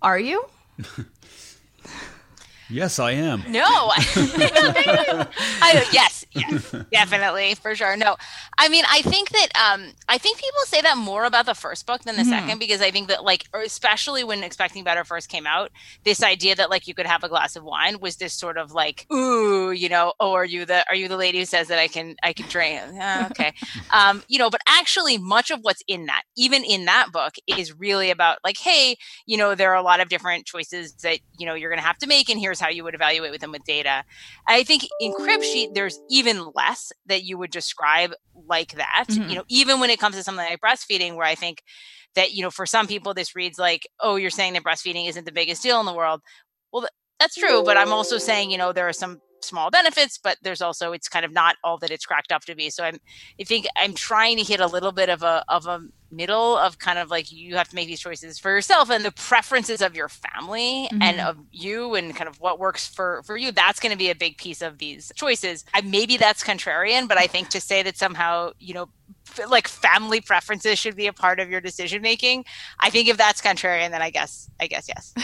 [0.00, 0.46] Are you?
[2.72, 3.44] Yes, I am.
[3.48, 3.62] No.
[3.66, 5.26] I,
[5.92, 7.98] yes, yes, definitely, for sure.
[7.98, 8.16] No,
[8.56, 11.86] I mean, I think that um, I think people say that more about the first
[11.86, 12.30] book than the mm-hmm.
[12.30, 15.70] second because I think that, like, especially when Expecting Better first came out,
[16.04, 18.72] this idea that like you could have a glass of wine was this sort of
[18.72, 21.78] like, ooh, you know, oh, are you the are you the lady who says that
[21.78, 22.80] I can I can drink?
[22.98, 23.52] Uh, okay,
[23.90, 27.78] um, you know, but actually, much of what's in that, even in that book, is
[27.78, 28.96] really about like, hey,
[29.26, 31.86] you know, there are a lot of different choices that you know you're going to
[31.86, 34.04] have to make, and here's how you would evaluate with them with data.
[34.46, 38.12] I think in Cribsheet, there's even less that you would describe
[38.48, 39.06] like that.
[39.08, 39.28] Mm-hmm.
[39.28, 41.62] You know, even when it comes to something like breastfeeding, where I think
[42.14, 45.26] that, you know, for some people, this reads like, oh, you're saying that breastfeeding isn't
[45.26, 46.20] the biggest deal in the world.
[46.72, 46.86] Well,
[47.18, 47.62] that's true.
[47.64, 51.08] But I'm also saying, you know, there are some small benefits, but there's also it's
[51.08, 52.70] kind of not all that it's cracked up to be.
[52.70, 52.98] So I'm
[53.40, 55.80] I think I'm trying to hit a little bit of a of a
[56.12, 59.12] middle of kind of like you have to make these choices for yourself and the
[59.12, 61.02] preferences of your family mm-hmm.
[61.02, 64.10] and of you and kind of what works for for you that's going to be
[64.10, 67.82] a big piece of these choices I, maybe that's contrarian but i think to say
[67.82, 68.88] that somehow you know
[69.48, 72.44] like family preferences should be a part of your decision making
[72.80, 75.14] i think if that's contrarian then i guess i guess yes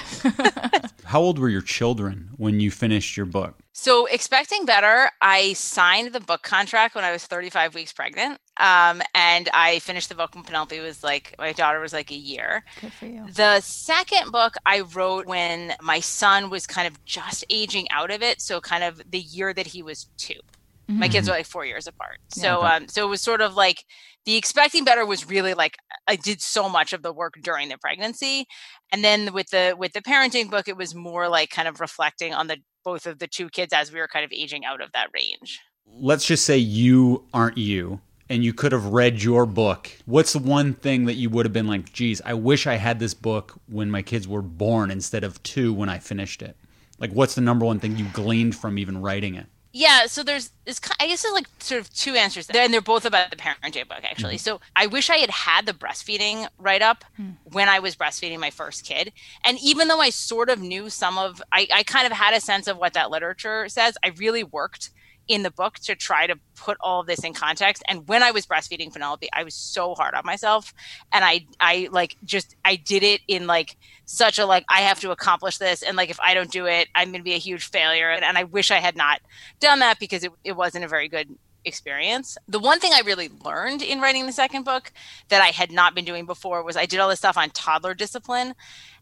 [1.05, 6.13] how old were your children when you finished your book so, expecting better, I signed
[6.13, 8.41] the book contract when I was 35 weeks pregnant.
[8.57, 12.17] Um, and I finished the book when Penelope was like, my daughter was like a
[12.17, 12.65] year.
[12.81, 13.25] Good for you.
[13.33, 18.21] The second book I wrote when my son was kind of just aging out of
[18.21, 18.41] it.
[18.41, 20.41] So, kind of the year that he was two.
[20.89, 21.01] Mm-hmm.
[21.01, 22.19] My kids are like four years apart.
[22.29, 23.85] So yeah, um so it was sort of like
[24.25, 27.79] the expecting better was really like I did so much of the work during the
[27.79, 28.47] pregnancy.
[28.93, 32.33] And then with the with the parenting book, it was more like kind of reflecting
[32.33, 34.93] on the both of the two kids as we were kind of aging out of
[34.93, 35.61] that range.
[35.87, 40.39] Let's just say you aren't you and you could have read your book, what's the
[40.39, 43.59] one thing that you would have been like, geez, I wish I had this book
[43.67, 46.57] when my kids were born instead of two when I finished it?
[46.99, 49.47] Like, what's the number one thing you gleaned from even writing it?
[49.79, 50.81] Yeah, so there's this.
[50.99, 53.87] I guess there's like sort of two answers, there, and they're both about the parenting
[53.87, 54.35] book actually.
[54.35, 54.59] Mm-hmm.
[54.59, 57.37] So I wish I had had the breastfeeding write up mm.
[57.45, 59.13] when I was breastfeeding my first kid,
[59.45, 62.41] and even though I sort of knew some of, I, I kind of had a
[62.41, 63.97] sense of what that literature says.
[64.05, 64.91] I really worked
[65.29, 67.83] in the book to try to put all of this in context.
[67.89, 70.75] And when I was breastfeeding Penelope, I was so hard on myself.
[71.13, 73.77] And I, I like just, I did it in like
[74.07, 75.83] such a like, I have to accomplish this.
[75.83, 78.11] And like, if I don't do it, I'm going to be a huge failure.
[78.11, 79.21] And, and I wish I had not
[79.61, 81.29] done that because it, it wasn't a very good
[81.65, 82.39] experience.
[82.49, 84.93] The one thing I really learned in writing the second book
[85.29, 87.95] that I had not been doing before was I did all this stuff on toddler
[87.95, 88.55] discipline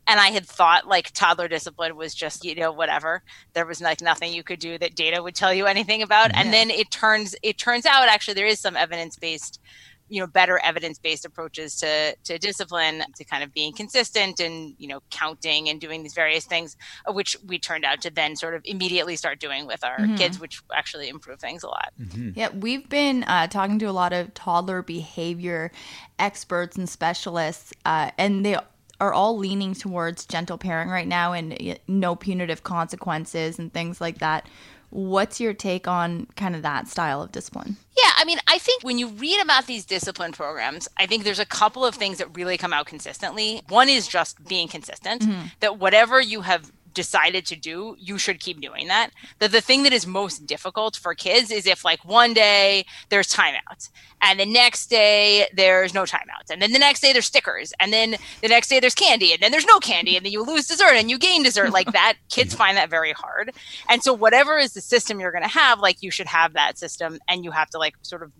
[0.06, 3.22] and I had thought like toddler discipline was just you know whatever
[3.54, 6.40] there was like nothing you could do that data would tell you anything about yeah.
[6.40, 9.60] and then it turns it turns out actually there is some evidence based
[10.08, 14.74] you know better evidence based approaches to to discipline to kind of being consistent and
[14.78, 16.76] you know counting and doing these various things
[17.08, 20.14] which we turned out to then sort of immediately start doing with our mm-hmm.
[20.16, 22.30] kids which actually improve things a lot mm-hmm.
[22.34, 25.72] yeah we've been uh, talking to a lot of toddler behavior
[26.18, 28.56] experts and specialists uh, and they
[29.00, 34.18] are all leaning towards gentle pairing right now and no punitive consequences and things like
[34.18, 34.48] that.
[34.90, 37.76] What's your take on kind of that style of discipline?
[37.98, 41.40] Yeah, I mean, I think when you read about these discipline programs, I think there's
[41.40, 43.62] a couple of things that really come out consistently.
[43.68, 45.48] One is just being consistent, mm-hmm.
[45.60, 49.10] that whatever you have decided to do, you should keep doing that.
[49.38, 53.32] That the thing that is most difficult for kids is if like one day there's
[53.32, 53.90] timeouts
[54.22, 57.92] and the next day there's no timeouts and then the next day there's stickers and
[57.92, 60.66] then the next day there's candy and then there's no candy and then you lose
[60.66, 63.52] dessert and you gain dessert like that kids find that very hard
[63.90, 66.78] and so whatever is the system you're going to have like you should have that
[66.78, 68.32] system and you have to like sort of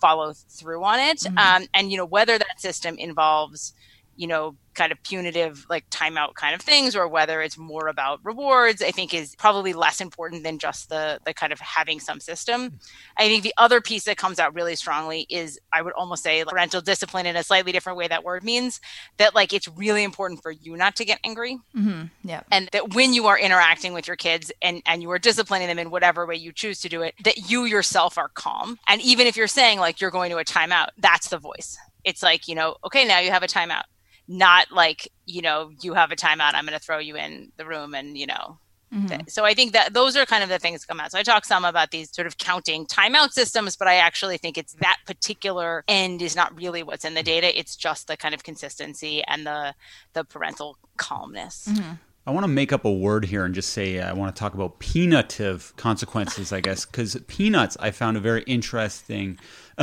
[0.00, 1.38] follow through on it mm-hmm.
[1.38, 3.74] um, and you know whether that system involves
[4.16, 8.20] you know, kind of punitive, like timeout kind of things, or whether it's more about
[8.24, 12.20] rewards, I think is probably less important than just the the kind of having some
[12.20, 12.78] system.
[13.16, 16.44] I think the other piece that comes out really strongly is I would almost say
[16.44, 18.80] like, parental discipline in a slightly different way that word means
[19.16, 21.58] that like it's really important for you not to get angry.
[21.76, 22.06] Mm-hmm.
[22.24, 22.42] Yeah.
[22.50, 25.78] And that when you are interacting with your kids and and you are disciplining them
[25.78, 28.78] in whatever way you choose to do it, that you yourself are calm.
[28.88, 31.78] And even if you're saying like you're going to a timeout, that's the voice.
[32.02, 33.84] It's like, you know, okay, now you have a timeout
[34.28, 37.66] not like you know you have a timeout i'm going to throw you in the
[37.66, 38.58] room and you know
[38.92, 39.20] mm-hmm.
[39.28, 41.22] so i think that those are kind of the things that come out so i
[41.22, 44.98] talk some about these sort of counting timeout systems but i actually think it's that
[45.06, 49.22] particular end is not really what's in the data it's just the kind of consistency
[49.24, 49.74] and the
[50.14, 51.94] the parental calmness mm-hmm.
[52.26, 54.40] I want to make up a word here and just say uh, I want to
[54.40, 59.38] talk about punitive consequences, I guess, because peanuts I found a very interesting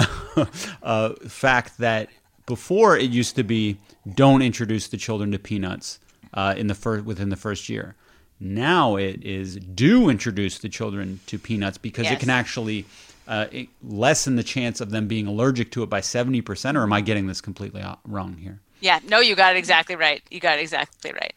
[0.81, 2.09] uh, fact that
[2.45, 3.77] before it used to be
[4.15, 5.99] don't introduce the children to peanuts
[6.33, 7.95] uh, in the first within the first year.
[8.39, 12.13] Now it is do introduce the children to peanuts because yes.
[12.13, 12.85] it can actually
[13.27, 13.45] uh,
[13.83, 16.77] lessen the chance of them being allergic to it by seventy percent.
[16.77, 18.59] Or am I getting this completely wrong here?
[18.79, 20.23] Yeah, no, you got it exactly right.
[20.31, 21.33] You got it exactly right.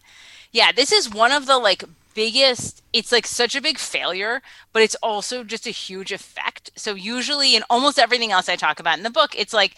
[0.50, 4.40] Yeah, this is one of the like biggest it's like such a big failure
[4.72, 8.78] but it's also just a huge effect so usually in almost everything else i talk
[8.78, 9.74] about in the book it's like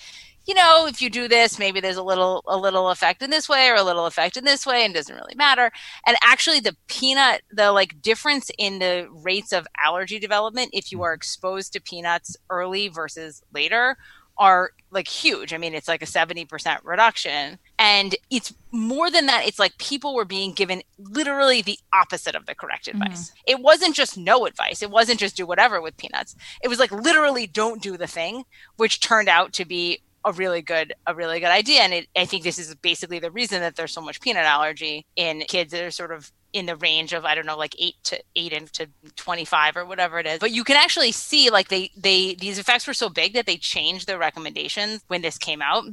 [0.46, 3.48] you know, if you do this, maybe there's a little a little effect in this
[3.48, 5.70] way or a little effect in this way, and doesn't really matter.
[6.06, 11.02] And actually, the peanut, the like difference in the rates of allergy development if you
[11.02, 13.96] are exposed to peanuts early versus later
[14.38, 15.52] are like huge.
[15.52, 17.58] I mean, it's like a 70% reduction.
[17.78, 19.46] And it's more than that.
[19.46, 23.02] It's like people were being given literally the opposite of the correct mm-hmm.
[23.02, 23.30] advice.
[23.30, 23.40] Mm-hmm.
[23.46, 24.82] It wasn't just no advice.
[24.82, 26.36] It wasn't just do whatever with peanuts.
[26.62, 28.44] It was like literally don't do the thing,
[28.76, 31.80] which turned out to be a really good a really good idea.
[31.80, 35.06] And it, i think this is basically the reason that there's so much peanut allergy
[35.16, 37.94] in kids that are sort of in the range of i don't know like 8
[38.04, 40.38] to 8 and to 25 or whatever it is.
[40.40, 43.56] But you can actually see like they they these effects were so big that they
[43.56, 45.84] changed their recommendations when this came out.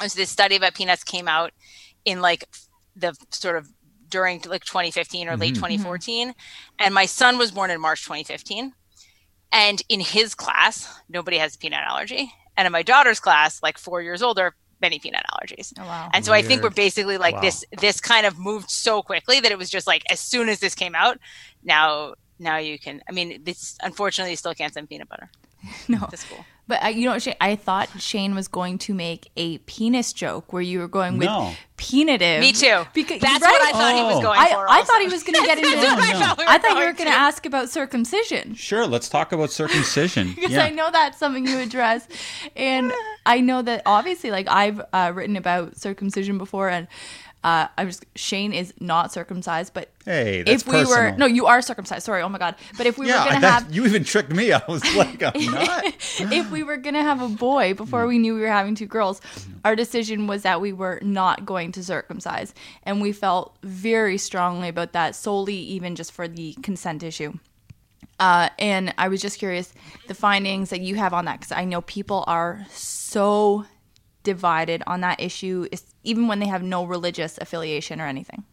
[0.00, 1.52] So this study about peanuts came out
[2.04, 2.44] in like
[2.96, 3.68] the sort of
[4.08, 5.62] during like 2015 or late mm-hmm.
[5.62, 6.34] 2014
[6.78, 8.74] and my son was born in march 2015
[9.52, 14.02] and in his class nobody has peanut allergy and in my daughter's class, like four
[14.02, 15.72] years older, many peanut allergies.
[15.78, 16.10] Oh, wow.
[16.12, 16.44] And so Weird.
[16.44, 17.40] I think we're basically like wow.
[17.40, 20.60] this this kind of moved so quickly that it was just like as soon as
[20.60, 21.18] this came out,
[21.62, 23.02] now now you can.
[23.08, 25.30] I mean, this unfortunately you still can't send peanut butter
[25.88, 26.06] no.
[26.10, 26.44] to school.
[26.72, 30.54] But I, you know, Shane, I thought Shane was going to make a penis joke
[30.54, 31.52] where you were going with No.
[31.76, 32.40] penitive.
[32.40, 32.84] Me too.
[32.94, 33.50] Because That's right?
[33.52, 34.22] what I thought he was Oh.
[34.22, 34.70] going I, for.
[34.70, 34.90] I also.
[34.90, 35.70] thought he was going to get into.
[35.70, 37.18] That's what I thought we were I thought you were going going to to.
[37.18, 40.32] ask about circumcision Sure, let's talk about circumcision.
[40.34, 40.64] because yeah.
[40.64, 42.08] I know that's something you address,
[42.56, 42.90] and
[43.26, 46.88] I know that obviously, like I've uh, written about circumcision before, and
[47.44, 51.46] uh, I was Shane is not circumcised, but Hey, that's if we were no, you
[51.46, 52.04] are circumcised.
[52.04, 52.54] Sorry, oh my god.
[52.76, 54.52] But if we yeah, were going to that- have you even tricked me.
[54.52, 55.84] I was like, I'm not.
[56.18, 58.86] if we were going to have a boy before we knew we were having two
[58.86, 59.20] girls,
[59.64, 62.54] our decision was that we were not going to circumcise.
[62.84, 67.34] And we felt very strongly about that, solely even just for the consent issue.
[68.20, 69.72] Uh, and I was just curious
[70.06, 73.66] the findings that you have on that, because I know people are so
[74.22, 75.66] divided on that issue,
[76.04, 78.44] even when they have no religious affiliation or anything.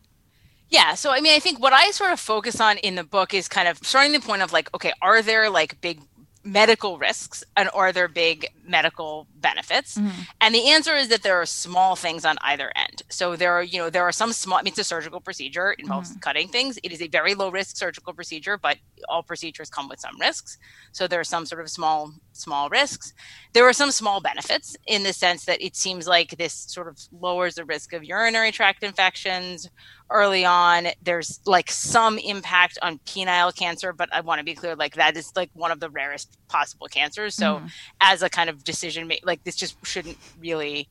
[0.70, 0.94] Yeah.
[0.94, 3.48] So, I mean, I think what I sort of focus on in the book is
[3.48, 6.02] kind of starting the point of like, okay, are there like big
[6.44, 9.98] medical risks and are there big medical benefits?
[9.98, 10.22] Mm-hmm.
[10.40, 13.02] And the answer is that there are small things on either end.
[13.10, 15.72] So there are, you know, there are some small, I mean, it's a surgical procedure,
[15.72, 16.20] it involves mm-hmm.
[16.20, 16.80] cutting things.
[16.84, 18.78] It is a very low risk surgical procedure, but
[19.10, 20.58] all procedures come with some risks.
[20.92, 23.14] So there are some sort of small, small risks.
[23.54, 27.00] There are some small benefits in the sense that it seems like this sort of
[27.12, 29.70] lowers the risk of urinary tract infections
[30.12, 30.88] early on.
[31.02, 35.16] There's like some impact on penile cancer, but I want to be clear, like that
[35.16, 37.36] is like one of the rarest possible cancers.
[37.36, 37.68] So mm-hmm.
[38.02, 40.90] as a kind of decision make, like this just shouldn't really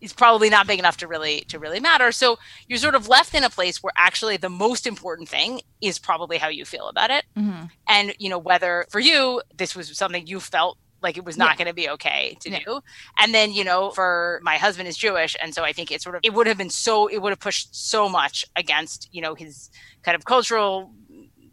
[0.00, 2.10] it's probably not big enough to really to really matter.
[2.12, 2.38] So
[2.68, 6.38] you're sort of left in a place where actually the most important thing is probably
[6.38, 7.24] how you feel about it.
[7.36, 7.66] Mm-hmm.
[7.88, 11.56] And you know whether for you this was something you felt like it was not
[11.56, 12.58] going to be okay to Yeah.
[12.64, 12.80] do.
[13.18, 16.14] And then you know for my husband is jewish and so i think it sort
[16.14, 19.34] of it would have been so it would have pushed so much against you know
[19.34, 19.70] his
[20.02, 20.92] kind of cultural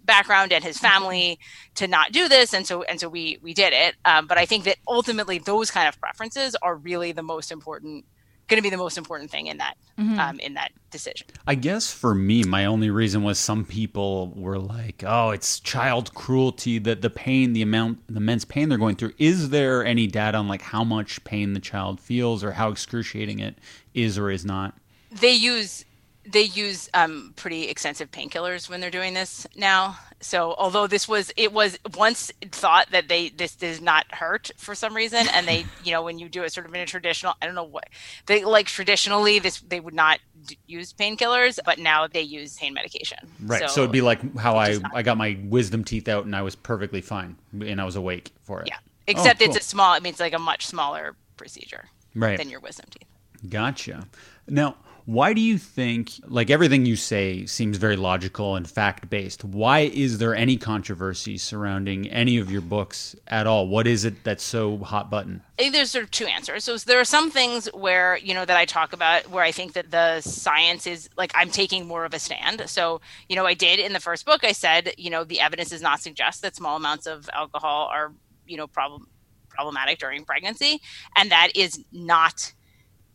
[0.08, 1.38] background and his family
[1.76, 4.46] to not do this and so and so we we did it um, but i
[4.46, 8.06] think that ultimately those kind of preferences are really the most important
[8.48, 11.92] going to be the most important thing in that um, in that decision I guess
[11.92, 16.78] for me, my only reason was some people were like, "Oh, it's child cruelty.
[16.78, 19.14] That the pain, the amount, the immense pain they're going through.
[19.18, 23.40] Is there any data on like how much pain the child feels, or how excruciating
[23.40, 23.58] it
[23.94, 24.78] is or is not?"
[25.12, 25.86] they use
[26.30, 29.98] they use um, pretty extensive painkillers when they're doing this now.
[30.20, 34.76] So although this was it was once thought that they this does not hurt for
[34.76, 37.34] some reason, and they you know when you do it sort of in a traditional
[37.42, 37.86] I don't know what
[38.26, 42.74] they like traditionally this they would not d- use painkillers, but now they use pain
[42.74, 43.20] medication.
[43.44, 43.70] Right.
[43.70, 46.56] So, it'd be like how I I got my wisdom teeth out and I was
[46.56, 48.68] perfectly fine and I was awake for it.
[48.68, 48.78] yeah,
[49.08, 49.58] except it's cool.
[49.58, 49.94] a small.
[49.94, 51.86] I mean, it's like a much smaller procedure
[52.16, 52.38] Right.
[52.40, 53.08] than your wisdom teeth.
[53.50, 54.08] Gotcha.
[54.48, 54.78] Now,
[55.08, 59.80] why do you think, like everything you say seems very logical and fact based, why
[59.80, 63.70] is there any controversy surrounding any of your books at all?
[63.70, 65.44] What is it that's so hot button?
[65.58, 66.66] I think there's sort of two answers.
[66.66, 69.72] So there are some things where, you know, that I talk about where I think
[69.74, 72.70] that the science is like I'm taking more of a stand.
[72.70, 75.70] So, you know, I did in the first book, I said, you know, the evidence
[75.70, 78.12] does not suggest that small amounts of alcohol are,
[78.46, 79.08] you know, problem
[79.48, 80.82] problematic during pregnancy.
[81.16, 82.52] And that is not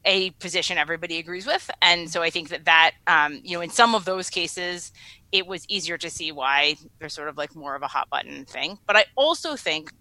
[0.04, 1.70] a position everybody agrees with.
[1.80, 4.92] And so I think that that, um, you know, in some of those cases,
[5.30, 8.44] it was easier to see why there's sort of like more of a hot button
[8.44, 8.78] thing.
[8.86, 9.92] But I also think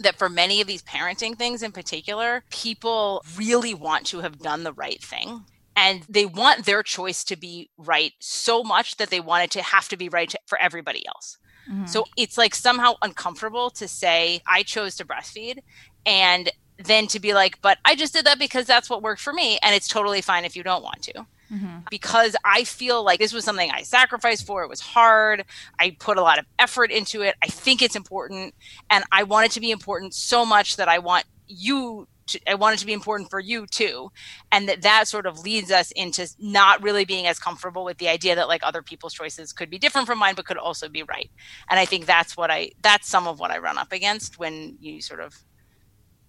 [0.00, 4.62] that for many of these parenting things in particular, people really want to have done
[4.64, 5.44] the right thing.
[5.76, 9.62] And they want their choice to be right so much that they want it to
[9.62, 11.38] have to be right to- for everybody else.
[11.86, 15.58] So it's like somehow uncomfortable to say, I chose to breastfeed.
[16.06, 19.32] And then to be like, but I just did that because that's what worked for
[19.32, 19.58] me.
[19.62, 21.26] And it's totally fine if you don't want to.
[21.52, 21.78] Mm-hmm.
[21.90, 24.62] Because I feel like this was something I sacrificed for.
[24.62, 25.44] It was hard.
[25.78, 27.34] I put a lot of effort into it.
[27.42, 28.54] I think it's important.
[28.90, 32.54] And I want it to be important so much that I want you to, I
[32.54, 34.12] want it to be important for you too.
[34.52, 38.08] And that that sort of leads us into not really being as comfortable with the
[38.08, 41.02] idea that like other people's choices could be different from mine, but could also be
[41.02, 41.30] right.
[41.70, 44.76] And I think that's what I, that's some of what I run up against when
[44.80, 45.42] you sort of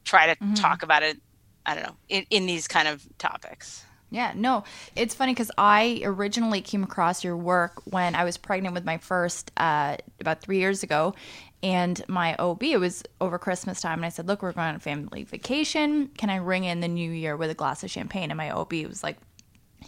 [0.10, 1.19] try to talk about it.
[1.65, 3.86] I don't know, in, in these kind of topics.
[4.11, 4.64] Yeah, no,
[4.95, 8.98] it's funny because I originally came across your work when I was pregnant with my
[8.98, 11.14] first uh, about three years ago,
[11.61, 14.76] and my OB it was over Christmas time, and I said, "Look, we're going on
[14.76, 16.07] a family vacation.
[16.18, 18.73] Can I ring in the new year with a glass of champagne?" And my OB
[18.88, 19.18] was like,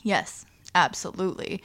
[0.04, 0.46] "Yes,
[0.76, 1.64] absolutely.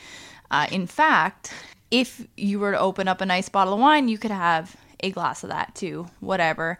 [0.50, 1.52] Uh, in fact,
[1.90, 5.10] if you were to open up a nice bottle of wine, you could have a
[5.10, 6.78] glass of that too, whatever."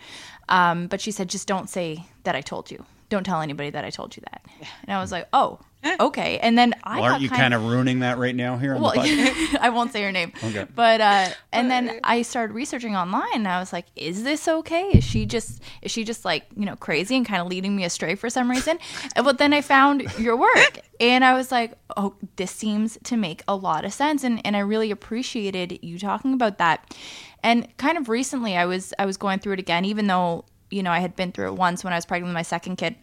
[0.49, 3.85] Um, but she said, "Just don't say that I told you." Don't tell anybody that
[3.85, 4.45] I told you that.
[4.83, 5.61] And I was like, oh,
[6.01, 6.39] okay.
[6.39, 8.75] And then I Well, aren't got you kind kind of ruining that right now here
[8.75, 9.59] on well, the?
[9.61, 10.33] I won't say her name.
[10.43, 10.67] Okay.
[10.75, 14.89] But uh, and then I started researching online, and I was like, "Is this okay?
[14.89, 17.85] Is she just is she just like you know crazy and kind of leading me
[17.85, 18.79] astray for some reason?"
[19.15, 23.43] But then I found your work, and I was like, "Oh, this seems to make
[23.47, 26.93] a lot of sense," and and I really appreciated you talking about that.
[27.43, 30.83] And kind of recently, I was I was going through it again, even though you
[30.83, 32.97] know I had been through it once when I was pregnant with my second kid.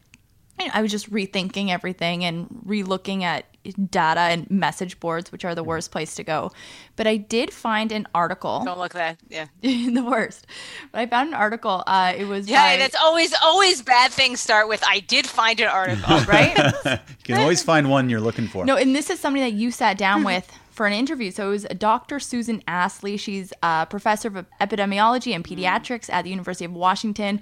[0.60, 3.46] And I was just rethinking everything and relooking at
[3.90, 6.52] data and message boards, which are the worst place to go.
[6.96, 9.18] But I did find an article, Don't look that.
[9.30, 9.48] Yeah.
[9.62, 10.46] the worst.
[10.92, 11.84] But I found an article.
[11.88, 15.60] Uh, it was Yeah, by, that's always always bad things start with I did find
[15.60, 16.20] an article.
[16.28, 16.56] right.
[16.86, 18.66] you can always find one you're looking for.
[18.66, 21.30] No, and this is somebody that you sat down with for an interview.
[21.30, 22.20] So it was Dr.
[22.20, 23.16] Susan Astley.
[23.16, 25.62] She's a professor of epidemiology and mm-hmm.
[25.62, 27.42] pediatrics at the University of Washington.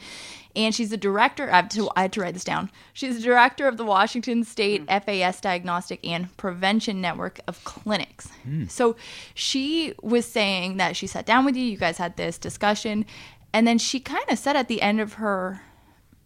[0.53, 1.49] And she's the director.
[1.51, 2.69] I to, I had to write this down.
[2.91, 5.05] She's the director of the Washington State mm.
[5.05, 8.27] FAS Diagnostic and Prevention Network of Clinics.
[8.43, 8.65] Hmm.
[8.65, 8.97] So
[9.33, 13.05] she was saying that she sat down with you, you guys had this discussion,
[13.53, 15.61] and then she kind of said at the end of her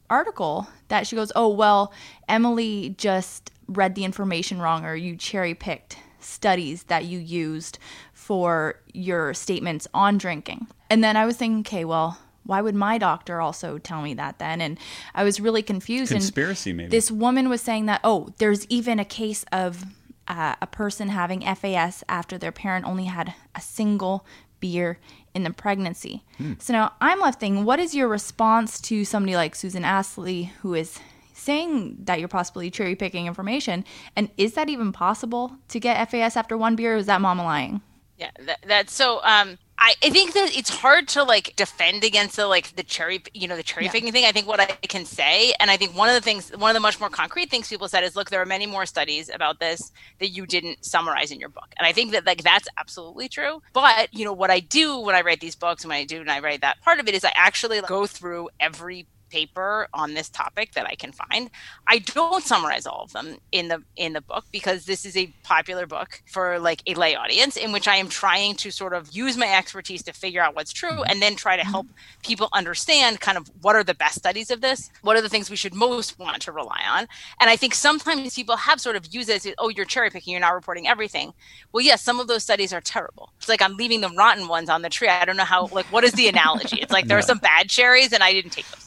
[0.10, 1.94] article that she goes, "Oh well,
[2.27, 7.80] Emily just read the information wrong, or you cherry picked studies that you used
[8.14, 12.98] for your statements on drinking." And then I was thinking, okay, well, why would my
[12.98, 14.62] doctor also tell me that then?
[14.62, 14.78] And
[15.14, 16.12] I was really confused.
[16.12, 16.90] and Conspiracy, maybe.
[16.90, 19.84] this woman was saying that, oh, there's even a case of
[20.28, 24.26] uh, a person having FAS after their parent only had a single
[24.60, 25.00] beer
[25.34, 26.24] in the pregnancy.
[26.60, 30.74] So now I'm left thinking, what is your response to somebody like Susan Astley, who
[30.74, 31.00] is
[31.46, 33.86] saying that you're possibly cherry picking information?
[34.16, 37.44] And is that even possible to get FAS after one beer, or is that mama
[37.44, 37.82] lying?
[38.18, 39.18] Yeah, that, that's so.
[39.24, 43.22] Um, I, I think that it's hard to like defend against the like the cherry,
[43.34, 43.92] you know, the cherry Yeah.
[43.92, 44.24] picking thing.
[44.24, 46.76] I think what I can say, and I think one of the things, one of
[46.76, 49.60] the much more concrete things people said is, look, there are many more studies about
[49.60, 53.28] this that you didn't summarize in your book, and I think that like that's absolutely
[53.28, 53.62] true.
[53.74, 56.22] But you know, what I do when I write these books, and when I do
[56.22, 60.14] and I write that part of it is I actually go through every paper on
[60.14, 61.49] this topic that I can find.
[61.88, 65.28] I don't summarize all of them in the in the book because this is a
[65.44, 69.12] popular book for like a lay audience in which I am trying to sort of
[69.12, 71.72] use my expertise to figure out what's true and then try to mm-hmm.
[71.72, 71.88] help
[72.24, 75.49] people understand kind of what are the best studies of this, what are the things
[75.49, 77.06] we should most want to rely on.
[77.41, 80.32] And I think sometimes people have sort of used it as oh you're cherry picking,
[80.32, 81.34] you're not reporting everything.
[81.74, 83.34] Well, yes, some of those studies are terrible.
[83.40, 85.10] It's like I'm leaving the rotten ones on the tree.
[85.10, 86.78] I don't know how like what is the analogy?
[86.78, 88.85] It's like there are some bad cherries and I didn't take those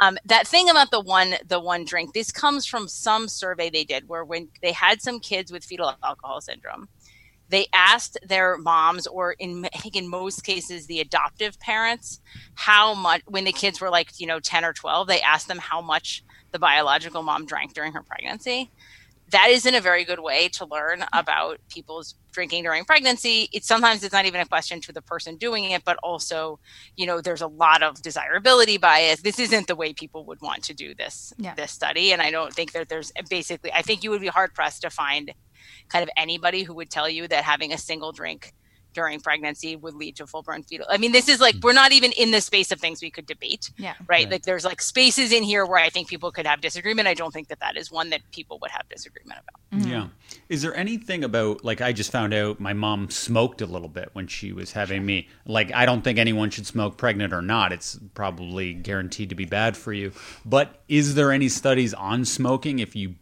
[0.00, 3.84] um, that thing about the one the one drink this comes from some survey they
[3.84, 6.88] did where when they had some kids with fetal alcohol syndrome
[7.48, 12.20] they asked their moms or in i think in most cases the adoptive parents
[12.54, 15.58] how much when the kids were like you know 10 or 12 they asked them
[15.58, 18.70] how much the biological mom drank during her pregnancy
[19.30, 21.08] that isn't a very good way to learn mm.
[21.12, 23.48] about people's drinking during pregnancy.
[23.52, 26.58] It's sometimes it's not even a question to the person doing it but also
[26.96, 29.22] you know there's a lot of desirability bias.
[29.22, 31.54] This isn't the way people would want to do this Yeah.
[31.54, 34.54] this study and i don't think that there's basically i think you would be hard
[34.54, 35.32] pressed to find
[35.88, 38.52] kind of anybody who would tell you that having a single drink
[38.92, 41.92] during pregnancy would lead to full blown fetal i mean this is like we're not
[41.92, 43.94] even in the space of things we could debate Yeah.
[44.06, 44.20] right?
[44.20, 44.30] Right.
[44.30, 47.08] Like there's like spaces in here where I think people could have disagreement.
[47.08, 49.80] I don't think that that is one that people would have disagreement about.
[49.80, 49.90] Mm-hmm.
[49.90, 50.06] Yeah.
[50.48, 54.10] Is there anything about like I just found out my mom smoked a little bit
[54.12, 55.28] when she was having me.
[55.46, 57.72] Like I don't think anyone should smoke pregnant or not.
[57.72, 60.12] It's probably guaranteed to be bad for you.
[60.44, 63.14] But is there any studies on smoking if you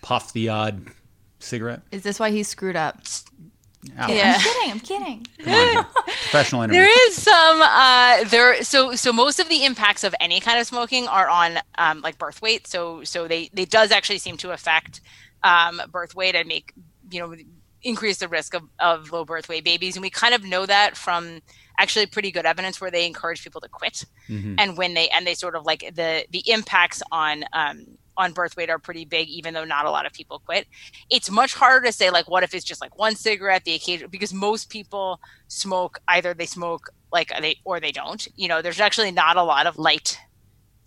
[0.00, 0.86] puff the odd
[1.40, 1.82] cigarette?
[1.90, 3.00] Is this why he screwed up?
[3.98, 4.08] Ow.
[4.08, 4.34] Yeah.
[4.36, 5.22] I'm kidding.
[5.22, 5.26] I'm kidding.
[5.78, 6.80] On, professional interview.
[6.82, 10.66] There is some uh there so so most of the impacts of any kind of
[10.66, 12.66] smoking are on um like birth weight.
[12.66, 15.00] So so they they does actually seem to affect
[15.44, 16.72] um birth weight and make
[17.10, 17.34] you know
[17.82, 19.94] increase the risk of, of low birth weight babies.
[19.96, 21.40] And we kind of know that from
[21.78, 24.04] actually pretty good evidence where they encourage people to quit.
[24.28, 24.56] Mhm.
[24.58, 27.86] and when they and they sort of like the the impacts on um
[28.18, 30.66] on birth weight are pretty big even though not a lot of people quit.
[31.08, 34.08] It's much harder to say like what if it's just like one cigarette the occasion
[34.10, 38.28] because most people smoke either they smoke like they or they don't.
[38.36, 40.18] You know there's actually not a lot of light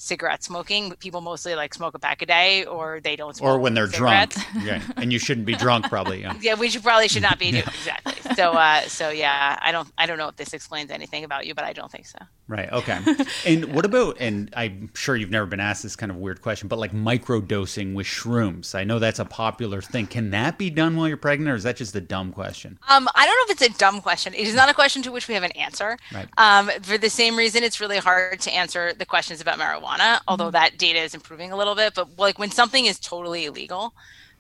[0.01, 3.59] cigarette smoking people mostly like smoke a pack a day or they don't smoke or
[3.59, 4.35] when they're cigarettes.
[4.51, 4.65] drunk.
[4.65, 4.81] yeah.
[4.97, 6.21] And you shouldn't be drunk probably.
[6.21, 6.35] Yeah.
[6.41, 9.91] yeah we should probably should not be doing exactly so uh so yeah i don't
[9.97, 12.17] i don't know if this explains anything about you but i don't think so
[12.51, 12.69] Right.
[12.69, 12.99] Okay.
[13.45, 14.17] and what about?
[14.19, 17.93] And I'm sure you've never been asked this kind of weird question, but like microdosing
[17.93, 18.75] with shrooms.
[18.75, 20.05] I know that's a popular thing.
[20.05, 22.77] Can that be done while you're pregnant, or is that just a dumb question?
[22.89, 24.33] Um, I don't know if it's a dumb question.
[24.33, 25.97] It is not a question to which we have an answer.
[26.13, 26.27] Right.
[26.37, 29.90] Um, for the same reason, it's really hard to answer the questions about marijuana,
[30.27, 31.93] although that data is improving a little bit.
[31.95, 33.93] But like when something is totally illegal,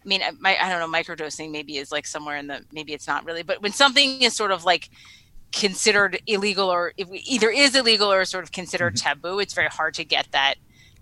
[0.03, 3.07] I mean, my, I don't know, microdosing maybe is like somewhere in the, maybe it's
[3.07, 4.89] not really, but when something is sort of like
[5.51, 9.09] considered illegal or either is illegal or sort of considered mm-hmm.
[9.09, 10.55] taboo, it's very hard to get that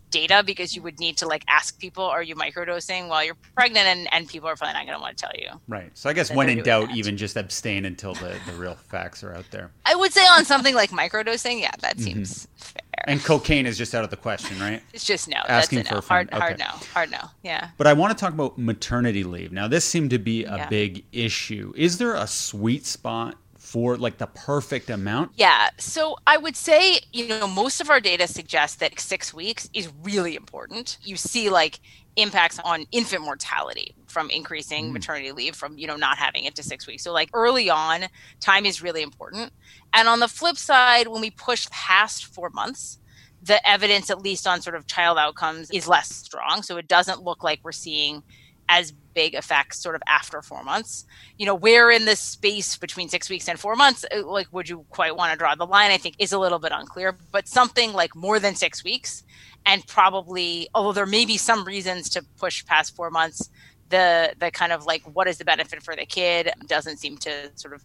[0.09, 3.85] data because you would need to like ask people, are you microdosing while you're pregnant?
[3.87, 5.59] And, and people are probably not going to want to tell you.
[5.67, 5.91] Right.
[5.93, 6.97] So I guess when in doubt, that.
[6.97, 9.71] even just abstain until the, the real facts are out there.
[9.85, 12.03] I would say on something like microdosing, yeah, that mm-hmm.
[12.03, 12.57] seems mm-hmm.
[12.57, 12.81] fair.
[13.05, 14.81] And cocaine is just out of the question, right?
[14.93, 15.37] It's just no.
[15.47, 16.01] Asking for no.
[16.01, 16.37] hard, okay.
[16.37, 17.29] hard no, hard no.
[17.43, 17.69] Yeah.
[17.77, 19.51] But I want to talk about maternity leave.
[19.53, 20.69] Now, this seemed to be a yeah.
[20.69, 21.71] big issue.
[21.77, 23.35] Is there a sweet spot
[23.69, 25.31] for like the perfect amount?
[25.35, 25.69] Yeah.
[25.77, 29.93] So I would say, you know, most of our data suggests that six weeks is
[30.01, 30.97] really important.
[31.03, 31.79] You see like
[32.15, 34.93] impacts on infant mortality from increasing mm.
[34.93, 37.03] maternity leave from, you know, not having it to six weeks.
[37.03, 38.05] So like early on,
[38.39, 39.51] time is really important.
[39.93, 42.97] And on the flip side, when we push past four months,
[43.43, 46.63] the evidence, at least on sort of child outcomes, is less strong.
[46.63, 48.23] So it doesn't look like we're seeing
[48.69, 51.05] as big effects sort of after four months.
[51.37, 54.69] You know, where in this space between six weeks and four months, uh, like, would
[54.69, 55.91] you quite want to draw the line?
[55.91, 59.23] I think is a little bit unclear, but something like more than six weeks,
[59.65, 63.49] and probably, although there may be some reasons to push past four months,
[63.89, 67.51] the the kind of like what is the benefit for the kid doesn't seem to
[67.55, 67.83] sort of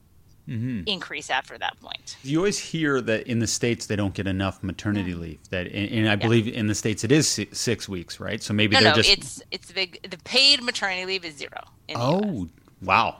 [0.48, 0.82] mm-hmm.
[0.86, 2.16] increase after that point.
[2.22, 5.16] You always hear that in the states they don't get enough maternity yeah.
[5.16, 5.50] leave.
[5.50, 6.16] That and, I yeah.
[6.16, 8.42] believe in the states it is six weeks, right?
[8.42, 10.08] So maybe no, they're no, just it's it's big.
[10.08, 11.62] The paid maternity leave is zero.
[11.94, 12.48] oh,
[12.82, 13.18] wow,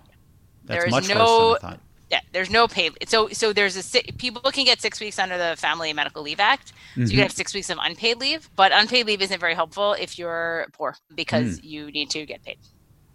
[0.65, 1.81] that's there is much no, worse than I thought.
[2.11, 2.93] Yeah, there's no paid.
[3.09, 6.41] So so there's a people can get six weeks under the Family and Medical Leave
[6.41, 6.69] Act.
[6.69, 7.03] So mm-hmm.
[7.03, 10.19] you can have six weeks of unpaid leave, but unpaid leave isn't very helpful if
[10.19, 11.65] you're poor because mm.
[11.65, 12.59] you need to get paid.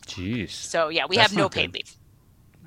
[0.07, 0.49] Jeez.
[0.49, 1.75] So yeah, we That's have no paid good.
[1.75, 1.95] leave.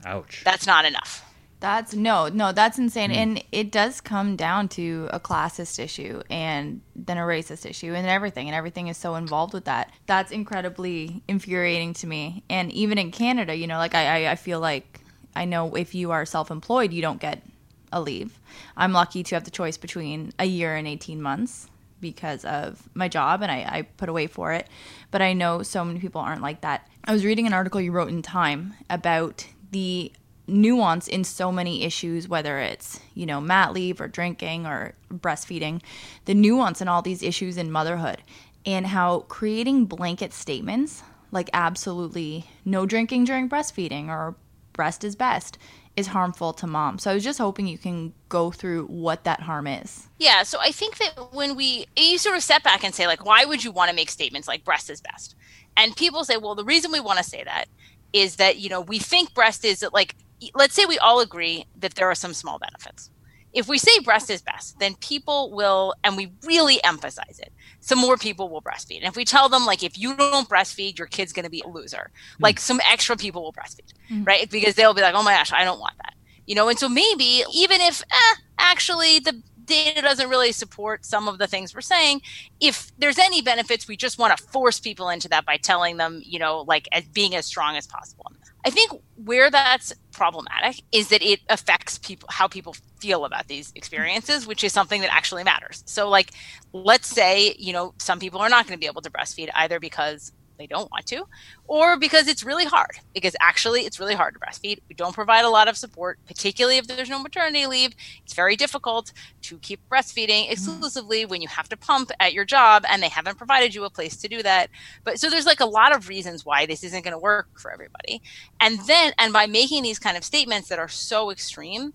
[0.04, 0.42] Ouch.
[0.44, 1.24] That's not enough.
[1.62, 3.10] That's no, no, that's insane.
[3.10, 3.16] Mm.
[3.16, 8.04] And it does come down to a classist issue and then a racist issue and
[8.04, 8.48] everything.
[8.48, 9.92] And everything is so involved with that.
[10.06, 12.42] That's incredibly infuriating to me.
[12.50, 15.02] And even in Canada, you know, like I, I, I feel like
[15.36, 17.44] I know if you are self employed, you don't get
[17.92, 18.40] a leave.
[18.76, 21.68] I'm lucky to have the choice between a year and 18 months
[22.00, 24.66] because of my job and I, I put away for it.
[25.12, 26.88] But I know so many people aren't like that.
[27.04, 30.12] I was reading an article you wrote in Time about the
[30.46, 35.80] nuance in so many issues, whether it's, you know, mat leave or drinking or breastfeeding,
[36.24, 38.22] the nuance in all these issues in motherhood
[38.66, 44.34] and how creating blanket statements like absolutely no drinking during breastfeeding or
[44.72, 45.58] breast is best
[45.96, 46.98] is harmful to mom.
[46.98, 50.08] So I was just hoping you can go through what that harm is.
[50.18, 53.24] Yeah, so I think that when we you sort of step back and say like
[53.24, 55.34] why would you want to make statements like breast is best?
[55.76, 57.66] And people say, well, the reason we want to say that
[58.12, 60.14] is that, you know, we think breast is like
[60.54, 63.10] let's say we all agree that there are some small benefits.
[63.52, 67.98] If we say breast is best, then people will, and we really emphasize it, some
[67.98, 68.98] more people will breastfeed.
[68.98, 71.62] And if we tell them, like, if you don't breastfeed, your kid's going to be
[71.64, 72.36] a loser, mm.
[72.40, 74.26] like some extra people will breastfeed, mm.
[74.26, 74.50] right?
[74.50, 76.14] Because they'll be like, oh my gosh, I don't want that.
[76.46, 81.28] You know, and so maybe even if eh, actually the data doesn't really support some
[81.28, 82.20] of the things we're saying
[82.60, 86.20] if there's any benefits we just want to force people into that by telling them
[86.24, 88.26] you know like as being as strong as possible
[88.64, 93.72] I think where that's problematic is that it affects people how people feel about these
[93.74, 95.82] experiences, which is something that actually matters.
[95.86, 96.32] So like
[96.72, 99.80] let's say, you know, some people are not going to be able to breastfeed either
[99.80, 100.32] because
[100.62, 101.24] they don't want to,
[101.66, 102.92] or because it's really hard.
[103.12, 104.78] Because actually, it's really hard to breastfeed.
[104.88, 107.92] We don't provide a lot of support, particularly if there's no maternity leave.
[108.24, 109.12] It's very difficult
[109.42, 110.52] to keep breastfeeding mm-hmm.
[110.52, 113.90] exclusively when you have to pump at your job and they haven't provided you a
[113.90, 114.70] place to do that.
[115.02, 117.72] But so there's like a lot of reasons why this isn't going to work for
[117.72, 118.22] everybody.
[118.60, 121.92] And then, and by making these kind of statements that are so extreme,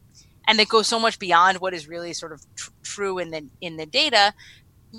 [0.49, 3.45] and that go so much beyond what is really sort of tr- true in the
[3.59, 4.33] in the data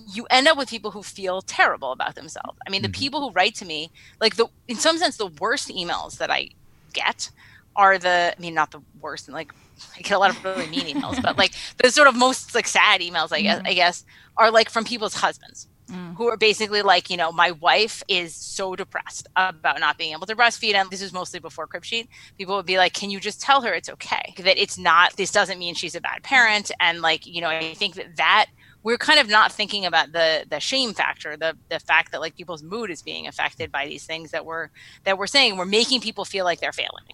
[0.06, 2.58] you end up with people who feel terrible about themselves.
[2.66, 3.00] I mean, the mm-hmm.
[3.00, 6.50] people who write to me, like the in some sense, the worst emails that I
[6.92, 7.30] get
[7.76, 9.52] are the I mean, not the worst, and like
[9.96, 11.52] I get a lot of really mean emails, but like
[11.82, 13.68] the sort of most like sad emails, I guess, mm-hmm.
[13.68, 14.04] I guess,
[14.36, 15.68] are like from people's husbands.
[15.90, 16.16] Mm.
[16.16, 20.26] Who are basically like, you know, my wife is so depressed about not being able
[20.26, 20.74] to breastfeed.
[20.74, 22.08] And this is mostly before Cribsheet.
[22.36, 24.34] People would be like, can you just tell her it's okay?
[24.36, 26.70] That it's not, this doesn't mean she's a bad parent.
[26.78, 28.48] And like, you know, I think that that
[28.88, 32.34] we're kind of not thinking about the the shame factor the the fact that like
[32.34, 34.70] people's mood is being affected by these things that we're
[35.04, 35.58] that we're saying.
[35.58, 37.04] We're making people feel like they're failing.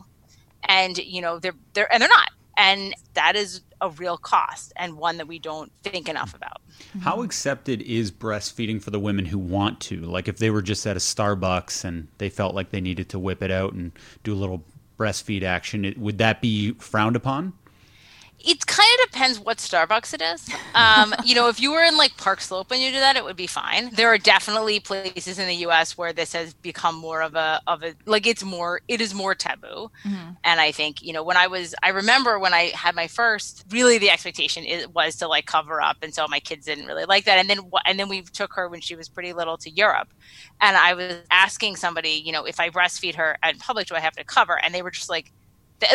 [0.63, 2.31] And you know they're they're and they're not.
[2.57, 6.63] And that is a real cost and one that we don't think enough about.
[7.01, 10.03] How accepted is breastfeeding for the women who want to?
[10.03, 13.19] Like if they were just at a starbucks and they felt like they needed to
[13.19, 13.91] whip it out and
[14.23, 14.63] do a little
[14.97, 17.53] breastfeed action would that be frowned upon
[18.47, 20.49] it kind of depends what Starbucks it is.
[20.75, 23.25] Um, you know, if you were in like Park Slope and you do that, it
[23.25, 23.91] would be fine.
[23.95, 25.97] There are definitely places in the U.S.
[25.97, 29.35] where this has become more of a of a like it's more it is more
[29.35, 29.91] taboo.
[30.05, 30.31] Mm-hmm.
[30.45, 33.65] And I think you know when I was I remember when I had my first,
[33.71, 37.07] really the expectation is, was to like cover up, and so my kids didn't really
[37.07, 37.39] like that.
[37.39, 40.13] And then and then we took her when she was pretty little to Europe,
[40.61, 44.01] and I was asking somebody, you know, if I breastfeed her in public, do I
[44.01, 44.63] have to cover?
[44.63, 45.33] And they were just like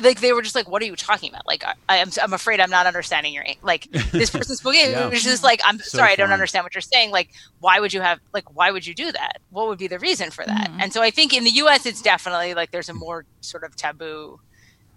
[0.04, 2.60] like they were just like, "What are you talking about?" Like, I, am I'm afraid
[2.60, 4.92] I'm not understanding your like this person speaking.
[4.92, 5.08] yeah.
[5.08, 7.30] It was just like, "I'm so sorry, I don't understand what you're saying." Like,
[7.60, 9.40] why would you have like why would you do that?
[9.50, 10.70] What would be the reason for that?
[10.70, 10.82] Mm-hmm.
[10.82, 11.86] And so I think in the U.S.
[11.86, 14.40] it's definitely like there's a more sort of taboo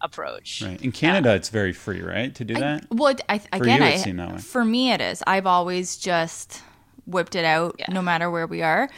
[0.02, 0.62] approach.
[0.62, 0.82] Right.
[0.82, 1.36] In Canada, yeah.
[1.36, 2.82] it's very free, right, to do that.
[2.82, 5.22] I, well, I, again, I, for me, it is.
[5.26, 6.62] I've always just
[7.06, 7.86] whipped it out, yeah.
[7.90, 8.88] no matter where we are.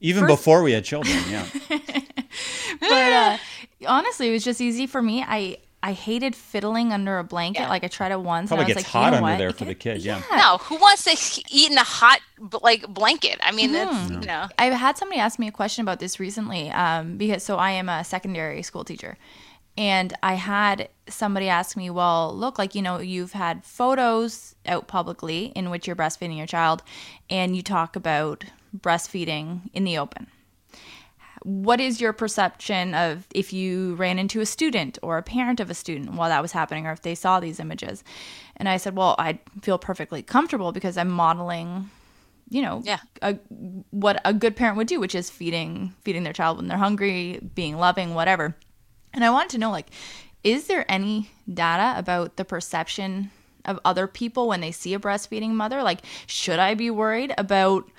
[0.00, 1.46] Even First, before we had children, yeah.
[2.80, 3.38] but uh,
[3.86, 5.22] honestly, it was just easy for me.
[5.26, 7.62] I I hated fiddling under a blanket.
[7.62, 7.68] Yeah.
[7.68, 8.48] Like I tried it once.
[8.48, 9.38] Probably and I was gets like, hot you know under what?
[9.38, 10.02] there for the kid.
[10.02, 10.22] Yeah.
[10.30, 10.36] yeah.
[10.36, 12.20] No, who wants to eat in a hot
[12.62, 13.40] like blanket?
[13.42, 13.90] I mean, mm-hmm.
[13.90, 14.20] that's no.
[14.20, 14.48] you know.
[14.58, 17.88] I've had somebody ask me a question about this recently, um, because so I am
[17.88, 19.16] a secondary school teacher,
[19.78, 24.86] and I had somebody ask me, well, look, like you know, you've had photos out
[24.86, 26.82] publicly in which you're breastfeeding your child,
[27.30, 28.44] and you talk about
[28.76, 30.26] breastfeeding in the open
[31.42, 35.70] what is your perception of if you ran into a student or a parent of
[35.70, 38.04] a student while that was happening or if they saw these images?
[38.56, 41.88] And i said well i feel perfectly comfortable because i'm modeling
[42.50, 42.98] you know yeah.
[43.22, 43.34] a,
[43.90, 47.40] what a good parent would do which is feeding feeding their child when they're hungry
[47.54, 48.54] being loving whatever.
[49.14, 49.90] And i wanted to know like
[50.44, 53.30] is there any data about the perception
[53.64, 55.82] of other people when they see a breastfeeding mother?
[55.82, 57.90] Like should i be worried about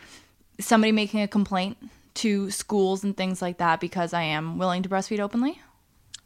[0.60, 1.78] somebody making a complaint
[2.16, 5.62] to schools and things like that because I am willing to breastfeed openly?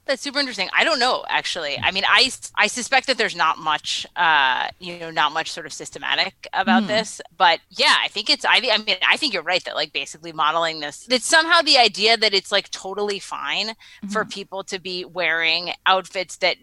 [0.05, 0.69] That's super interesting.
[0.71, 1.79] I don't know actually.
[1.79, 5.65] I mean, I I suspect that there's not much, uh, you know, not much sort
[5.65, 6.87] of systematic about mm.
[6.87, 7.21] this.
[7.35, 8.45] But yeah, I think it's.
[8.45, 11.07] I, I mean, I think you're right that like basically modeling this.
[11.09, 14.09] It's somehow the idea that it's like totally fine mm-hmm.
[14.09, 16.57] for people to be wearing outfits that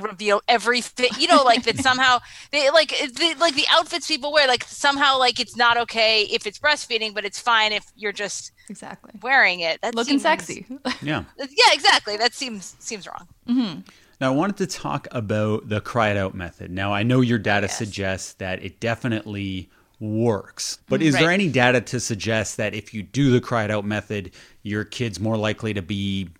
[0.00, 1.18] reveal every fit.
[1.18, 2.20] You know, like that somehow
[2.50, 4.48] they like the, like the outfits people wear.
[4.48, 8.52] Like somehow like it's not okay if it's breastfeeding, but it's fine if you're just
[8.70, 9.80] exactly wearing it.
[9.82, 10.66] That looking seems, sexy.
[11.02, 11.24] Yeah.
[11.38, 12.16] Yeah, exactly.
[12.16, 13.28] That seems seems wrong.
[13.48, 13.80] Mm-hmm.
[14.20, 16.70] Now, I wanted to talk about the cry it out method.
[16.70, 17.76] Now, I know your data yes.
[17.76, 19.68] suggests that it definitely
[20.00, 21.20] works, but is right.
[21.20, 24.32] there any data to suggest that if you do the cry it out method,
[24.62, 26.30] your kid's more likely to be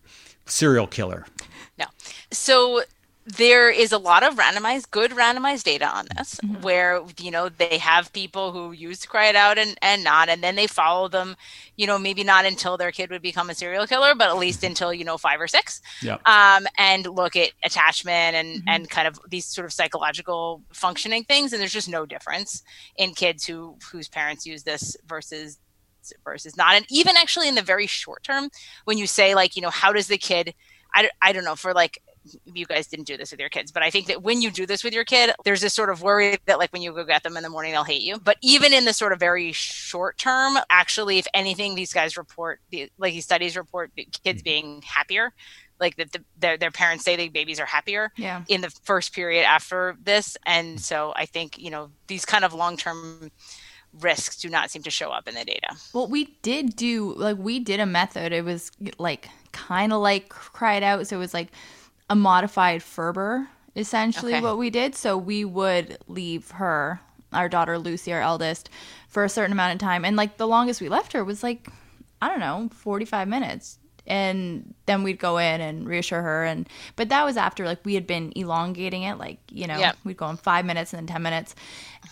[0.46, 1.26] serial killer?
[1.78, 1.84] No.
[2.30, 2.82] So
[3.26, 6.62] there is a lot of randomized good randomized data on this mm-hmm.
[6.62, 10.42] where you know they have people who use cry it out and, and not and
[10.42, 11.36] then they follow them
[11.76, 14.62] you know maybe not until their kid would become a serial killer but at least
[14.62, 16.20] until you know five or six yep.
[16.26, 18.68] um, and look at attachment and mm-hmm.
[18.68, 22.62] and kind of these sort of psychological functioning things and there's just no difference
[22.96, 25.58] in kids who whose parents use this versus
[26.24, 28.48] versus not and even actually in the very short term
[28.84, 30.54] when you say like you know how does the kid
[30.94, 32.00] I, I don't know for like
[32.44, 34.66] you guys didn't do this with your kids, but I think that when you do
[34.66, 37.22] this with your kid, there's this sort of worry that like when you go get
[37.22, 38.18] them in the morning, they'll hate you.
[38.18, 42.60] But even in the sort of very short term, actually, if anything, these guys report,
[42.98, 44.44] like these studies report kids mm-hmm.
[44.44, 45.32] being happier.
[45.78, 48.42] Like that the, their, their parents say the babies are happier yeah.
[48.48, 50.36] in the first period after this.
[50.46, 50.78] And mm-hmm.
[50.78, 53.30] so i think you know these kind of long-term
[54.00, 55.76] risks do not seem to show up in the data.
[55.92, 58.32] Well we did do like we did a method.
[58.32, 61.06] It was like kind of like cried out.
[61.06, 61.48] So it was like
[62.08, 64.42] a modified Ferber, essentially okay.
[64.42, 64.94] what we did.
[64.94, 67.00] So we would leave her,
[67.32, 68.70] our daughter Lucy, our eldest,
[69.08, 70.04] for a certain amount of time.
[70.04, 71.68] And like the longest we left her was like,
[72.20, 73.78] I don't know, 45 minutes.
[74.06, 76.44] And then we'd go in and reassure her.
[76.44, 80.16] And, but that was after like we had been elongating it, like, you know, we'd
[80.16, 81.54] go in five minutes and then 10 minutes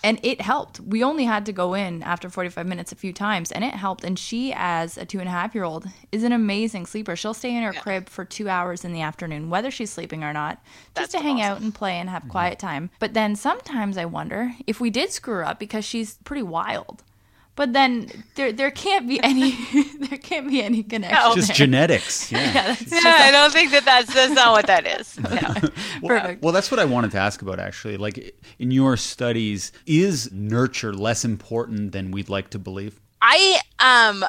[0.02, 0.80] and it helped.
[0.80, 4.04] We only had to go in after 45 minutes a few times, and it helped.
[4.04, 7.16] And she, as a two and a half year old, is an amazing sleeper.
[7.16, 7.80] She'll stay in her yeah.
[7.80, 11.18] crib for two hours in the afternoon, whether she's sleeping or not, just That's to
[11.20, 11.52] hang awesome.
[11.52, 12.32] out and play and have mm-hmm.
[12.32, 12.90] quiet time.
[12.98, 17.02] But then sometimes I wonder if we did screw up because she's pretty wild.
[17.56, 19.52] But then there there can't be any
[20.00, 21.18] there can't be any connection.
[21.18, 21.34] No.
[21.34, 21.56] Just there.
[21.56, 22.32] genetics.
[22.32, 22.52] Yeah.
[22.52, 25.18] yeah, yeah I don't think that that's that's not what that is.
[25.20, 25.70] No.
[26.02, 26.42] well, Perfect.
[26.42, 27.96] Well, that's what I wanted to ask about actually.
[27.96, 33.00] Like in your studies, is nurture less important than we'd like to believe?
[33.22, 34.24] I um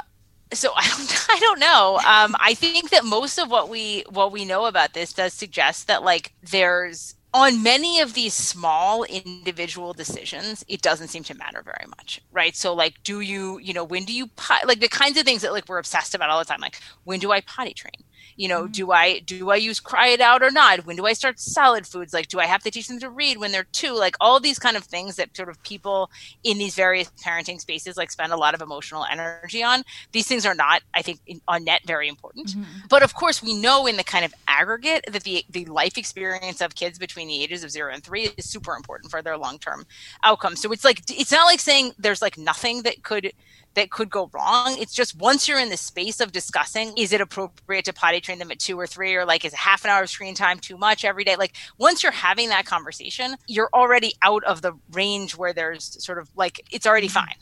[0.53, 1.95] so I don't I don't know.
[2.05, 5.87] Um, I think that most of what we what we know about this does suggest
[5.87, 11.61] that like there's on many of these small individual decisions, it doesn't seem to matter
[11.61, 12.55] very much, right?
[12.55, 14.29] So, like, do you, you know, when do you,
[14.65, 17.19] like the kinds of things that like we're obsessed about all the time, like when
[17.19, 18.04] do I potty train?
[18.35, 18.71] You know, mm-hmm.
[18.71, 20.85] do I do I use cry it out or not?
[20.85, 22.13] When do I start solid foods?
[22.13, 23.93] Like, do I have to teach them to read when they're two?
[23.93, 26.09] Like all these kind of things that sort of people
[26.43, 29.83] in these various parenting spaces like spend a lot of emotional energy on.
[30.11, 32.49] These things are not, I think, in, on net very important.
[32.49, 32.87] Mm-hmm.
[32.89, 36.61] But of course, we know in the kind of aggregate that the the life experience
[36.61, 39.59] of kids between the ages of zero and three is super important for their long
[39.59, 39.85] term
[40.23, 40.61] outcomes.
[40.61, 43.31] So it's like it's not like saying there's like nothing that could
[43.75, 44.75] that could go wrong.
[44.79, 48.39] It's just once you're in the space of discussing, is it appropriate to potty train
[48.39, 50.77] them at two or three, or like is half an hour of screen time too
[50.77, 51.35] much every day?
[51.35, 56.17] Like once you're having that conversation, you're already out of the range where there's sort
[56.17, 57.25] of like it's already mm-hmm.
[57.25, 57.35] fine.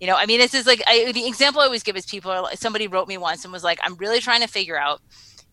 [0.00, 2.30] You know, I mean, this is like I, the example I always give is people
[2.30, 5.00] are somebody wrote me once and was like, I'm really trying to figure out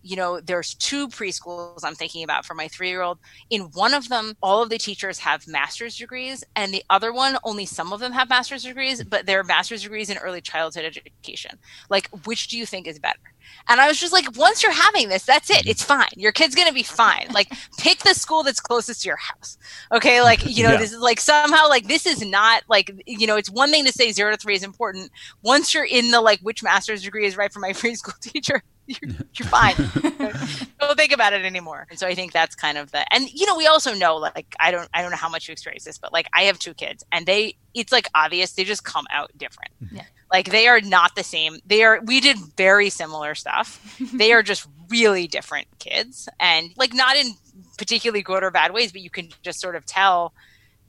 [0.05, 3.17] you know, there's two preschools I'm thinking about for my three year old.
[3.49, 7.37] In one of them, all of the teachers have master's degrees, and the other one,
[7.43, 11.57] only some of them have master's degrees, but they're master's degrees in early childhood education.
[11.89, 13.19] Like, which do you think is better?
[13.67, 15.65] And I was just like, once you're having this, that's it.
[15.67, 16.09] It's fine.
[16.15, 17.27] Your kid's going to be fine.
[17.31, 19.57] Like, pick the school that's closest to your house.
[19.91, 20.21] Okay.
[20.21, 20.77] Like, you know, yeah.
[20.77, 23.91] this is like somehow, like, this is not like, you know, it's one thing to
[23.91, 25.11] say zero to three is important.
[25.41, 28.61] Once you're in the, like, which master's degree is right for my preschool teacher,
[29.01, 29.75] you're, you're fine.
[30.79, 31.87] don't think about it anymore.
[31.89, 34.55] And so I think that's kind of the and you know we also know like
[34.59, 36.73] I don't I don't know how much you experience this, but like I have two
[36.73, 39.71] kids and they it's like obvious they just come out different.
[39.91, 40.03] Yeah.
[40.31, 41.59] Like they are not the same.
[41.65, 43.99] They are we did very similar stuff.
[44.13, 47.33] they are just really different kids and like not in
[47.77, 50.33] particularly good or bad ways, but you can just sort of tell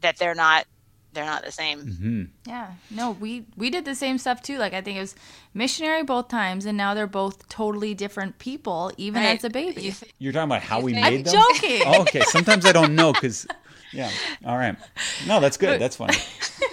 [0.01, 0.66] that they're not
[1.16, 1.80] they're not the same.
[1.80, 2.22] Mm-hmm.
[2.47, 4.59] Yeah, no, we we did the same stuff too.
[4.59, 5.16] Like I think it was
[5.55, 9.36] missionary both times, and now they're both totally different people, even right.
[9.36, 9.94] as a baby.
[10.18, 11.34] You're talking about how we made I'm them.
[11.34, 11.82] Joking.
[11.86, 12.20] Oh, okay.
[12.20, 13.47] Sometimes I don't know because
[13.92, 14.10] yeah.
[14.44, 14.76] All right.
[15.26, 15.80] No, that's good.
[15.80, 16.16] That's funny.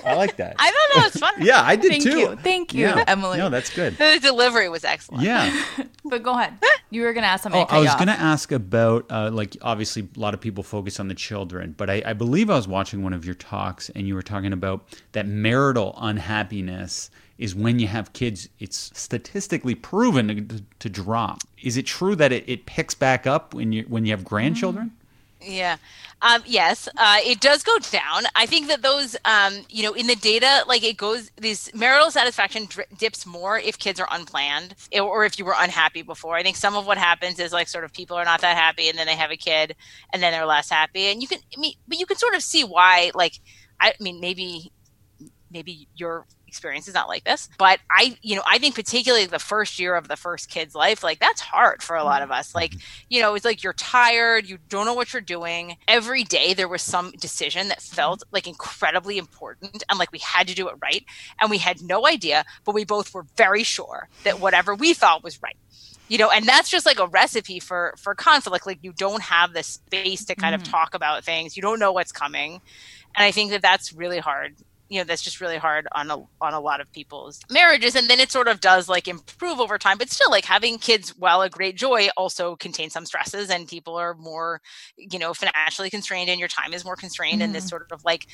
[0.05, 0.55] I like that.
[0.59, 1.07] I don't know.
[1.07, 1.45] It's funny.
[1.45, 2.19] yeah, I did Thank too.
[2.19, 2.35] You.
[2.37, 3.03] Thank you, yeah.
[3.07, 3.37] Emily.
[3.37, 3.97] No, that's good.
[3.97, 5.23] The delivery was excellent.
[5.23, 5.63] Yeah.
[6.05, 6.53] but go ahead.
[6.89, 7.61] You were going to ask something.
[7.61, 10.99] Oh, I was going to ask about, uh, like, obviously, a lot of people focus
[10.99, 14.07] on the children, but I, I believe I was watching one of your talks and
[14.07, 20.47] you were talking about that marital unhappiness is when you have kids, it's statistically proven
[20.47, 21.39] to, to drop.
[21.61, 24.87] Is it true that it, it picks back up when you when you have grandchildren?
[24.87, 25.02] Mm-hmm.
[25.43, 25.77] Yeah.
[26.21, 28.23] Um, yes, uh, it does go down.
[28.33, 32.11] I think that those, um, you know, in the data, like it goes, this marital
[32.11, 36.37] satisfaction dips more if kids are unplanned or if you were unhappy before.
[36.37, 38.87] I think some of what happens is like sort of people are not that happy
[38.87, 39.75] and then they have a kid
[40.13, 41.07] and then they're less happy.
[41.07, 43.39] And you can, I mean, but you can sort of see why, like,
[43.81, 44.71] I mean, maybe,
[45.51, 47.49] maybe you're experience is not like this.
[47.57, 51.03] But i you know i think particularly the first year of the first kid's life
[51.03, 52.53] like that's hard for a lot of us.
[52.53, 53.07] Like mm-hmm.
[53.09, 55.77] you know it's like you're tired you don't know what you're doing.
[55.87, 60.47] Every day there was some decision that felt like incredibly important and like we had
[60.47, 61.03] to do it right
[61.39, 65.23] and we had no idea but we both were very sure that whatever we thought
[65.23, 65.57] was right
[66.07, 68.65] you know and that's just like a recipe for for conflict.
[68.67, 70.59] Like you don't have the space to kind mm.
[70.59, 71.55] of talk about things.
[71.55, 72.61] You don't know what's coming.
[73.15, 74.55] And i think that that's really hard
[74.89, 78.09] you know that's just really hard on a on a lot of people's marriages and
[78.09, 81.41] then it sort of does like improve over time but still like having kids while
[81.41, 84.61] a great joy also contains some stresses and people are more
[84.97, 87.43] you know financially constrained and your time is more constrained mm-hmm.
[87.43, 88.27] and this sort of like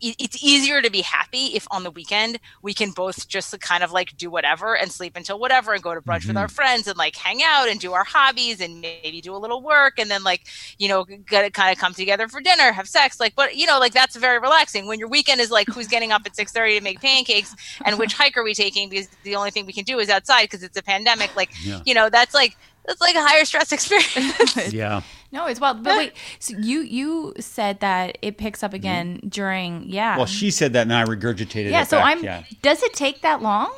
[0.00, 3.92] it's easier to be happy if on the weekend we can both just kind of
[3.92, 6.28] like do whatever and sleep until whatever and go to brunch mm-hmm.
[6.28, 9.38] with our friends and like hang out and do our hobbies and maybe do a
[9.38, 10.42] little work and then like
[10.78, 13.66] you know get to kind of come together for dinner have sex like but you
[13.66, 16.78] know like that's very relaxing when your weekend is like who's getting up at 6.30
[16.78, 17.54] to make pancakes
[17.84, 20.44] and which hike are we taking because the only thing we can do is outside
[20.44, 21.80] because it's a pandemic like yeah.
[21.84, 22.56] you know that's like
[22.86, 25.02] that's like a higher stress experience yeah
[25.32, 26.12] no, it's well, but wait.
[26.38, 29.28] So you you said that it picks up again mm-hmm.
[29.28, 30.16] during yeah.
[30.16, 31.70] Well, she said that, and I regurgitated.
[31.70, 31.82] Yeah.
[31.82, 32.16] it so back.
[32.18, 32.24] I'm.
[32.24, 32.42] Yeah.
[32.62, 33.72] Does it take that long?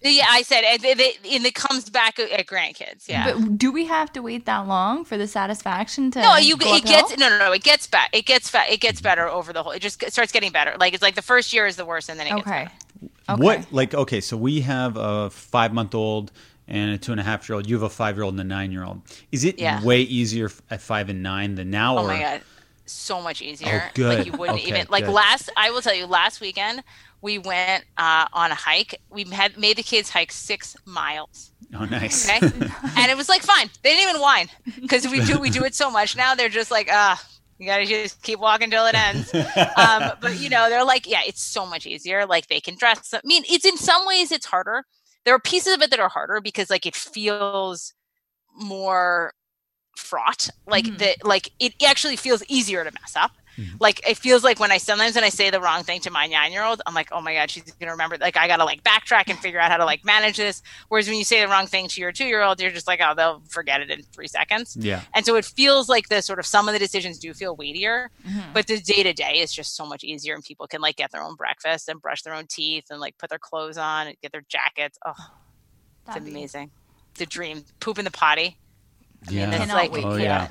[0.00, 3.08] Yeah, I said it, it, it, and it comes back at grandkids.
[3.08, 6.22] Yeah, but do we have to wait that long for the satisfaction to?
[6.22, 9.00] No, you it gets no no no it gets back it gets fa- it gets
[9.00, 9.72] better over the whole.
[9.72, 10.74] It just starts getting better.
[10.78, 12.40] Like it's like the first year is the worst, and then it okay.
[12.40, 13.12] gets better.
[13.30, 13.42] Okay.
[13.42, 14.20] What like okay?
[14.20, 16.30] So we have a five month old
[16.68, 17.68] and a two and a half year old.
[17.68, 19.02] You have a five year old and a nine year old.
[19.32, 19.82] Is it yeah.
[19.82, 21.98] way easier at five and nine than now?
[21.98, 22.08] Oh or?
[22.08, 22.42] my god,
[22.86, 23.84] so much easier.
[23.84, 24.18] Oh, good.
[24.18, 25.12] Like you wouldn't okay, even like good.
[25.12, 25.50] last.
[25.56, 26.84] I will tell you, last weekend
[27.20, 29.00] we went uh, on a hike.
[29.10, 31.52] We had made the kids hike six miles.
[31.74, 32.28] Oh, nice.
[32.28, 32.38] Okay,
[32.96, 33.70] and it was like fine.
[33.82, 34.48] They didn't even whine
[34.80, 36.34] because we do we do it so much now.
[36.34, 37.22] They're just like ah.
[37.60, 39.34] You gotta just keep walking till it ends.
[39.34, 42.24] um, but you know, they're like, yeah, it's so much easier.
[42.24, 43.12] Like they can dress.
[43.12, 44.84] I mean, it's in some ways it's harder
[45.24, 47.94] there are pieces of it that are harder because like it feels
[48.56, 49.32] more
[49.96, 50.96] fraught like mm-hmm.
[50.96, 53.76] that like it actually feels easier to mess up Mm-hmm.
[53.80, 56.26] Like it feels like when I sometimes when I say the wrong thing to my
[56.26, 58.16] nine year old, I'm like, oh my god, she's gonna remember.
[58.18, 60.62] Like I gotta like backtrack and figure out how to like manage this.
[60.88, 63.00] Whereas when you say the wrong thing to your two year old, you're just like,
[63.02, 64.76] oh, they'll forget it in three seconds.
[64.78, 65.00] Yeah.
[65.14, 68.10] And so it feels like the sort of some of the decisions do feel weightier,
[68.26, 68.52] Mhm.
[68.54, 71.10] but the day to day is just so much easier, and people can like get
[71.10, 74.16] their own breakfast and brush their own teeth and like put their clothes on and
[74.22, 74.98] get their jackets.
[75.04, 76.70] Oh, it's That'd be- amazing.
[77.14, 77.64] The dream.
[77.80, 78.56] Poop in the potty.
[79.26, 79.46] I Yeah.
[79.46, 80.48] that's Cannot like- wait Oh, for yeah.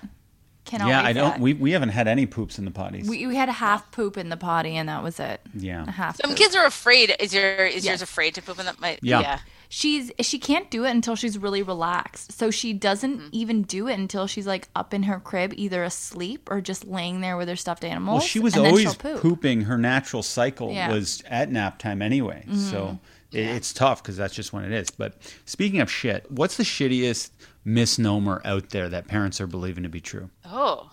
[0.67, 0.77] That.
[0.77, 1.31] Cannot yeah, I don't.
[1.31, 1.39] that.
[1.39, 3.07] We, we haven't had any poops in the potties.
[3.07, 5.41] We, we had a half poop in the potty, and that was it.
[5.55, 5.85] yeah.
[5.87, 6.17] A half.
[6.17, 6.37] Some poop.
[6.39, 7.15] kids are afraid.
[7.19, 7.85] Is your is Yes.
[7.85, 8.75] yours afraid to poop in the?
[8.79, 9.21] My, Yeah.
[9.21, 9.39] yeah.
[9.69, 12.31] she's she can't do it until she's really relaxed.
[12.33, 13.29] So she doesn't Mm-hmm.
[13.31, 17.21] even do it until she's like up in her crib, either asleep or just laying
[17.21, 18.19] there with her stuffed animals.
[18.19, 19.21] Well, she was and always poop.
[19.21, 19.61] pooping.
[19.61, 20.85] Her natural cycle Yeah.
[20.87, 20.95] Mm-hmm.
[20.95, 22.43] was at nap time anyway.
[22.53, 22.99] So
[23.31, 24.89] it, it's tough because that's just when it is.
[24.89, 25.15] But
[25.45, 27.29] speaking of shit, what's the shittiest
[27.67, 30.29] misnomer out there that parents are believing to be true?
[30.45, 30.89] Oh,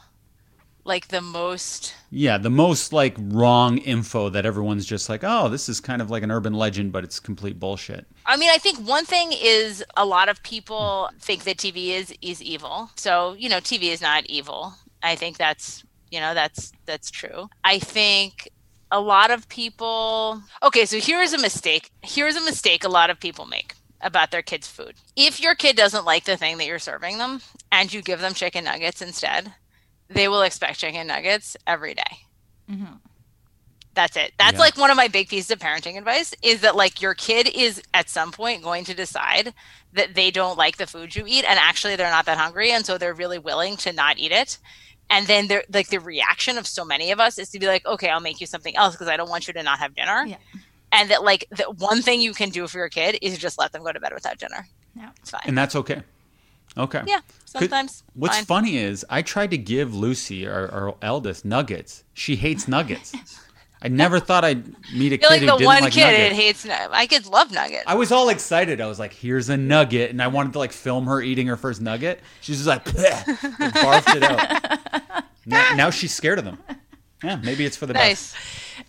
[0.84, 1.94] like the most.
[2.10, 6.10] Yeah, the most like wrong info that everyone's just like, oh, this is kind of
[6.10, 8.06] like an urban legend, but it's complete bullshit.
[8.26, 12.12] I mean, I think one thing is a lot of people think that TV is
[12.20, 12.90] is evil.
[12.96, 14.74] So you know, TV is not evil.
[15.02, 17.48] I think that's you know that's that's true.
[17.62, 18.50] I think
[18.90, 20.42] a lot of people.
[20.62, 21.90] Okay, so here's a mistake.
[22.02, 23.73] Here's a mistake a lot of people make
[24.04, 24.94] about their kids' food.
[25.16, 27.40] If your kid doesn't like the thing that you're serving them,
[27.72, 29.52] and you give them chicken nuggets instead,
[30.08, 32.18] they will expect chicken nuggets every day.
[32.70, 33.00] Mhm.
[33.94, 34.32] That's it.
[34.38, 34.60] That's Yeah.
[34.60, 37.80] like one of my big pieces of parenting advice is that like your kid is
[37.94, 39.54] at some point going to decide
[39.92, 42.84] that they don't like the food you eat and actually they're not that hungry and
[42.84, 44.58] so they're really willing to not eat it.
[45.10, 47.86] And then they're like the reaction of so many of us is to be like,
[47.86, 50.24] okay, I'll make you something else because I don't want you to not have dinner.
[50.26, 50.36] Yeah.
[50.94, 53.72] And that like the one thing you can do for your kid is just let
[53.72, 54.66] them go to bed without dinner.
[54.96, 55.10] Yeah.
[55.20, 55.42] It's fine.
[55.44, 56.02] And that's okay.
[56.76, 57.02] Okay.
[57.06, 57.20] yeah.
[57.44, 58.02] Sometimes.
[58.14, 58.44] What's fine.
[58.44, 62.04] funny is I tried to give Lucy, our, our eldest, nuggets.
[62.14, 63.12] She hates nuggets.
[63.82, 66.28] I never thought I'd meet a kid like who the didn't one like kid nuggets.
[66.30, 67.84] that hates nu- my kids love nuggets.
[67.86, 68.80] I was all excited.
[68.80, 71.56] I was like, "Here's a nugget," and I wanted to like film her eating her
[71.56, 72.20] first nugget.
[72.40, 73.26] She's just like, "Bleh,"
[73.60, 75.24] and barfed it out.
[75.46, 76.58] now, now she's scared of them.
[77.22, 78.34] Yeah, maybe it's for the best.
[78.34, 78.34] nice.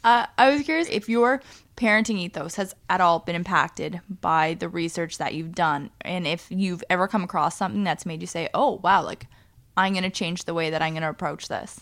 [0.04, 1.42] Uh, I was curious if your
[1.78, 6.48] parenting ethos has at all been impacted by the research that you've done, and if
[6.50, 9.28] you've ever come across something that's made you say, "Oh, wow!" Like,
[9.78, 11.82] I'm going to change the way that I'm going to approach this.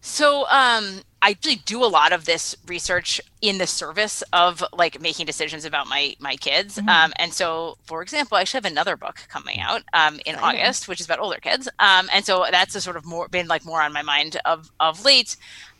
[0.00, 5.00] So um, I actually do a lot of this research in the service of like
[5.00, 6.78] making decisions about my my kids.
[6.78, 10.60] Um, and so, for example, I actually have another book coming out um, in Exciting.
[10.60, 11.68] August, which is about older kids.
[11.80, 14.70] Um, and so that's a sort of more been like more on my mind of
[14.78, 15.36] of late.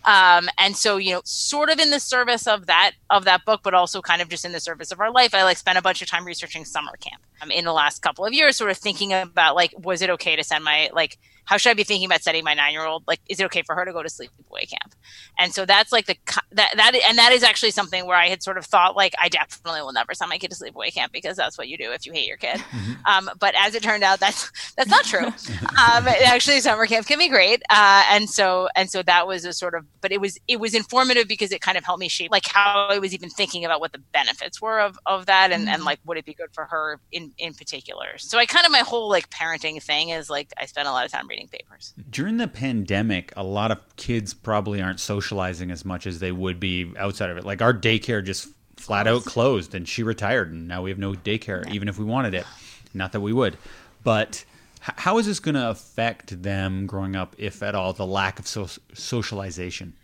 [0.09, 3.61] Um, and so you know, sort of in the service of that of that book,
[3.63, 5.35] but also kind of just in the service of our life.
[5.35, 8.25] I like spent a bunch of time researching summer camp um, in the last couple
[8.25, 11.19] of years, sort of thinking about like, was it okay to send my like
[11.49, 13.05] how should I be thinking about sending my nine year old?
[13.07, 14.95] Like, is it okay for her to go to sleepaway camp?
[15.39, 16.15] And so that's like the
[16.53, 19.31] that that and that is actually something where I had sort of thought like I
[19.31, 22.05] definitely will never send my kid to sleepaway camp because that's what you do if
[22.05, 22.63] you hate your kid.
[23.07, 25.27] Um, but as it turned out, that's that's not true.
[25.27, 27.63] um, actually, summer camp can be great.
[27.71, 30.75] Uh, and so and so that was a sort of, but it was it was
[30.75, 33.81] informative because it kind of helped me shape like how I was even thinking about
[33.81, 35.87] what the benefits were of of that and and Mhm.
[35.87, 38.19] like would it be good for her in in particular.
[38.19, 41.05] So I kind of my whole like parenting thing is like I spent a lot
[41.05, 41.95] of time reading papers.
[42.11, 46.59] During the pandemic, a lot of kids probably aren't socializing as much as they would
[46.61, 47.45] be outside of it.
[47.45, 51.13] Like our daycare just flat out closed, and she retired, and now we have no
[51.13, 52.47] daycare, even if we wanted it.
[52.95, 53.59] Not that we would,
[54.05, 54.45] but
[54.81, 58.47] how is this going to affect them growing up, if at all, the lack of
[58.47, 59.95] so- socialization?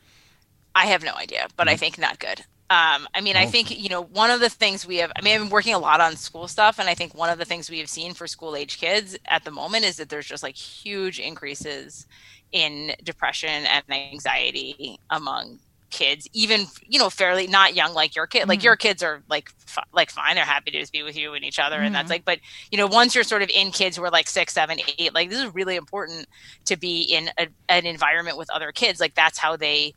[0.74, 2.40] I have no idea, but I think not good.
[2.70, 3.50] Um, I mean, I Oh.
[3.50, 5.12] think you know one of the things we have.
[5.14, 7.38] I mean, I've been working a lot on school stuff, and I think one of
[7.38, 10.26] the things we have seen for school age kids at the moment is that there's
[10.26, 12.06] just like huge increases
[12.52, 15.58] in depression and anxiety among
[15.94, 18.48] kids, even you know fairly not young like your kid.
[18.48, 18.64] Like Mhm.
[18.64, 21.44] your kids are like fi- like fine, they're happy to just be with you and
[21.44, 22.10] each other, and that's Mhm.
[22.16, 22.24] like.
[22.24, 22.40] But
[22.70, 25.30] you know, once you're sort of in kids who are like six, seven, eight, like
[25.30, 26.28] this is really important
[26.66, 29.00] to be in a, an environment with other kids.
[29.00, 29.94] Like that's how they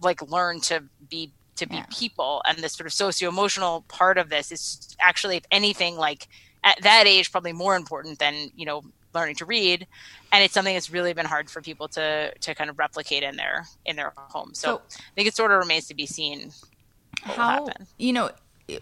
[0.00, 1.86] like learn to be to be Yeah.
[1.90, 6.26] people and the sort of socio-emotional part of this is actually if anything like
[6.64, 8.82] at that age probably more important than you know
[9.14, 9.86] learning to read
[10.32, 13.36] and it's something that's really been hard for people to to kind of replicate in
[13.36, 14.50] their in their home.
[14.54, 16.52] So, So- i think it sort of remains to be seen
[17.24, 17.86] what will how happen.
[17.98, 18.30] you know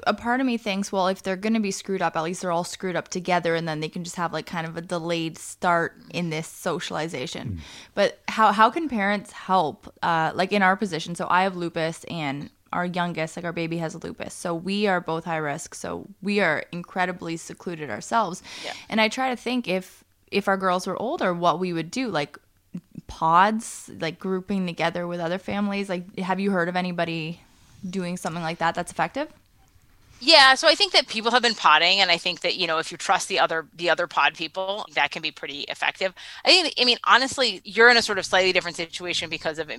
[0.07, 2.43] a part of me thinks well if they're going to be screwed up at least
[2.43, 4.83] they're all screwed up together and then they can just have like kind of a
[4.83, 7.61] delayed start in this socialization.
[7.95, 9.93] But how how can parents help?
[10.03, 13.79] Uh like in our position so i have lupus and our youngest like our baby
[13.79, 14.35] has lupus.
[14.35, 18.43] So we are both high risk so we are incredibly secluded ourselves.
[18.65, 18.75] Yeah.
[18.91, 22.09] and i try to think if if our girls were older what we would do
[22.09, 22.39] like
[23.07, 25.89] pods, like grouping together with other families?
[25.89, 27.41] Like, have you heard of anybody
[27.89, 29.29] doing something like that that's effective?
[30.21, 32.79] Yeah, so I think that people have been potting, and I think that you know
[32.79, 36.13] if you trust the other the other pod people, that can be pretty effective.
[36.45, 39.71] I think, I mean, honestly, you're in a sort of slightly different situation because of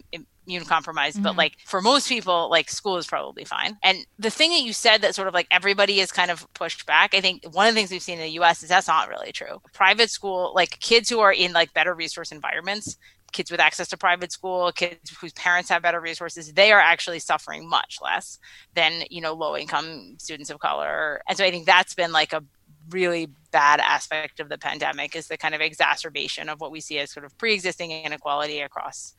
[0.47, 1.23] immune compromise, mm-hmm.
[1.23, 3.77] but like for most people, like school is probably fine.
[3.83, 6.85] And the thing that you said that sort of like everybody is kind of pushed
[6.85, 8.63] back, I think one of the things we've seen in the U.S.
[8.63, 9.61] is that's not really true.
[9.73, 12.97] Private school, like kids who are in like better resource environments,
[13.31, 17.19] kids with access to private school, kids whose parents have better resources, they are actually
[17.19, 18.39] suffering much less
[18.75, 21.21] than, you know, low income students of color.
[21.27, 22.43] And so I think that's been like a
[22.89, 26.99] really bad aspect of the pandemic is the kind of exacerbation of what we see
[26.99, 29.13] as sort of pre-existing inequality across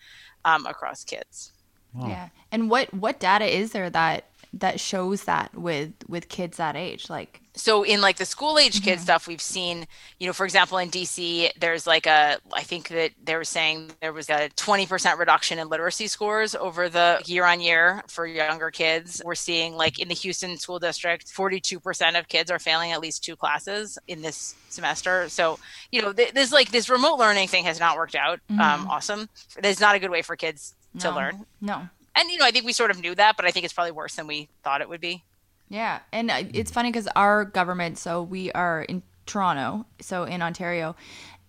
[0.45, 1.53] um, across kids.
[1.95, 2.09] Wow.
[2.09, 2.28] Yeah.
[2.53, 7.09] And what what data is there that that shows that with with kids that age
[7.09, 9.02] like so in like the school age kid mm-hmm.
[9.02, 9.86] stuff we've seen
[10.18, 13.90] you know for example in dc there's like a i think that they were saying
[14.01, 18.70] there was a 20% reduction in literacy scores over the year on year for younger
[18.70, 19.22] kids.
[19.24, 23.24] We're seeing like in the houston school district 42% of kids are failing at least
[23.24, 25.28] two classes in this semester.
[25.28, 25.59] So
[25.90, 28.82] you know th- this like this remote learning thing has not worked out um, mm-hmm.
[28.82, 29.28] um, awesome.
[29.60, 31.47] There's not a good way for kids to learn.
[31.60, 31.89] No
[32.21, 33.91] and you know i think we sort of knew that but i think it's probably
[33.91, 35.25] worse than we thought it would be.
[35.71, 40.43] Yeah, and uh, it's funny because our government, so we are in Toronto, so in
[40.43, 40.97] Ontario,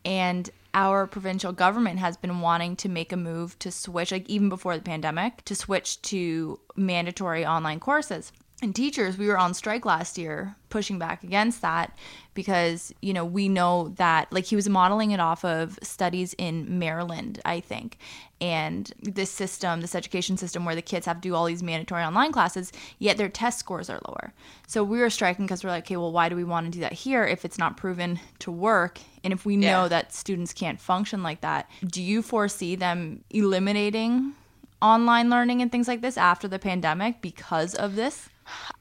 [0.06, 4.48] and our provincial government has been wanting to make a move to switch, like even
[4.48, 8.32] before the pandemic, to switch to mandatory online courses
[8.62, 11.96] and teachers we were on strike last year pushing back against that
[12.34, 16.80] because you know we know that like he was modeling it off of studies in
[16.80, 17.98] Maryland I think.
[18.40, 22.04] And this system this education system where the kids have to do all these mandatory
[22.04, 24.34] online classes yet their test scores are lower.
[24.68, 26.80] So we were striking because we're like okay well why do we want to do
[26.80, 29.00] that here if it's not proven to work?
[29.24, 29.72] And if we yeah.
[29.72, 34.34] know that students can't function like that do you foresee them eliminating
[34.82, 38.30] online learning and things like this after the pandemic because of this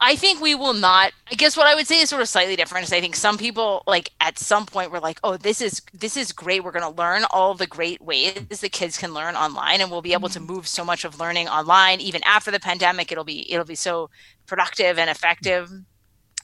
[0.01, 1.13] I think we will not.
[1.31, 2.87] I guess what I would say is sort of slightly different.
[2.87, 6.17] Is I think some people like at some point were like, "Oh, this is this
[6.17, 6.65] is great.
[6.65, 10.03] We're going to learn all the great ways the kids can learn online, and we'll
[10.03, 10.47] be able mm-hmm.
[10.47, 13.13] to move so much of learning online even after the pandemic.
[13.13, 14.11] It'll be it'll be so
[14.47, 15.71] productive and effective."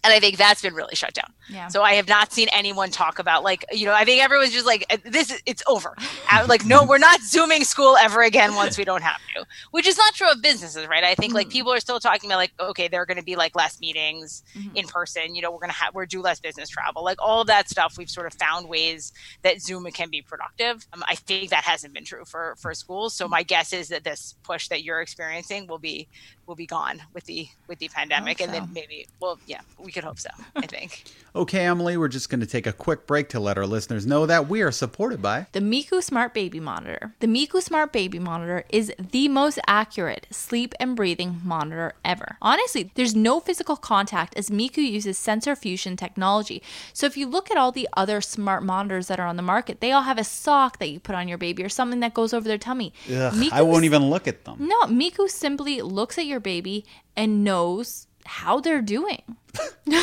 [0.07, 1.33] And I think that's been really shut down.
[1.49, 1.69] Yeah.
[1.69, 4.67] So I have not seen anyone talk about like you know I think everyone's just
[4.67, 5.97] like uh, this it's over.
[6.47, 9.99] like no, we're not zooming school ever again once we don't have to, which is
[9.99, 11.05] not true of businesses, right?
[11.05, 11.37] I think mm-hmm.
[11.37, 13.81] like people are still talking about like okay, there are going to be like less
[13.81, 14.77] meetings mm-hmm.
[14.77, 15.35] in person.
[15.35, 17.69] You know, we're going to have we're do less business travel, like all of that
[17.69, 17.99] stuff.
[17.99, 19.13] We've sort of found ways
[19.43, 20.87] that Zoom can be productive.
[20.93, 23.15] Um, I think that hasn't been true for for schools.
[23.15, 26.09] So my guess is that this push that you're experiencing will be
[26.47, 28.61] will be gone with the with the pandemic, and so.
[28.61, 30.31] then maybe well yeah we could hope so.
[30.55, 31.05] I think.
[31.35, 34.27] okay, Emily, we're just going to take a quick break to let our listeners know
[34.27, 37.15] that we are supported by the Miku Smart Baby Monitor.
[37.21, 42.37] The Miku Smart Baby Monitor is the most accurate sleep and breathing monitor ever.
[42.41, 46.63] Honestly, there's no physical contact as Miku uses sensor fusion technology.
[46.93, 49.81] So if you look at all the other smart monitors that are on the market,
[49.81, 52.33] they all have a sock that you put on your baby or something that goes
[52.33, 52.93] over their tummy.
[53.13, 54.57] Ugh, I won't even look at them.
[54.59, 56.85] No, Miku simply looks at your baby
[57.17, 59.23] and knows how they're doing.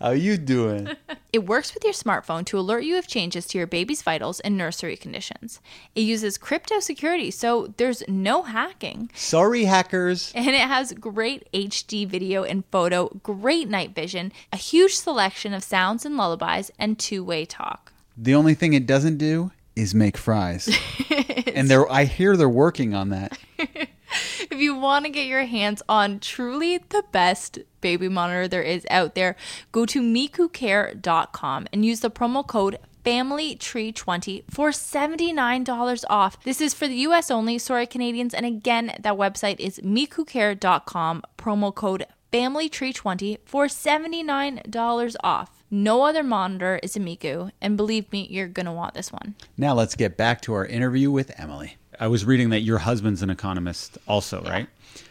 [0.00, 0.88] how you doing?
[1.32, 4.56] It works with your smartphone to alert you of changes to your baby's vitals and
[4.56, 5.60] nursery conditions.
[5.94, 9.10] It uses crypto security, so there's no hacking.
[9.14, 10.32] Sorry, hackers.
[10.34, 15.62] And it has great HD video and photo, great night vision, a huge selection of
[15.62, 17.92] sounds and lullabies, and two-way talk.
[18.16, 20.74] The only thing it doesn't do is make fries.
[21.54, 23.38] and they're I hear they're working on that.
[24.50, 28.86] if you want to get your hands on truly the best baby monitor there is
[28.90, 29.36] out there,
[29.72, 36.42] go to mikucare.com and use the promo code FamilyTree20 for $79 off.
[36.42, 41.72] This is for the US only, sorry Canadians, and again, that website is mikucare.com, promo
[41.72, 45.64] code FamilyTree20 for $79 off.
[45.70, 49.34] No other monitor is a Miku, and believe me, you're going to want this one.
[49.56, 51.76] Now let's get back to our interview with Emily.
[51.98, 54.50] I was reading that your husband's an economist also, yeah.
[54.50, 54.68] right?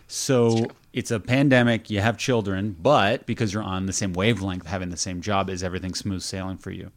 [0.07, 4.89] So it's a pandemic, you have children, but because you're on the same wavelength, having
[4.89, 6.91] the same job, is everything smooth sailing for you?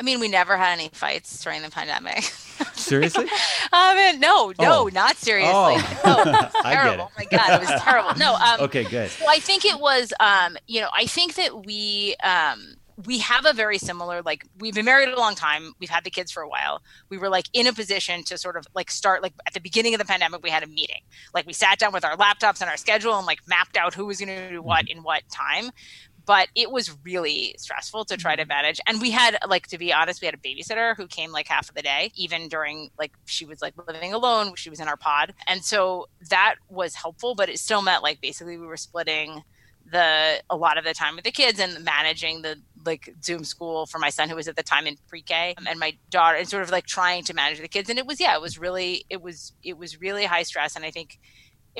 [0.00, 2.22] I mean, we never had any fights during the pandemic.
[2.74, 3.26] Seriously?
[3.72, 4.90] I mean, no, no, oh.
[4.92, 5.52] not seriously.
[5.52, 6.22] Oh.
[6.24, 7.10] No, terrible.
[7.10, 8.14] Oh my god, it was terrible.
[8.16, 8.34] No.
[8.34, 9.10] Um, okay, good.
[9.20, 10.12] Well, I think it was.
[10.20, 12.16] Um, you know, I think that we.
[12.22, 16.02] Um, we have a very similar like we've been married a long time we've had
[16.02, 18.90] the kids for a while we were like in a position to sort of like
[18.90, 21.02] start like at the beginning of the pandemic we had a meeting
[21.32, 24.06] like we sat down with our laptops and our schedule and like mapped out who
[24.06, 24.98] was going to do what mm-hmm.
[24.98, 25.70] in what time
[26.26, 28.48] but it was really stressful to try to Mm-hmm.
[28.48, 28.80] manage.
[28.86, 31.68] And we had like to be honest, we had a babysitter who came like half
[31.68, 34.54] of the day, even during like she was like living alone.
[34.56, 37.34] She was in our pod, and so that was helpful.
[37.34, 39.42] But it still meant like basically we were splitting
[39.90, 43.86] the a lot of the time with the kids and managing the like Zoom school
[43.86, 46.48] for my son who was at the time in pre-K um, and my daughter and
[46.48, 47.90] sort of like trying to manage the kids.
[47.90, 50.76] And it was yeah it was really it was it was really high stress.
[50.76, 51.18] And I think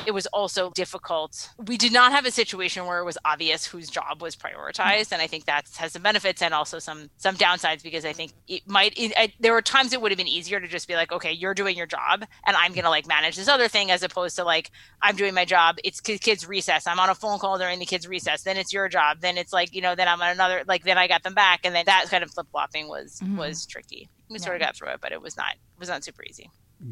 [0.07, 1.51] it was also difficult.
[1.59, 5.21] We did not have a situation where it was obvious whose job was prioritized, and
[5.23, 8.69] I think that has some benefits and also some some downsides because I think it
[8.69, 8.95] might.
[8.97, 11.33] It, I, there were times it would have been easier to just be like, okay,
[11.33, 14.45] you're doing your job, and I'm gonna like manage this other thing, as opposed to
[14.45, 14.71] like
[15.03, 15.77] I'm doing my job.
[15.85, 16.87] It's kids recess.
[16.87, 18.43] I'm on a phone call during the kids recess.
[18.43, 19.21] Then it's your job.
[19.21, 19.95] Then it's like you know.
[19.95, 20.63] Then I'm on another.
[20.67, 23.37] Like then I got them back, and then that kind of flip flopping was Mhm.
[23.37, 24.09] was tricky.
[24.31, 26.51] We sort of got through it, but it was not it was not super easy.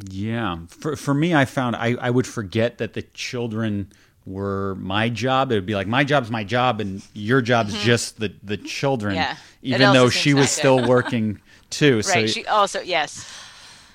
[0.08, 0.58] Yeah.
[0.68, 3.92] For for me, I found I, I would forget that the children
[4.24, 5.52] were my job.
[5.52, 9.16] It would be like my job's my job, and your job's just the the children.
[9.16, 9.22] Mm-hmm.
[9.62, 9.76] Yeah.
[9.76, 11.40] Even though she was still working
[11.70, 12.02] too.
[12.02, 12.30] So Right.
[12.30, 13.24] She also yes.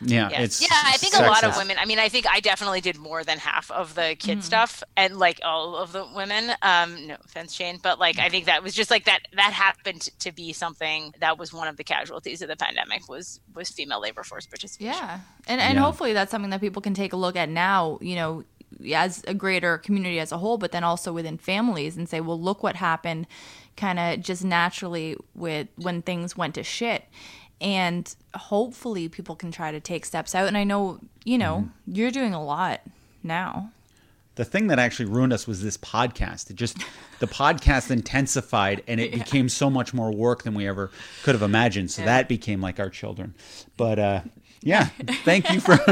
[0.02, 0.41] Yeah, Yes.
[0.44, 1.78] it's yeah, I think a lot of women.
[1.80, 4.41] I mean, I think I definitely did more than half of the kid Mm-hmm.
[4.41, 6.52] stuff, and like all of the women.
[6.61, 9.19] Um, no offense, Shane, but like I think that was just like that.
[9.36, 13.40] That happened to be something that was one of the casualties of the pandemic was
[13.53, 14.94] was female labor force participation.
[14.94, 15.19] Yeah.
[15.48, 15.82] And and Yeah.
[15.82, 18.44] hopefully that's something that people can take a look at now, you know,
[18.94, 22.40] as a greater community as a whole, but then also within families and say, well,
[22.40, 23.28] look what happened
[23.78, 27.06] kind of just naturally with when things went to shit.
[27.62, 30.48] And hopefully people can try to take steps out.
[30.48, 32.82] And I know, you know, you're doing a lot
[33.24, 33.70] now.
[34.36, 36.50] the thing that actually ruined us was this podcast.
[36.50, 36.78] It just
[37.20, 40.90] the podcast intensified and it became so much more work than we ever
[41.24, 41.92] could have imagined.
[41.92, 43.36] So that became like our children.
[43.78, 44.22] But uh
[44.62, 44.86] yeah,
[45.26, 45.74] thank you for.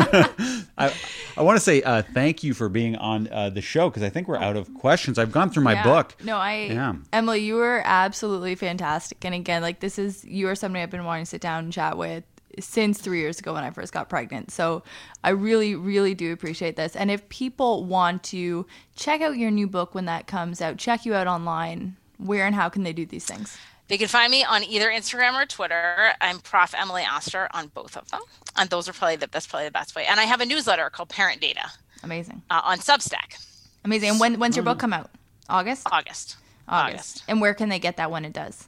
[0.78, 0.94] I,
[1.38, 4.10] I want to say uh, thank you for being on uh, the show because I
[4.10, 5.18] think we're out of questions.
[5.18, 5.84] I've gone through my Yeah.
[5.84, 6.16] book.
[6.24, 6.96] No, I Yeah.
[7.14, 9.24] Emily, you were absolutely fantastic.
[9.26, 11.74] And again, like this is you are somebody I've been wanting to sit down and
[11.74, 12.24] chat with
[12.60, 14.52] since three years ago when I first got pregnant.
[14.52, 14.84] So
[15.24, 16.96] I really, really do appreciate this.
[16.96, 18.66] And if people want to
[18.96, 22.56] check out your new book when that comes out, check you out online, where and
[22.56, 23.58] how can they do these things?
[23.90, 26.14] They can find me on either Instagram or Twitter.
[26.22, 26.74] I'm Prof.
[26.78, 28.22] Emily Oster on both of them,
[28.56, 30.06] and those are probably the that's probably the best way.
[30.06, 31.72] And I have a newsletter called Parent Data
[32.03, 32.44] Amazing.
[32.52, 33.44] uh, on Substack,
[33.84, 34.11] Amazing.
[34.11, 35.10] And when when's your book come out?
[35.49, 35.88] August?
[35.91, 36.38] August.
[36.68, 37.24] August.
[37.28, 38.68] And where can they get that when it does?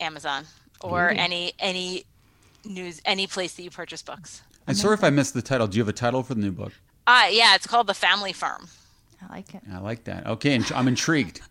[0.00, 0.46] Amazon
[0.80, 1.14] or Ooh.
[1.14, 2.04] any any
[2.64, 4.42] news any place that you purchase books.
[4.66, 5.66] I'm sorry if I missed the title.
[5.66, 6.72] Do you have a title for the new book?
[7.06, 8.68] Ah, yeah, it's called The Family Firm.
[9.28, 9.62] I like it.
[9.72, 10.26] I like that.
[10.26, 11.40] Okay, and I'm intrigued.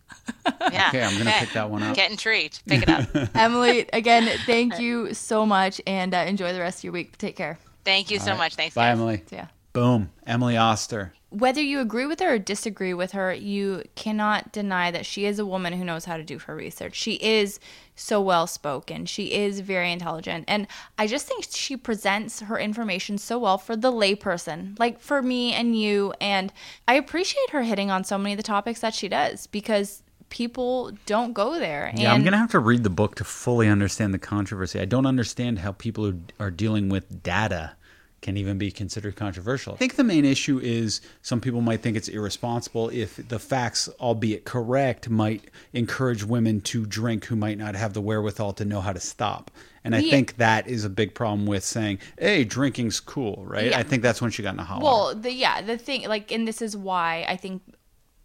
[0.72, 0.88] Yeah.
[0.90, 1.96] Okay, I'm gonna pick that one up.
[1.96, 2.66] Get intrigued.
[2.66, 3.10] Pick it up.
[3.36, 7.18] Emily, again, thank you so much and uh, enjoy the rest of your week.
[7.18, 7.60] Take care.
[7.84, 8.46] Thank you so All right.
[8.46, 8.56] much.
[8.56, 8.74] Thanks.
[8.74, 8.98] Bye, guys.
[8.98, 9.24] Emily.
[9.30, 9.46] See ya.
[9.74, 11.14] Boom, Emily Oster.
[11.34, 15.40] Whether you agree with her or disagree with her, you cannot deny that she is
[15.40, 16.96] a woman who knows how to do her research.
[16.96, 17.60] She is
[17.96, 19.08] so well spoken.
[19.08, 20.46] She is very intelligent.
[20.48, 20.68] And
[21.00, 25.54] I just think she presents her information so well for the layperson, like for me
[25.54, 26.14] and you.
[26.22, 26.54] And
[26.88, 30.92] I appreciate her hitting on so many of the topics that she does because people
[31.08, 31.92] don't go there.
[31.96, 34.80] Yeah, I'm gonna have to read the book to fully understand the controversy.
[34.80, 37.76] I don't understand how people are dealing with data
[38.24, 39.74] can even be considered controversial.
[39.74, 43.88] I think the main issue is some people might think it's irresponsible if the facts,
[44.00, 48.82] albeit correct, might encourage women to drink who might not have the wherewithal to know
[48.82, 49.52] how to stop.
[49.84, 50.12] And I Yeah.
[50.12, 53.72] think that is a big problem with saying, "Hey, drinking's cool," right?
[53.72, 53.78] Yeah.
[53.78, 54.86] I think that's when she got in a hot water.
[54.86, 57.62] Well, the yeah, the thing like and this is why I think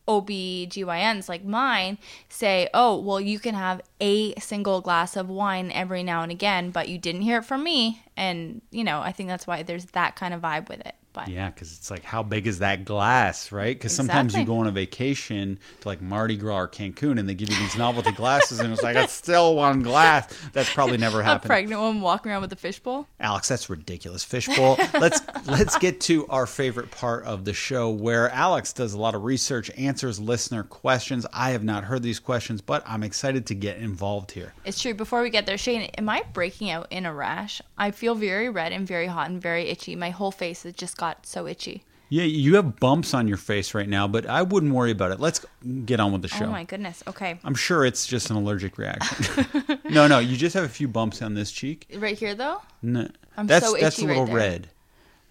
[0.09, 1.99] OBGYNs like mine
[2.29, 6.71] say, "Oh, well you can have a single glass of wine every now and again,
[6.71, 9.87] but you didn't hear it from me." And, you know, I think that's why there's
[9.87, 10.95] that kind of vibe with it.
[11.19, 13.77] But Yeah, because it's like, how big is that glass, right?
[13.77, 17.35] Because sometimes you go on a vacation to like Mardi Gras or Cancun, and they
[17.35, 20.33] give you these novelty glasses, and it's like it's still one glass.
[20.53, 21.49] That's probably never a happened.
[21.49, 23.07] pregnant woman walking around with a fishbowl.
[23.21, 24.23] Alex, that's ridiculous.
[24.25, 24.79] Fishbowl.
[25.01, 29.15] let's let's get to our favorite part of the show, where Alex does a lot
[29.15, 31.27] of research, answers listener questions.
[31.33, 34.55] I have not heard these questions, but I'm excited to get involved here.
[34.65, 34.95] It's true.
[34.95, 37.61] Before we get there, Shane, am I breaking out in a rash?
[37.77, 39.97] I feel very red and very hot and very itchy.
[39.97, 41.85] My whole face has just got so itchy.
[42.11, 45.21] Yeah, you have bumps on your face right now, but I wouldn't worry about it.
[45.21, 45.45] Let's
[45.85, 46.45] get on with the oh show.
[46.47, 47.03] Oh my goodness.
[47.07, 47.39] Okay.
[47.45, 49.45] I'm sure it's just an allergic reaction.
[49.91, 51.87] no, no, you just have a few bumps on this cheek.
[51.97, 52.63] Right here though?
[52.81, 54.69] No, I'm that's so that's a itchy right little red.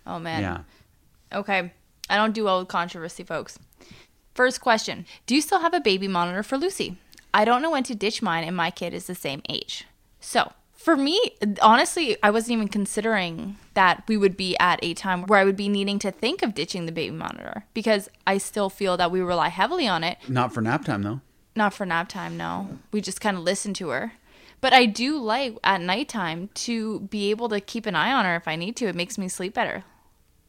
[0.05, 0.41] Oh man.
[0.41, 1.37] Yeah.
[1.37, 1.73] Okay.
[2.09, 3.57] I don't do well with controversy, folks.
[4.35, 6.97] First question Do you still have a baby monitor for Lucy?
[7.33, 9.85] I don't know when to ditch mine, and my kid is the same age.
[10.19, 10.53] So,
[10.87, 11.19] for me,
[11.61, 15.57] honestly, I wasn't even considering that we would be at a time where I would
[15.57, 19.19] be needing to think of ditching the baby monitor because I still feel that we
[19.19, 20.17] rely heavily on it.
[20.29, 21.19] Not for nap time though.
[21.57, 22.79] Not for nap time, no.
[22.93, 24.13] We just kind of listen to her.
[24.61, 28.37] But I do like at nighttime to be able to keep an eye on her
[28.37, 28.85] if I need to.
[28.87, 29.83] It makes me sleep better.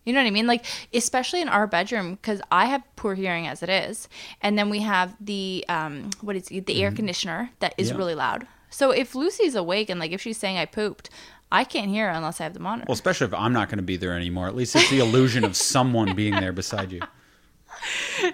[0.04, 0.46] You know what I mean?
[0.46, 4.08] Like, especially in our bedroom, because I have poor hearing as it is.
[4.40, 7.96] And then we have the, um, what is it, the air conditioner that is Mm-hmm.
[7.96, 7.98] Yeah.
[7.98, 8.46] really loud.
[8.70, 11.10] So if Lucy's awake and like if she's saying I pooped,
[11.50, 12.86] I can't hear her unless I have the monitor.
[12.88, 14.46] Well, especially if I'm not going to be there anymore.
[14.48, 17.00] At least it's the illusion of someone being there beside you.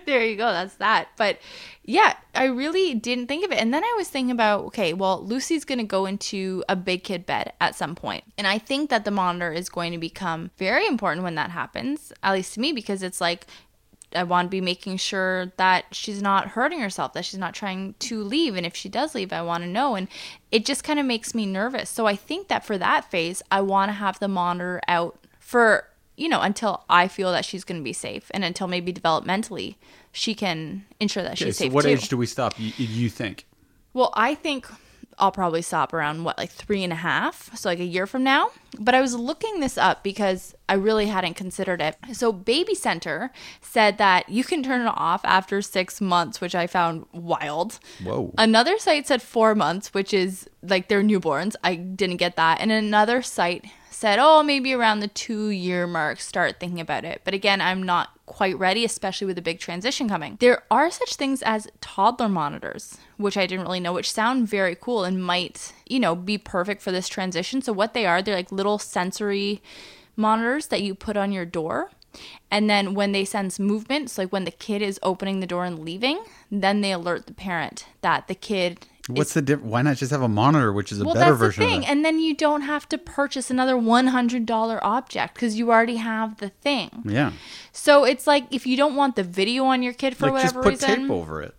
[0.06, 0.50] there you go.
[0.50, 1.08] That's that.
[1.16, 1.38] But
[1.84, 3.58] yeah, I really didn't think of it.
[3.58, 7.04] And then I was thinking about, okay, well, Lucy's going to go into a big
[7.04, 8.24] kid bed at some point.
[8.38, 12.12] And I think that the monitor is going to become very important when that happens,
[12.22, 13.46] at least to me, because it's like,
[14.14, 17.94] I want to be making sure that she's not hurting herself, that she's not trying
[18.00, 18.56] to leave.
[18.56, 19.94] And if she does leave, I want to know.
[19.94, 20.08] And
[20.52, 21.90] it just kind of makes me nervous.
[21.90, 25.88] So I think that for that phase, I want to have the monitor out for,
[26.16, 29.76] you know, until I feel that she's going to be safe and until maybe developmentally
[30.12, 31.88] she can ensure that Okay, she's so safe what too.
[31.90, 32.54] age do we stop?
[32.58, 33.46] You, you think?
[33.92, 34.68] Well, I think
[35.18, 38.24] I'll probably stop around what, like three and a half, so like a year from
[38.24, 38.50] now.
[38.78, 41.96] But I was looking this up because I really hadn't considered it.
[42.12, 43.30] So, Baby Center
[43.60, 47.78] said that you can turn it off after six months, which I found wild.
[48.02, 48.32] Whoa.
[48.36, 51.54] Another site said four months, which is like their newborns.
[51.62, 52.60] I didn't get that.
[52.60, 53.64] And another site
[53.94, 57.20] said, oh, maybe around the two year mark, start thinking about it.
[57.24, 60.36] But again, I'm not quite ready, especially with a big transition coming.
[60.40, 64.74] There are such things as toddler monitors, which I didn't really know, which sound very
[64.74, 67.62] cool and might, you know, be perfect for this transition.
[67.62, 69.62] So, what they are, they're like little sensory
[70.16, 71.90] monitors that you put on your door.
[72.50, 75.80] And then when they sense movements, like when the kid is opening the door and
[75.80, 79.70] leaving, then they alert the parent that the kid What's the difference?
[79.70, 81.84] Why not just have a monitor, which is a well, better that's the thing.
[81.84, 86.48] And then you don't have to purchase another $100 object because you already have the
[86.48, 87.02] thing.
[87.04, 87.32] yeah.
[87.72, 90.54] So it's like if you don't want the video on your kid for Like just
[90.54, 91.02] whatever put reason.
[91.02, 91.54] tape over it.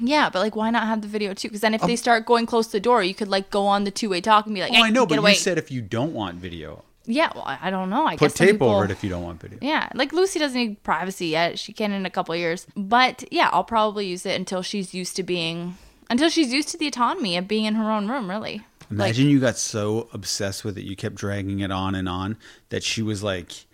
[0.00, 1.48] Yeah, but like why not have the video too?
[1.48, 3.66] Because then if um, they start going close to the door, you could like go
[3.66, 5.30] on the two way talk and be like, Oh, hey, I know, but away.
[5.32, 8.04] you said if you don't want video, yeah, well, I don't know.
[8.06, 9.58] I put guess tape people- over it if you don't want video.
[9.62, 11.58] Yeah, like Lucy doesn't need privacy yet.
[11.58, 12.66] She can in a couple of years.
[12.76, 15.78] But yeah, I'll probably use it until she's used to being
[16.10, 18.64] until she's used to the autonomy of being in her own room, really.
[18.90, 22.36] Like, Imagine you got so obsessed with it, you kept dragging it on and on
[22.68, 23.66] that she was like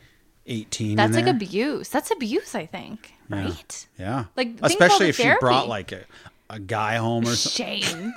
[0.46, 0.96] 18.
[0.96, 1.88] that's like abuse.
[1.88, 3.12] That's abuse, I think.
[3.28, 3.44] Yeah.
[3.44, 3.86] Right?
[3.98, 4.24] Yeah.
[4.36, 6.04] Like, especially if she brought like a,
[6.48, 7.82] a guy home or something.
[7.82, 8.14] Shame.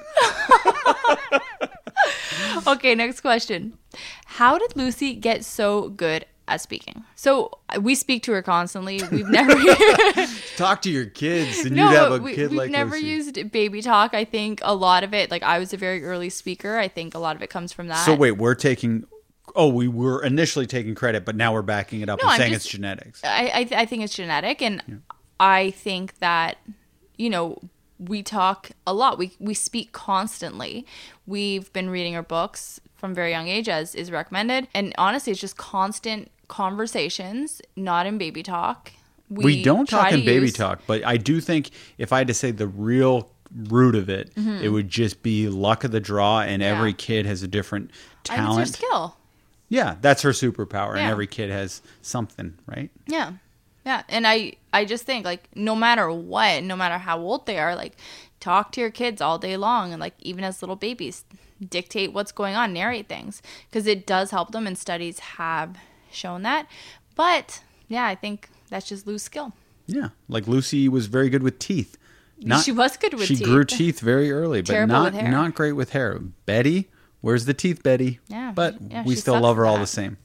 [2.67, 3.77] okay, next question.
[4.25, 7.03] How did Lucy get so good at speaking?
[7.15, 9.01] So uh, we speak to her constantly.
[9.11, 9.53] We've never
[10.57, 13.51] Talk to your kids and no, you'd have a we, kid we've like never used
[13.51, 14.13] baby talk.
[14.13, 16.77] I think a lot of it, like I was a very early speaker.
[16.77, 18.05] I think a lot of it comes from that.
[18.05, 19.05] So wait, we're taking.
[19.55, 22.37] Oh, we were initially taking credit, but now we're backing it up No, and I'm
[22.37, 23.21] saying just- it's genetics.
[23.23, 25.01] I, I, I think it's genetic, and
[25.39, 26.57] I think that
[27.17, 27.61] you know
[27.99, 29.17] we talk a lot.
[29.17, 30.85] We we speak constantly.
[31.25, 35.41] We've been reading her books from very young age, as is recommended, and honestly, it's
[35.41, 38.91] just constant conversations, not in baby talk.
[39.29, 42.33] we don't talk in baby use- talk, but I do think if I had to
[42.33, 43.31] say the real
[43.69, 46.61] root of it, it would just be luck of the draw, and Mm-hmm.
[46.61, 46.77] Yeah.
[46.77, 47.91] every kid has a different
[48.23, 48.69] talent.
[48.69, 49.17] skill.
[49.69, 52.91] Yeah, that's her superpower, and every kid has something, right?
[53.07, 53.33] Yeah.
[53.85, 54.03] Yeah.
[54.09, 57.75] And I I just think like no matter what, no matter how old they are,
[57.75, 57.93] like
[58.39, 61.23] talk to your kids all day long and like even as little babies,
[61.67, 65.77] dictate what's going on, narrate things because it does help them and studies have
[66.15, 66.67] shown that.
[67.15, 69.53] But yeah, I think that's just Lucy's skill.
[69.87, 71.97] Yeah, like Lucy was very good with teeth.
[72.39, 73.45] Not, she was good with she teeth.
[73.45, 76.19] grew teeth very early, but not not great with hair.
[76.45, 76.89] Betty,
[77.21, 78.19] where's the teeth, Betty?
[78.27, 80.17] Yeah, but yeah, we still love her all the same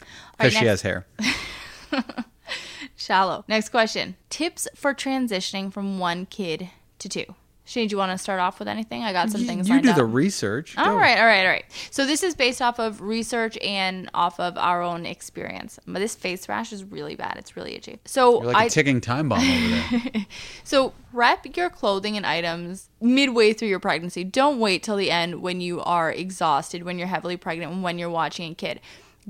[0.00, 0.06] All
[0.38, 1.06] right, because she has hair.
[2.96, 3.44] Shallow.
[3.48, 4.16] Next question.
[4.28, 7.34] Tips for transitioning from one kid to two.
[7.70, 9.04] Shane, do you want to start off with anything?
[9.04, 9.96] I got some things you do up.
[9.96, 10.76] the research.
[10.76, 10.96] All Go.
[10.96, 11.64] right, all right, all right.
[11.92, 15.78] So this is based off of research and off of our own experience.
[15.86, 17.36] But this face rash is really bad.
[17.36, 18.00] It's really itchy.
[18.06, 20.26] So You're like I a ticking time bomb over there.
[20.64, 24.24] so prep your clothing and items midway through your pregnancy.
[24.24, 28.10] Don't wait till the end when you are exhausted, when you're heavily pregnant, when you're
[28.10, 28.80] watching a kid.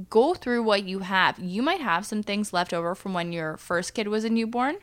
[0.09, 1.39] Go through what you have.
[1.39, 4.77] You might have some things left over from when your first kid was a newborn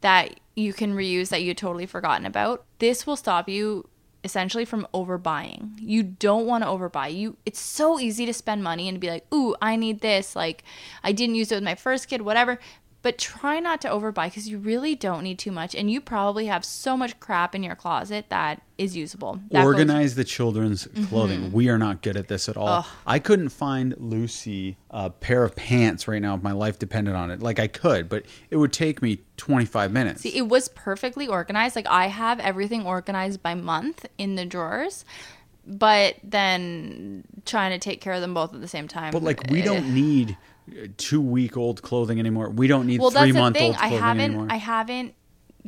[0.00, 2.64] that you can reuse that you totally forgotten about.
[2.78, 3.88] This will stop you
[4.24, 5.72] essentially from overbuying.
[5.78, 7.14] You don't want to overbuy.
[7.14, 10.64] You it's so easy to spend money and be like, "Ooh, I need this." Like
[11.02, 12.58] I didn't use it with my first kid, whatever.
[13.02, 15.74] But try not to overbuy because you really don't need too much.
[15.74, 19.34] And you probably have so much crap in your closet that is usable.
[19.34, 19.66] That goes- Mm-hmm.
[19.66, 21.52] Organize the children's clothing.
[21.52, 22.68] We are not good at this at all.
[22.68, 22.84] Ugh.
[23.06, 27.30] I couldn't find Lucy a pair of pants right now if my life depended on
[27.30, 27.42] it.
[27.42, 30.22] Like I could, but it would take me 25 minutes.
[30.22, 31.74] See, it was perfectly organized.
[31.74, 35.04] Like I have everything organized by month in the drawers,
[35.66, 39.12] but then trying to take care of them both at the same time.
[39.12, 39.64] but like we eh.
[39.64, 40.36] don't need
[40.96, 42.48] two week old clothing anymore.
[42.50, 43.68] We don't need Well, that's three the month thing.
[43.68, 44.20] old I clothing haven't.
[44.24, 44.46] anymore.
[44.50, 45.14] I haven't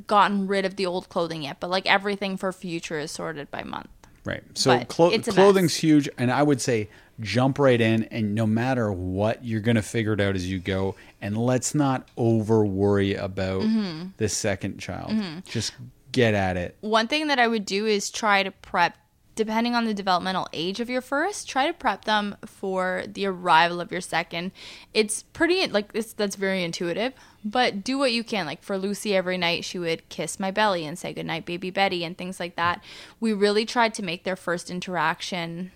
[0.07, 3.62] gotten rid of the old clothing yet, but like everything for future is sorted by
[3.62, 3.89] month.
[4.25, 4.43] Right.
[4.55, 5.37] So clo- clothing's
[5.69, 5.77] mess.
[5.77, 6.89] huge, and I would say
[7.21, 10.59] jump right in, and no matter what, you're going to figure it out as you
[10.59, 10.95] go.
[11.21, 14.09] And let's not over worry about Mm-hmm.
[14.16, 15.12] the second child.
[15.47, 15.75] Just
[16.11, 16.77] get at it.
[16.81, 18.97] One thing that I would do is try to prep,
[19.35, 23.81] depending on the developmental age of your first, try to prep them for the arrival
[23.81, 24.52] of your second.
[24.93, 27.12] It's pretty like it's that's very intuitive,
[27.44, 28.47] but do what you can.
[28.47, 32.05] Like for Lucy, every night she would kiss my belly and say goodnight, baby Betty,
[32.05, 32.82] and things like that.
[33.20, 35.73] We really tried to make their first interaction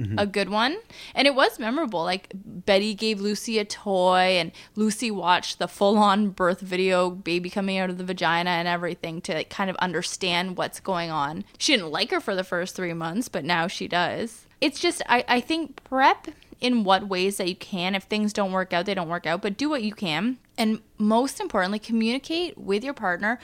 [0.00, 0.18] Mm-hmm.
[0.18, 0.78] a good one.
[1.14, 2.02] And it was memorable.
[2.02, 7.50] Like Betty gave Lucy a toy and Lucy watched the full on birth video, baby
[7.50, 11.44] coming out of the vagina and everything to like, kind of understand what's going on.
[11.58, 14.46] She didn't like her for the first three months, but now she does.
[14.60, 16.28] It's just I, I think prep
[16.60, 17.94] in what ways that you can.
[17.94, 20.38] If things don't work out, they don't work out, but do what you can.
[20.56, 23.38] And most importantly, communicate with your partner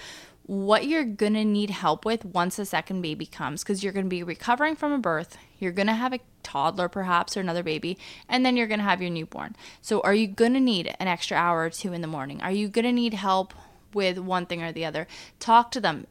[0.48, 4.22] what you're gonna need help with once a second baby comes because you're gonna be
[4.22, 7.98] recovering from a birth you're gonna have a toddler perhaps or another baby
[8.28, 9.56] and then you're gonna have your newborn.
[9.80, 12.40] So are you gonna need an extra hour or two in the morning?
[12.42, 13.54] Are you gonna need help
[13.92, 15.06] with one thing or the other?
[15.40, 16.06] Talk to them.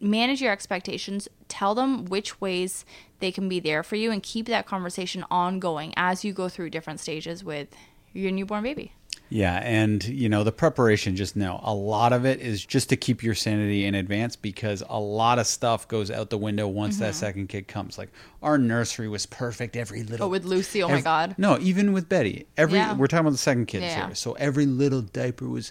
[0.00, 1.28] Manage your expectations.
[1.48, 2.84] Tell them which ways
[3.18, 6.70] they can be there for you and keep that conversation ongoing as you go through
[6.70, 7.68] different stages with
[8.12, 8.92] your newborn baby
[9.30, 11.14] Yeah, and you know the preparation.
[11.16, 14.82] Just know a lot of it is just to keep your sanity in advance because
[14.88, 17.96] a lot of stuff goes out the window once that second kid comes.
[17.96, 18.10] Like
[18.42, 19.76] our nursery was perfect.
[19.76, 20.16] Every little.
[20.16, 20.22] Mm-hmm.
[20.24, 21.36] Oh, with Lucy, oh my God.
[21.38, 22.46] No, even with Betty.
[22.56, 22.94] Every Yeah.
[22.96, 24.06] we're talking about the second kid Yeah.
[24.06, 24.14] here.
[24.16, 25.70] So every little diaper was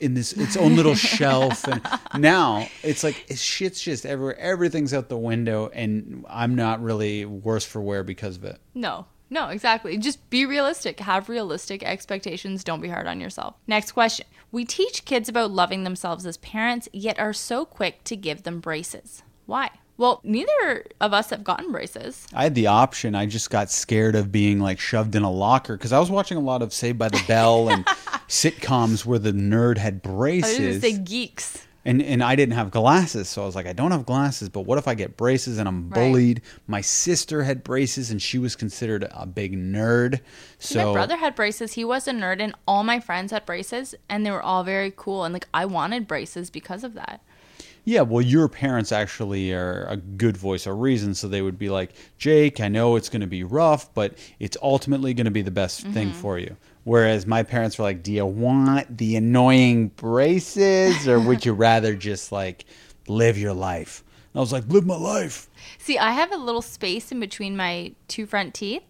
[0.00, 1.80] in this its own little shelf, and
[2.22, 4.38] now it's like it's shit's just everywhere.
[4.38, 8.58] Everything's out the window, and I'm not really worse for wear because of it.
[8.74, 9.96] No, no, exactly.
[9.96, 11.00] Just be realistic.
[11.00, 12.62] Have realistic expectations.
[12.62, 13.54] Don't be hard on yourself.
[13.66, 14.26] Next question.
[14.50, 18.60] We teach kids about loving themselves as parents, yet are so quick to give them
[18.60, 19.22] braces.
[19.46, 19.70] Why?
[19.96, 22.26] Well, neither of us have gotten braces.
[22.34, 23.14] I had the option.
[23.14, 26.36] I just got scared of being like shoved in a locker because I was watching
[26.36, 27.86] a lot of Saved by the Bell and
[28.28, 30.44] sitcoms where the nerd had braces.
[30.44, 31.66] I was braces, going to say geeks.
[31.84, 34.62] And and I didn't have glasses, so I was like, I don't have glasses, but
[34.62, 35.94] what if I get braces and I'm Right.
[35.94, 36.42] bullied?
[36.66, 40.20] My sister had braces and she was considered a big nerd.
[40.58, 41.72] So my brother had braces.
[41.74, 44.92] He was a nerd, and all my friends had braces, and they were all very
[44.94, 45.24] cool.
[45.24, 47.20] And like, I wanted braces because of that.
[47.84, 51.68] Yeah, well, your parents actually are a good voice of reason, so they would be
[51.68, 55.42] like, Jake, I know it's going to be rough, but it's ultimately going to be
[55.42, 56.20] the best thing Mm-hmm.
[56.20, 56.56] for you.
[56.84, 61.94] Whereas my parents were like, Do you want the annoying braces, or would you rather
[61.94, 62.64] just like
[63.08, 64.02] live your life?
[64.32, 65.48] And I was like, Live my life.
[65.78, 68.82] See, I have a little space in between my two front teeth.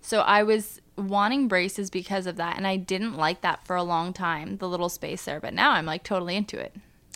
[0.00, 2.56] So I was wanting braces because of that.
[2.56, 5.40] And I didn't like that for a long time, the little space there.
[5.40, 6.74] But now I'm like totally into it.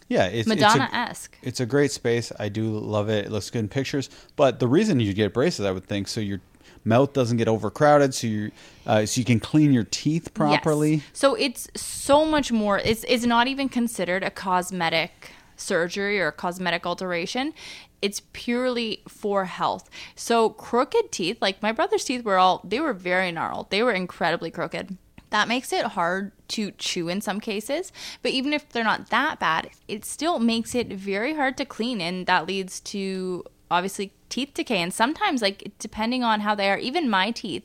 [0.09, 1.39] Yeah, it's Madonna It's a, esque.
[1.43, 2.33] it's a great space.
[2.39, 3.27] I do love it.
[3.27, 4.11] It looks good in pictures.
[4.37, 6.41] But the reason you get braces, I would think, so your
[6.85, 8.51] mouth doesn't get overcrowded, so you
[8.87, 11.03] uh, so you can clean your teeth properly.
[11.13, 12.79] So it's so much more.
[12.79, 17.55] It's it's not even considered a cosmetic surgery or a cosmetic alteration.
[18.01, 19.89] It's purely for health.
[20.17, 23.71] So crooked teeth, like my brother's teeth were all they were very gnarled.
[23.71, 24.97] They were incredibly crooked.
[25.31, 27.91] That makes it hard to chew in some cases,
[28.21, 32.03] but even if they're not that bad, it still makes it very hard to clean
[32.03, 36.79] and that leads to obviously teeth decay and sometimes like depending on how they are,
[36.79, 37.65] even my teeth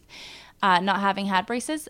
[0.61, 1.87] uh, not having had braces,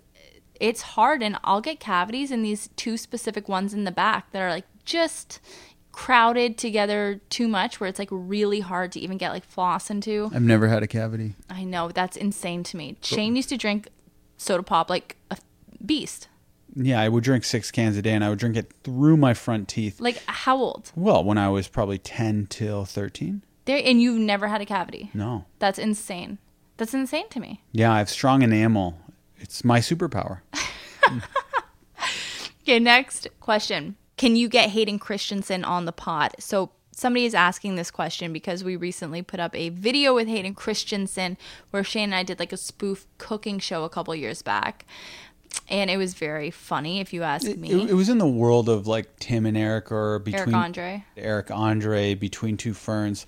[0.60, 4.41] it's hard and I'll get cavities in these two specific ones in the back that
[4.41, 5.40] are like just
[5.91, 10.30] crowded together too much where it's like really hard to even get like floss into.
[10.34, 11.34] I've never had a cavity.
[11.49, 12.97] I know that's insane to me.
[13.02, 13.89] Shane used to drink
[14.38, 15.38] soda pop like a
[15.84, 16.28] beast.
[16.76, 19.34] Yeah, I would drink six cans a day, and I would drink it through my
[19.34, 19.99] front teeth.
[19.99, 20.91] Like how old?
[20.96, 23.41] Well, when I was probably ten till thirteen.
[23.68, 25.12] There and you've never had a cavity.
[25.13, 25.46] No.
[25.60, 26.39] That's insane.
[26.78, 27.62] That's insane to me.
[27.71, 28.97] Yeah, I have strong enamel.
[29.39, 30.39] It's my superpower.
[32.68, 33.96] Okay, next question.
[34.18, 36.34] Can you get Hayden Christensen on the pod?
[36.37, 40.54] So somebody is asking this question because we recently put up a video with Hayden
[40.54, 41.37] Christensen
[41.70, 44.86] where Shane and I did like a spoof cooking show a couple years back.
[45.70, 47.89] And it was very funny, if you ask me.
[47.89, 51.05] it was in the world of like Tim and Eric or between Eric Andre.
[51.18, 53.26] Eric Andre between two ferns.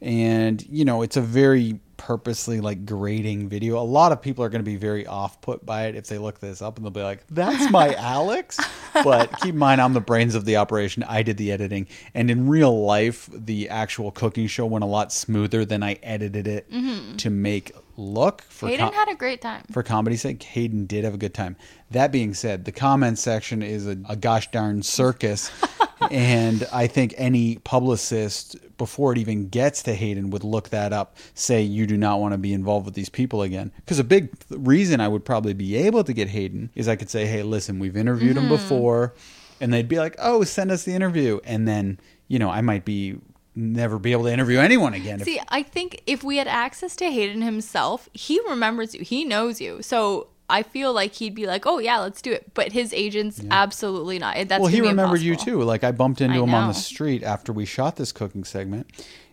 [0.00, 3.78] And, you know, it's a very purposely like grading video.
[3.78, 6.18] A lot of people are going to be very off put by it if they
[6.18, 8.58] look this up and they'll be like, that's my Alex.
[8.94, 11.02] But keep in mind, I'm the brains of the operation.
[11.02, 11.88] I did the editing.
[12.14, 16.46] And in real life, the actual cooking show went a lot smoother than I edited
[16.46, 17.16] it mm-hmm.
[17.16, 18.42] to make look.
[18.42, 19.64] For Hayden com- had a great time.
[19.70, 21.56] for comedy's sake, Hayden did have a good time.
[21.90, 25.50] That being said, the comment section is a, a gosh darn circus.
[26.10, 31.16] and I think any publicist, before it even gets to Hayden, would look that up,
[31.34, 33.72] say, you do not want to be involved with these people again.
[33.76, 37.10] Because a big reason I would probably be able to get Hayden is I could
[37.10, 38.52] say, hey, listen, we've interviewed him mm-hmm.
[38.52, 39.14] before.
[39.60, 41.40] And they'd be like, oh, send us the interview.
[41.42, 43.18] And then, you know, I might be
[43.58, 45.20] never be able to interview anyone again.
[45.20, 49.02] if- See, I think if we had access to Hayden himself, he remembers you.
[49.02, 49.82] He knows you.
[49.82, 53.42] So I feel like he'd be like, "Oh yeah, let's do it." But his agents,
[53.50, 54.36] absolutely not.
[54.48, 55.62] That's well, he remembered you too.
[55.62, 58.86] Like I bumped into I him on the street after we shot this cooking segment,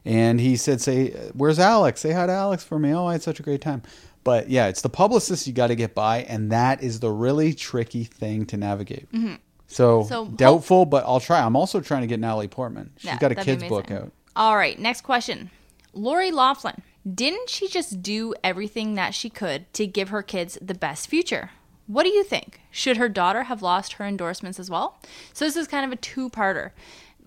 [0.04, 2.02] and he said, "Say, where's Alex?
[2.02, 3.82] Say hi to Alex for me." Oh, I had such a great time.
[4.26, 7.54] But yeah, it's the publicist you got to get by, and that is the really
[7.54, 9.08] tricky thing to navigate.
[9.68, 10.08] So, Mm-hmm.
[10.10, 11.42] So, doubtful, but I'll try.
[11.42, 12.92] I'm also trying to get Natalie Portman.
[12.98, 14.12] She's Yeah, got a kids book out.
[14.36, 15.50] All right, next question.
[15.94, 16.82] Lori Loughlin,
[17.14, 21.52] didn't she just do everything that she could to give her kids the best future?
[21.88, 22.60] What do you think?
[22.72, 24.98] Should her daughter have lost her endorsements as well?
[25.34, 26.72] So this is kind of a two-parter.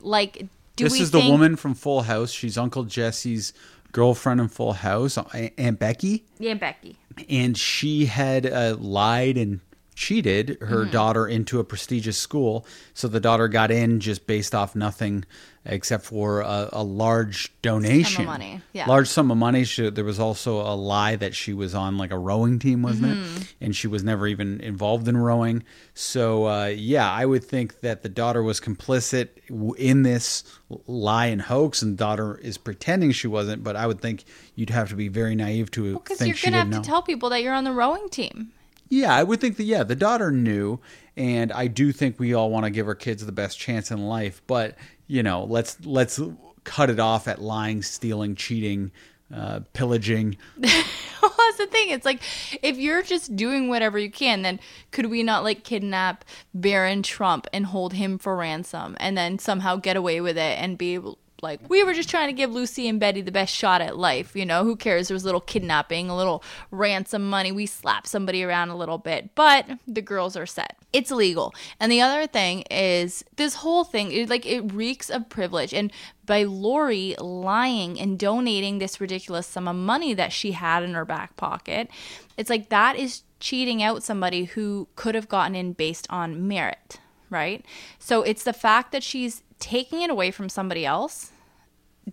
[0.01, 0.47] Like,
[0.77, 2.31] do this we is the woman from Full House.
[2.31, 3.53] She's Uncle Jesse's
[3.93, 6.25] girlfriend in Full House, Aunt Becky.
[6.39, 6.97] Yeah, Becky.
[7.29, 9.61] and she had uh, lied and
[9.95, 10.91] cheated her Mm-hmm.
[10.93, 12.67] daughter into a prestigious school.
[12.95, 15.25] So the daughter got in just based off nothing
[15.69, 18.87] except for a, a large donation, money, yeah.
[18.87, 19.65] large sum of money.
[19.65, 23.19] She, there was also a lie that she was on like a rowing team, wasn't
[23.19, 23.37] Mm-hmm.
[23.43, 23.55] it?
[23.61, 25.63] And she was never even involved in rowing.
[25.95, 29.29] So uh, yeah, I would think that the daughter was complicit
[29.77, 30.45] in this
[30.87, 33.63] lie and hoax, and the daughter is pretending she wasn't.
[33.63, 34.25] But I would think
[34.55, 36.89] you'd have to be very naive to Because think you're she gonna have didn't to
[36.89, 38.53] tell people that you're on the rowing team.
[38.91, 40.81] Yeah, I would think that yeah, the daughter knew,
[41.15, 44.07] and I do think we all want to give our kids the best chance in
[44.07, 44.41] life.
[44.47, 44.77] But
[45.09, 46.21] you know, let's let's
[46.65, 48.93] cut it off at lying, stealing, cheating,
[49.35, 50.37] uh, pillaging.
[50.59, 51.91] well, that's the thing.
[51.91, 52.21] It's like
[52.63, 57.47] if you're just doing whatever you can, then could we not like kidnap Barron Trump
[57.53, 61.19] and hold him for ransom and then somehow get away with it and be able
[61.41, 64.35] like we were just trying to give Lucy and Betty the best shot at life,
[64.35, 64.65] you know?
[64.65, 65.09] Who cares?
[65.09, 67.53] There was a little kidnapping, a little ransom money.
[67.53, 70.78] We slapped somebody around a little bit, but the girls are set.
[70.93, 71.55] It's illegal.
[71.79, 75.75] And the other thing is this whole thing, it, like it reeks of privilege.
[75.75, 75.93] And
[76.25, 81.05] by Lori lying and donating this ridiculous sum of money that she had in her
[81.05, 81.91] back pocket,
[82.39, 86.99] it's like that is cheating out somebody who could have gotten in based on merit,
[87.29, 87.65] right?
[87.99, 91.33] So it's the fact that she's taking it away from somebody else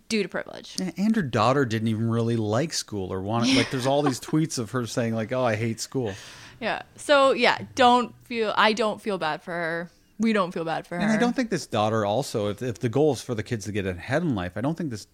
[0.10, 0.76] due to privilege.
[0.98, 3.56] And her daughter didn't even really like school or want it.
[3.56, 6.14] Like, there's all these tweets of her saying like, "Oh, I hate school."
[6.60, 6.82] Yeah.
[6.96, 9.92] So yeah, don't feel I don't feel bad for her.
[10.20, 11.02] We don't feel bad for her.
[11.02, 13.66] And I don't think this daughter also, if if the goal is for the kids
[13.66, 15.08] to get ahead in life, I don't think this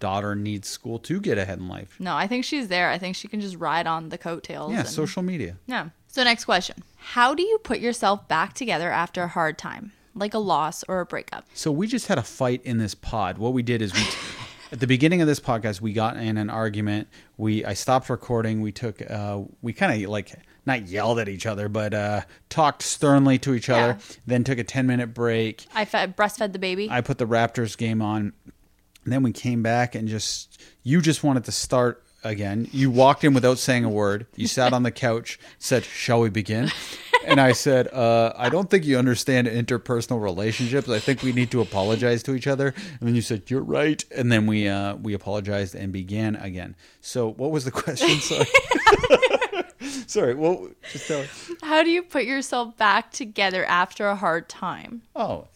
[0.00, 1.96] daughter needs school to get ahead in life.
[1.98, 2.88] No, I think she's there.
[2.88, 4.72] I think she can just ride on the coattails.
[4.72, 5.56] Yeah, and- social media.
[5.66, 5.90] Yeah.
[6.08, 6.82] So next question.
[6.96, 9.92] How do you put yourself back together after a hard time?
[10.14, 11.46] Like a loss or a breakup?
[11.54, 13.38] So we just had a fight in this pod.
[13.38, 14.00] What we did is we
[14.72, 17.08] at the beginning of this podcast we got in an argument.
[17.36, 18.60] We I stopped recording.
[18.60, 20.32] We took uh we kind of like
[20.68, 23.98] not yelled at each other, but uh talked sternly to each other.
[23.98, 24.16] Yeah.
[24.26, 25.66] Then took a 10 minute break.
[25.74, 26.88] I fed, breastfed the baby.
[26.88, 28.32] I put the Raptors game on.
[29.04, 32.68] And then we came back and just you just wanted to start again.
[32.72, 34.26] You walked in without saying a word.
[34.36, 36.70] You sat on the couch, said, "Shall we begin?"
[37.26, 40.88] And I said, uh, "I don't think you understand interpersonal relationships.
[40.88, 42.68] I think we need to apologize to each other."
[43.00, 46.74] And then you said, "You're right." And then we uh, we apologized and began again.
[47.02, 48.20] So, what was the question?
[48.20, 48.46] Sorry.
[50.06, 50.34] Sorry.
[50.34, 51.24] Well, just tell.
[51.62, 55.02] How do you put yourself back together after a hard time?
[55.14, 55.46] Oh,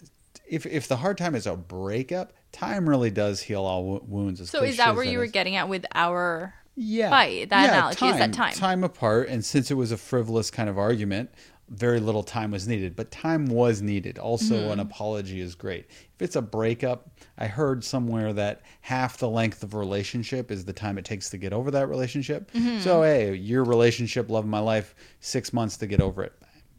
[0.48, 4.40] if if the hard time is a breakup, time really does heal all wounds.
[4.40, 7.10] as So is that where you were getting at with our yeah.
[7.10, 7.50] fight?
[7.50, 8.52] That analogy, is that time?
[8.54, 11.30] Time apart, and since it was a frivolous kind of argument,
[11.68, 12.94] very little time was needed.
[12.94, 14.18] But time was needed.
[14.18, 14.72] Also, Mm-hmm.
[14.72, 15.86] an apology is great.
[16.14, 17.08] If it's a breakup,
[17.42, 21.28] I heard somewhere that half the length of a relationship is the time it takes
[21.30, 22.52] to get over that relationship.
[22.52, 22.78] Mm-hmm.
[22.78, 26.32] So, hey, your relationship, love of my life, six months to get over it.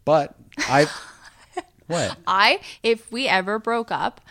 [0.06, 0.88] But I,
[1.88, 2.18] what?
[2.26, 4.22] I if we ever broke up,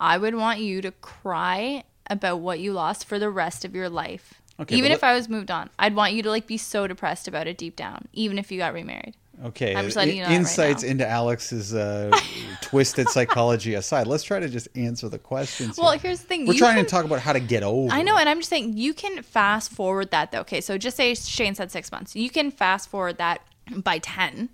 [0.00, 3.90] I would want you to cry about what you lost for the rest of your
[3.90, 4.40] life.
[4.58, 7.28] Okay, even if I was moved on, I'd want you to like be so depressed
[7.28, 9.14] about it deep down, even if you got remarried.
[9.44, 10.90] Okay, I'm just letting you know right insights now.
[10.90, 12.16] into Alex's uh,
[12.60, 15.76] twisted psychology aside, let's try to just answer the questions.
[15.76, 16.00] Well, here.
[16.00, 16.46] here's the thing.
[16.46, 17.92] We're trying can- to talk about how to get over.
[17.92, 20.40] I know, and I'm just saying you can fast forward that though.
[20.40, 22.14] Okay, so just say Shane said six months.
[22.14, 23.42] You can fast forward that
[23.76, 24.50] by ten.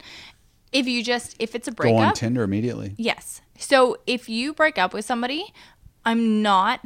[0.72, 2.94] If you just if it's a Go on breakup, Tinder immediately.
[2.96, 3.40] yes.
[3.58, 5.52] So if you break up with somebody,
[6.04, 6.80] I'm not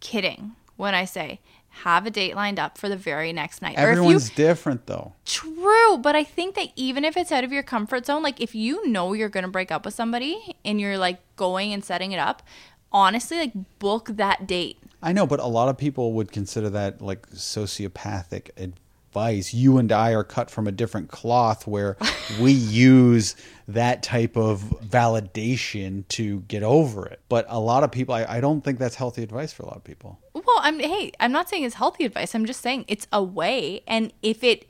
[0.00, 1.40] kidding when I say
[1.72, 3.76] have a date lined up for the very next night.
[3.76, 5.14] Everyone's you different, though.
[5.24, 8.54] True, but I think that even if it's out of your comfort zone, like if
[8.54, 12.12] you know you're going to break up with somebody and you're like going and setting
[12.12, 12.42] it up,
[12.92, 14.78] honestly, like book that date.
[15.02, 18.50] I know, but a lot of people would consider that like sociopathic
[19.12, 19.52] advice.
[19.52, 21.98] You and I are cut from a different cloth where
[22.40, 23.36] we use
[23.68, 27.20] that type of validation to get over it.
[27.28, 29.76] But a lot of people, I, I don't think that's healthy advice for a lot
[29.76, 30.18] of people.
[30.32, 32.34] Well, I'm hey, I'm not saying it's healthy advice.
[32.34, 34.64] I'm just saying it's a way, and if it,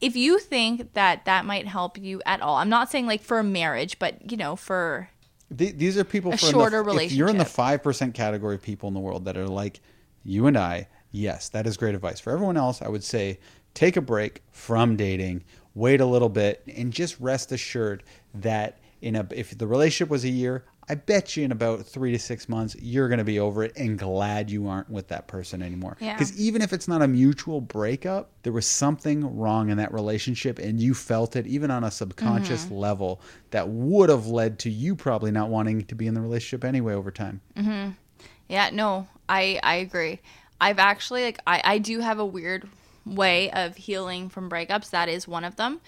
[0.00, 3.38] if you think that that might help you at all, I'm not saying like for
[3.38, 5.08] a marriage, but you know, for
[5.56, 8.62] Th- These are people for shorter the, If you're in the five percent category of
[8.62, 9.80] people in the world that are like
[10.24, 12.20] you and I, yes, that is great advice.
[12.20, 13.38] For everyone else, I would say
[13.74, 18.02] take a break from dating, wait a little bit, and just rest assured
[18.34, 22.12] that in a if the relationship was a year, I bet you in about three
[22.12, 25.28] to six months you're going to be over it and glad you aren't with that
[25.28, 25.96] person anymore.
[26.00, 26.14] Yeah.
[26.14, 30.58] Because even if it's not a mutual breakup, there was something wrong in that relationship
[30.58, 32.74] and you felt it even on a subconscious Mm-hmm.
[32.74, 36.64] level that would have led to you probably not wanting to be in the relationship
[36.64, 37.40] anyway over time.
[37.56, 37.90] Hmm.
[38.48, 40.20] Yeah, no, I I agree.
[40.60, 42.66] I've actually like I I do have a weird
[43.14, 44.90] way of healing from breakups.
[44.90, 45.80] That is one of them.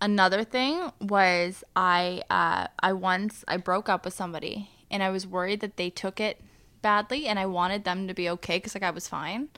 [0.00, 5.26] Another thing was I uh I once I broke up with somebody and I was
[5.26, 6.40] worried that they took it
[6.80, 9.48] badly and I wanted them to be okay cuz like I was fine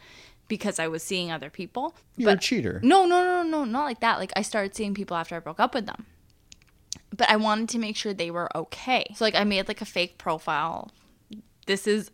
[0.48, 1.96] because I was seeing other people.
[2.16, 2.80] You're a cheater.
[2.82, 4.18] No, no, no, no, not like that.
[4.18, 6.06] Like I started seeing people after I broke up with them.
[7.16, 9.04] But I wanted to make sure they were okay.
[9.14, 10.90] So like I made like a fake profile.
[11.66, 12.10] This is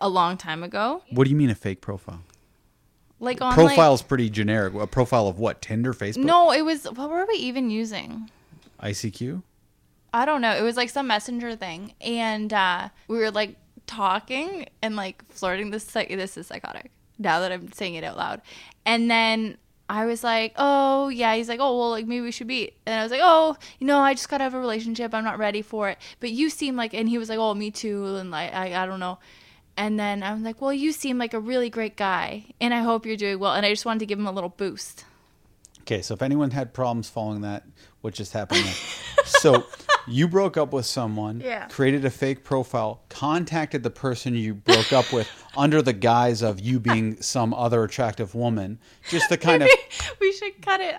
[0.00, 1.02] a long time ago.
[1.10, 2.22] What do you mean a fake profile?
[3.22, 4.74] Like on Profile's pretty generic.
[4.74, 5.62] A profile of what?
[5.62, 8.28] Tinder, Facebook, no, it was what were we even using?
[8.82, 9.44] ICQ?
[10.12, 10.50] I don't know.
[10.56, 13.54] It was like some messenger thing, and uh, we were like
[13.86, 15.70] talking and like flirting.
[15.70, 16.90] This is like this is psychotic.
[17.16, 18.42] Now that I'm saying it out loud,
[18.84, 19.56] and then
[19.88, 22.98] I was like, "Oh yeah." He's like, "Oh well, like maybe we should be." And
[22.98, 25.14] I was like, "Oh, you know, I just gotta have a relationship.
[25.14, 27.70] I'm not ready for it." But you seem like, and he was like, "Oh, me
[27.70, 29.20] too." And like, I, I don't know.
[29.76, 32.80] And then I was like, "Well, you seem like a really great guy, and I
[32.80, 35.04] hope you're doing well." And I just wanted to give him a little boost.
[35.80, 37.64] Okay, so if anyone had problems following that,
[38.02, 38.74] what just happened there?
[39.24, 39.64] so
[40.06, 41.66] you broke up with someone, Yeah.
[41.68, 46.60] created a fake profile, contacted the person you broke up with under the guise of
[46.60, 48.78] you being some other attractive woman,
[49.08, 49.68] just to kind of
[50.20, 50.96] we should cut it.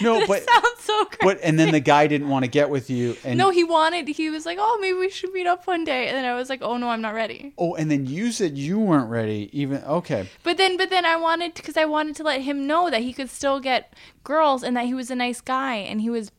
[0.00, 1.18] No, It but sounds so great.
[1.20, 4.08] but and then the guy didn't want to get with you, and No, he wanted.
[4.08, 6.48] He was like, "Oh, maybe we should meet up one day." And then I was
[6.48, 9.48] like, "Oh no, I'm not ready." oh, and then you said you weren't ready.
[9.52, 12.90] Even okay, But then, but then I wanted because I wanted to let him know
[12.90, 13.94] that he could still get
[14.24, 16.30] girls and that he was a nice guy and he was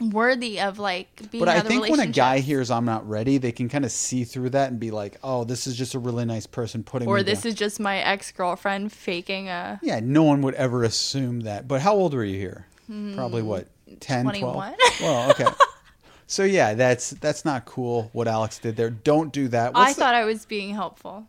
[0.00, 1.44] worthy of like being.
[1.44, 4.24] but I think when a guy hears I'm not ready, they can kind of see
[4.24, 7.08] through that and be like, oh, this is just a really nice person putting.
[7.08, 7.50] or this down.
[7.52, 9.78] is just my ex girlfriend faking a.
[9.82, 11.68] Yeah, no one would ever assume that.
[11.68, 12.66] But how old were you here?
[12.86, 13.68] Probably Hmm, what?
[14.00, 14.74] 10, 12?
[15.00, 15.46] Well, okay.
[16.26, 18.90] so yeah, that's that's not cool what Alex did there.
[18.90, 19.72] Don't do that.
[19.74, 21.26] I the- thought I was being helpful.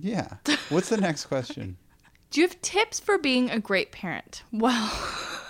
[0.00, 0.28] Yeah.
[0.68, 1.76] What's the next question?
[2.30, 4.44] Do you have tips for being a great parent?
[4.52, 4.90] Well,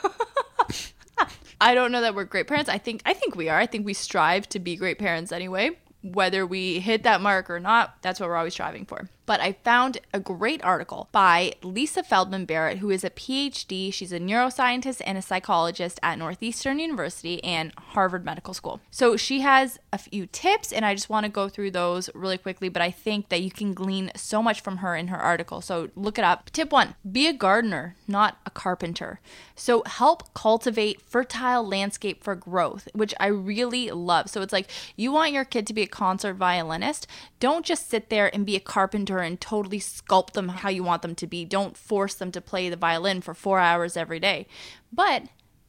[1.60, 2.70] I don't know that we're great parents.
[2.70, 3.58] I think I think we are.
[3.58, 5.70] I think we strive to be great parents anyway.
[6.02, 9.10] Whether we hit that mark or not, that's what we're always striving for.
[9.30, 13.94] But I found a great article by Lisa Feldman Barrett, who is a PhD.
[13.94, 18.80] She's a neuroscientist and a psychologist at Northeastern University and Harvard Medical School.
[18.90, 22.38] So she has a few tips, and I just want to go through those really
[22.38, 22.68] quickly.
[22.68, 25.60] But I think that you can glean so much from her in her article.
[25.60, 26.50] So look it up.
[26.50, 29.20] Tip one be a gardener, not a carpenter.
[29.54, 34.28] So help cultivate fertile landscape for growth, which I really love.
[34.28, 37.06] So it's like you want your kid to be a concert violinist.
[37.38, 41.02] Don't just sit there and be a carpenter and totally sculpt them how you want
[41.02, 41.44] them to be.
[41.44, 44.46] Don't force them to play the violin for four hours every day.
[44.92, 45.24] But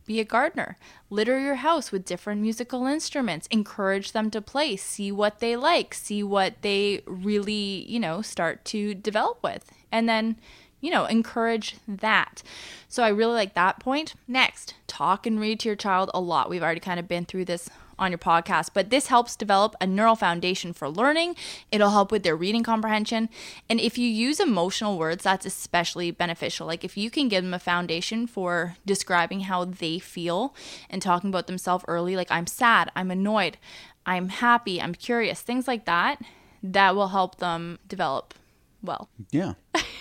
[0.06, 0.78] be a gardener.
[1.10, 3.48] Litter your house with different musical instruments.
[3.48, 4.76] Encourage them to play.
[4.76, 5.94] See what they like.
[5.94, 9.72] See what they really, you know, start to develop with.
[9.92, 10.38] And then,
[10.80, 12.44] you know, encourage that.
[12.88, 14.16] So I really like that point.
[14.28, 16.50] Next, talk and read to your child a lot.
[16.50, 17.70] We've already kind of been through this
[18.02, 21.36] on your podcast, but this helps develop a neural foundation for learning.
[21.72, 23.30] It'll help with their reading comprehension.
[23.70, 26.68] And if you use emotional words, that's especially beneficial.
[26.68, 30.56] Like if you can give them a foundation for describing how they feel
[30.90, 33.58] and talking about themselves early, like I'm sad, I'm annoyed,
[34.06, 36.22] I'm happy, I'm curious, things like that,
[36.64, 38.34] that will help them develop
[38.82, 39.10] well.
[39.32, 39.54] Yeah.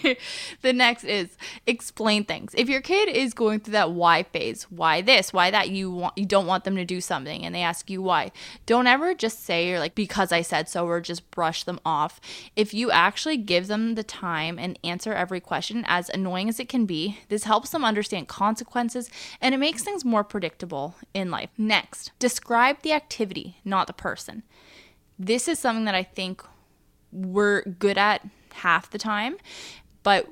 [0.62, 1.36] the next is
[1.66, 2.54] explain things.
[2.56, 6.16] If your kid is going through that why phase, why this, why that, you want
[6.16, 8.32] you don't want them to do something and they ask you why.
[8.66, 12.20] Don't ever just say you're like because I said so or just brush them off.
[12.56, 16.68] If you actually give them the time and answer every question as annoying as it
[16.68, 19.10] can be, this helps them understand consequences
[19.40, 21.50] and it makes things more predictable in life.
[21.58, 24.42] Next, describe the activity, not the person.
[25.18, 26.42] This is something that I think
[27.12, 29.36] we're good at half the time,
[30.02, 30.28] but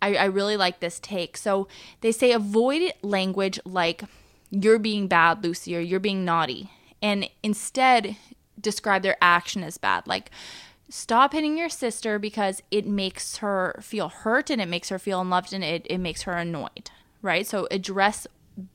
[0.00, 1.36] I, I really like this take.
[1.36, 1.68] So
[2.00, 4.02] they say avoid language like
[4.50, 8.16] you're being bad, Lucy, or you're being naughty, and instead
[8.60, 10.06] describe their action as bad.
[10.06, 10.30] Like,
[10.90, 15.20] stop hitting your sister because it makes her feel hurt and it makes her feel
[15.20, 16.90] unloved and it, it makes her annoyed,
[17.22, 17.46] right?
[17.46, 18.26] So address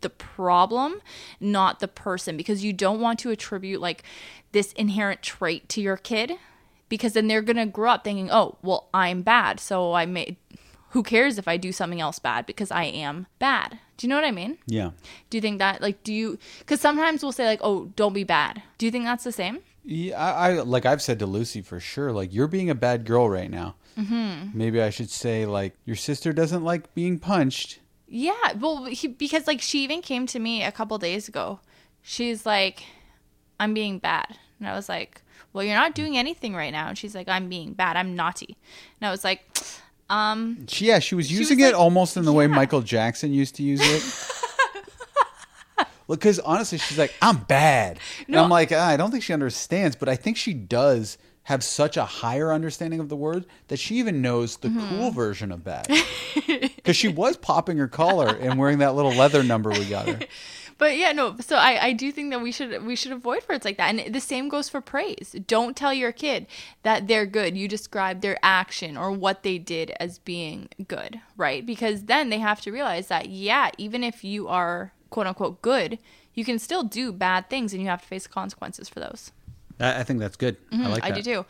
[0.01, 1.01] the problem,
[1.39, 4.03] not the person, because you don't want to attribute like
[4.51, 6.33] this inherent trait to your kid
[6.89, 10.37] because then they're going to grow up thinking, "Oh, well, I'm bad, so I may
[10.91, 14.15] who cares if I do something else bad because I am bad." Do you know
[14.15, 14.59] what I mean?
[14.67, 14.91] Yeah.
[15.29, 18.23] Do you think that like do you cuz sometimes we'll say like, "Oh, don't be
[18.23, 19.59] bad." Do you think that's the same?
[19.83, 23.05] Yeah, I, I like I've said to Lucy for sure, like you're being a bad
[23.05, 23.75] girl right now.
[23.97, 24.57] Mm-hmm.
[24.57, 27.79] Maybe I should say like your sister doesn't like being punched.
[28.07, 31.59] Yeah, well, he, because like she even came to me a couple days ago.
[32.01, 32.83] She's like,
[33.59, 35.21] "I'm being bad," and I was like,
[35.57, 37.97] "Well, you're not doing anything right now." And she's like, "I'm being bad.
[37.97, 38.55] I'm naughty,"
[39.01, 39.41] and I was like,
[40.09, 42.47] "Um, yeah, she was She using was it like- almost in the way.
[42.47, 44.03] Michael Jackson used to use it.
[46.09, 47.99] Look, because honestly, she's like, I'm bad.
[48.27, 51.63] and I'm like, ah, I don't think she understands, but I think she does have
[51.65, 54.87] such a higher understanding of the word that she even knows the Mm-hmm.
[54.89, 55.85] cool version of bad.
[56.45, 60.19] Because she was popping her collar and wearing that little leather number we got her.
[60.77, 61.35] But yeah, no.
[61.39, 64.13] So I, I do think that we should we should avoid words like that, and
[64.13, 65.35] the same goes for praise.
[65.47, 66.47] Don't tell your kid
[66.83, 67.57] that they're good.
[67.57, 71.65] You describe their action or what they did as being good, right?
[71.65, 75.97] Because then they have to realize that yeah, even if you are quote unquote good,
[76.33, 79.31] you can still do bad things, and you have to face consequences for those.
[79.79, 80.57] I, I think that's good.
[80.71, 81.05] I like Mm-hmm.
[81.05, 81.23] I that.
[81.23, 81.45] do too.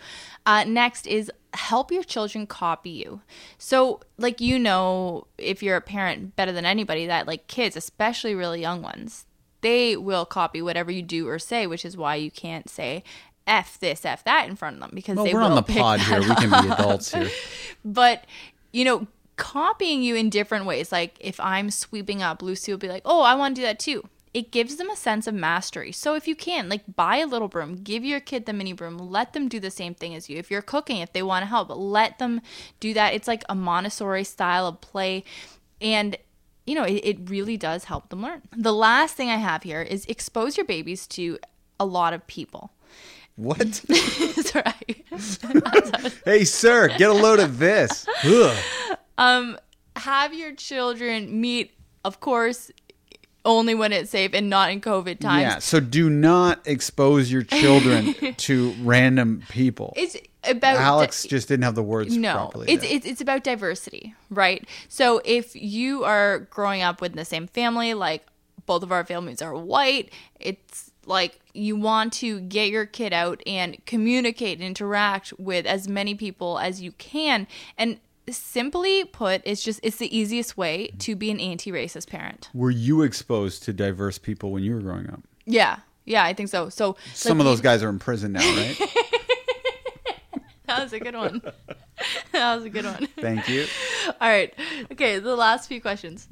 [0.45, 3.22] Uh, next is help your children copy you.
[3.57, 8.35] So, like, you know, if you're a parent better than anybody, that like kids, especially
[8.35, 9.25] really young ones,
[9.61, 13.03] they will copy whatever you do or say, which is why you can't say
[13.47, 15.64] F this, F that in front of them because Well, they we're will on the
[15.64, 16.19] pick pod that here.
[16.22, 16.38] We up.
[16.38, 17.30] can be adults here.
[17.85, 18.25] But,
[18.72, 19.07] you know,
[19.38, 20.91] copying you in different ways.
[20.91, 23.80] Like if I'm sweeping up, Lucy will be like, oh, I want to do that
[23.80, 24.07] too.
[24.38, 25.91] It gives them a sense of mastery.
[25.91, 28.99] So if you can, like buy a little broom, give your kid the mini broom,
[28.99, 30.38] let them do the same thing as you.
[30.38, 32.41] If you're cooking, if they want to help, let them
[32.80, 33.16] do that.
[33.16, 35.24] It's like a Montessori style of play.
[35.82, 36.17] And
[36.67, 38.43] you know, it, it really does help them learn.
[38.56, 41.40] The last thing I have here is expose your babies to
[41.80, 42.69] a lot of people.
[43.38, 43.83] What?
[46.25, 48.06] Hey, sir, get a load of this.
[48.24, 48.56] Ugh.
[49.17, 49.57] Um,
[49.95, 51.74] have your children meet,
[52.06, 52.69] of course,
[53.48, 55.42] only when it's safe and not in COVID times.
[55.42, 59.93] Yeah, so do not expose your children to random people.
[59.95, 62.72] It's about Alex just didn't have the words no, properly.
[62.72, 64.67] it's, it's it's about diversity, right?
[64.90, 68.26] So if you are growing up with the same family, like
[68.66, 73.42] both of our families are white, it's like you want to get your kid out
[73.48, 79.64] and communicate and interact with as many people as you can and simply put it's
[79.64, 84.17] just it's the easiest way to be an anti-racist parent Were you exposed to diverse
[84.17, 85.22] people when you were growing up?
[85.45, 88.39] yeah yeah i think so so Some like, of those guys are in prison now,
[88.39, 88.77] right?
[90.65, 91.41] that was a good one
[92.31, 93.65] that was a good one Thank you.
[94.22, 94.53] All right.
[94.91, 96.27] Okay, the last few questions.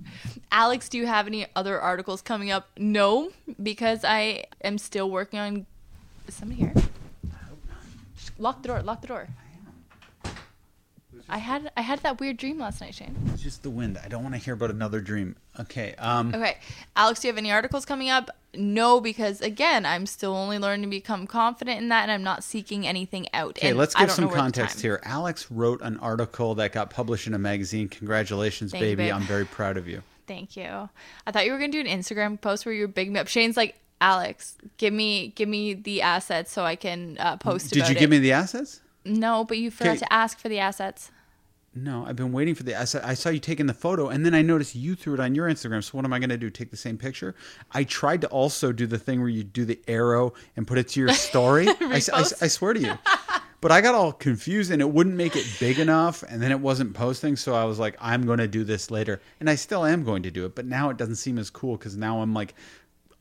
[0.52, 2.70] Alex, do you have any other articles coming up?
[2.78, 5.66] No, because I am still working on.
[6.28, 6.74] Is somebody here?
[8.38, 8.82] Lock the door.
[8.82, 9.28] Lock the door.
[11.28, 13.16] I had I had that weird dream last night, Shane.
[13.34, 13.98] It's just the wind.
[14.04, 15.36] I don't want to hear about another dream.
[15.60, 15.96] Okay.
[15.98, 16.58] Um Okay,
[16.96, 18.30] Alex, do you have any articles coming up?
[18.54, 22.44] No, because again, I'm still only learning to become confident in that, and I'm not
[22.44, 23.58] seeking anything out.
[23.58, 25.02] Okay, And let's give some know where the context here.
[25.04, 27.90] Alex wrote an article that got published in a magazine.
[27.90, 29.06] Congratulations, Thank baby.
[29.06, 29.14] babe.
[29.14, 30.04] I'm very proud of you.
[30.28, 30.90] Thank you.
[31.28, 33.28] I thought you were gonna do an Instagram post where you were bigging me up.
[33.28, 37.68] Shane's like, Alex, give me give me the assets so I can uh, post.
[37.72, 37.80] It.
[37.80, 38.82] Did you it." give me the assets?
[39.04, 40.00] No, but you forgot Okay.
[40.00, 41.12] to ask for the assets.
[41.78, 42.80] No, I've been waiting for the.
[42.80, 45.20] I saw, I saw you taking the photo, and then I noticed you threw it
[45.20, 45.84] on your Instagram.
[45.84, 46.50] So what am I going to do?
[46.50, 47.36] Take the same picture?
[47.74, 50.88] I tried to also do the thing where you do the arrow and put it
[50.90, 51.68] to your story.
[51.82, 52.94] I, I, I swear to you.
[53.60, 56.60] But I got all confused, and it wouldn't make it big enough, and then it
[56.62, 57.36] wasn't posting.
[57.36, 60.24] So I was like, I'm going to do this later, and I still am going
[60.24, 60.56] to do it.
[60.56, 62.54] But now it doesn't seem as cool because now I'm like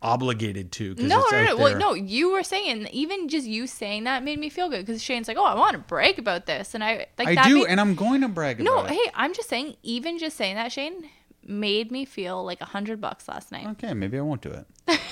[0.05, 0.95] obligated to.
[0.97, 1.57] No, it's no, no.
[1.57, 5.03] Well, no, you were saying even just you saying that made me feel good because
[5.03, 7.61] Shane's like, "Oh, I want to brag about this," and I like I that do,
[7.61, 8.95] made- and I'm going to brag no, about it.
[8.95, 11.09] hey, I'm just saying, even just saying that, Shane
[11.45, 13.67] made me feel like a hundred bucks last night.
[13.73, 15.01] Okay, maybe I won't do it.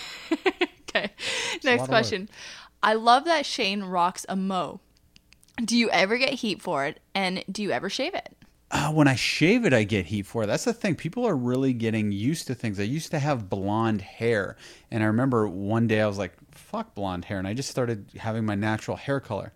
[0.95, 1.11] Okay,
[1.55, 2.29] lot next question.
[2.83, 4.81] I love that Shane rocks a mo.
[5.65, 8.37] Do you ever get heat for it, and do you ever shave it?
[8.73, 10.47] Uh, when I shave it, I get heat for it.
[10.47, 10.94] That's the thing.
[10.94, 12.81] People are really getting used to things.
[12.81, 14.57] I used to have blonde hair,
[14.91, 18.07] and I remember one day I was like, "Fuck blonde hair," and I just started
[18.17, 19.52] having my natural hair color.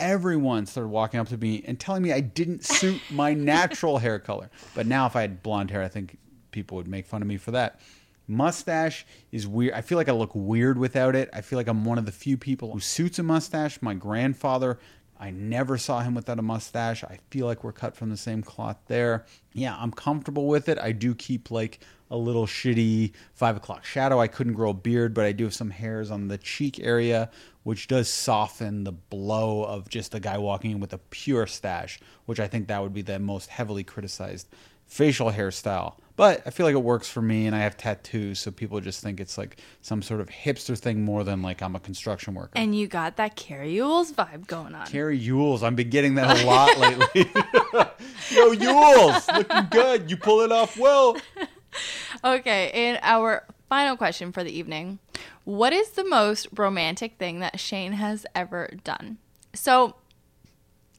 [0.00, 4.18] Everyone started walking up to me and telling me I didn't suit my natural hair
[4.18, 4.50] color.
[4.74, 6.18] But now, if I had blonde hair, I think
[6.50, 7.78] people would make fun of me for that.
[8.26, 9.74] Mustache is weird.
[9.74, 11.30] I feel like I look weird without it.
[11.32, 13.80] I feel like I'm one of the few people who suits a mustache.
[13.80, 14.80] My grandfather,
[15.18, 17.02] I never saw him without a mustache.
[17.04, 19.24] I feel like we're cut from the same cloth there.
[19.52, 20.78] Yeah, I'm comfortable with it.
[20.78, 21.80] I do keep like
[22.10, 24.20] a little shitty five o'clock shadow.
[24.20, 27.30] I couldn't grow a beard, but I do have some hairs on the cheek area,
[27.62, 31.98] which does soften the blow of just a guy walking in with a pure stash,
[32.26, 34.48] which I think that would be the most heavily criticized
[34.86, 35.94] facial hairstyle.
[36.16, 39.02] But I feel like it works for me, and I have tattoos, so people just
[39.02, 42.52] think it's like some sort of hipster thing more than like I'm a construction worker.
[42.54, 44.86] And you got that Cary Elwes vibe going on.
[44.86, 47.30] Cary Elwes, I've been getting that a lot lately.
[48.30, 50.10] Yo, Elwes, looking good.
[50.10, 51.16] You pull it off well.
[52.24, 54.98] Okay, and our final question for the evening
[55.44, 59.18] What is the most romantic thing that Shane has ever done?
[59.52, 59.96] So,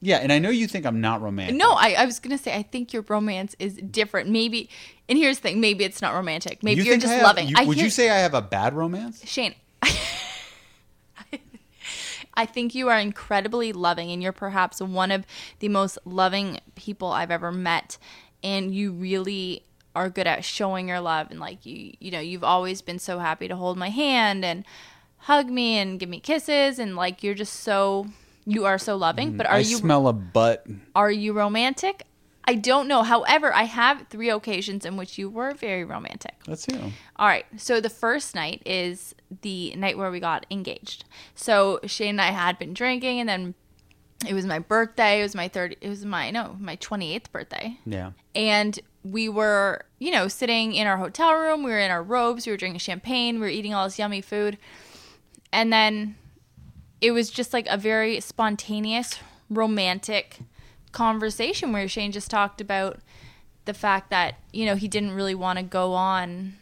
[0.01, 1.56] Yeah, and I know you think I'm not romantic.
[1.56, 4.30] no, I, I was going to say, I think your romance is different.
[4.30, 4.69] Maybe,
[5.09, 6.61] and here's the thing maybe it's not romantic.
[6.61, 7.48] Maybe you are just have- loving.
[7.48, 9.27] you- I would hear- you say I have a bad romance?
[9.27, 9.56] Shane,
[12.34, 15.26] I think you are incredibly loving, and you're perhaps one of
[15.59, 17.98] the most loving people I've ever met.
[18.43, 19.64] And you really
[19.95, 23.17] are good at showing your love, and like you, you know, you've always been so
[23.17, 24.64] happy to hold my hand and
[25.22, 28.06] hug me and give me kisses, and like you're just so,
[28.48, 29.38] you are so loving.
[29.38, 30.66] But are I you smell a butt.
[30.95, 32.03] are you romantic?
[32.50, 33.03] I don't know.
[33.03, 36.34] However, I have three occasions in which you were very romantic.
[36.48, 36.80] Let's see
[37.17, 41.03] all right So the first night is the night where we got engaged.
[41.35, 43.53] So Shane and I had been drinking, and then
[44.26, 45.19] it was my birthday.
[45.19, 45.76] It was my third.
[45.82, 48.11] It was my no, my twenty eighth birthday, Yeah.
[48.34, 51.64] and we were, you know, sitting in our hotel room.
[51.64, 52.45] We were in our robes.
[52.45, 53.35] We were drinking champagne.
[53.35, 54.58] We were eating all this yummy food,
[55.51, 56.16] and then
[57.01, 59.19] it was just like a very spontaneous,
[59.50, 60.40] romantic
[60.92, 63.00] conversation where Shane just talked about
[63.66, 66.56] the fact that you know he didn't really want to go on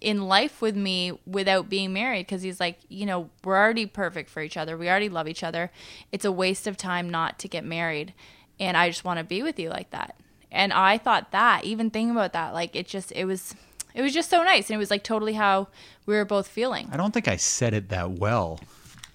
[0.00, 4.28] in life with me without being married because he's like you know we're already perfect
[4.28, 4.76] for each other.
[4.76, 5.70] We already love each other.
[6.12, 8.12] It's a waste of time not to get married
[8.58, 10.16] and i just want to be with you like that.
[10.50, 13.54] And i thought that even thinking about that like it just it was
[13.94, 15.68] it was just so nice and it was like totally how
[16.04, 16.88] we were both feeling.
[16.92, 18.60] I don't think I said it that well.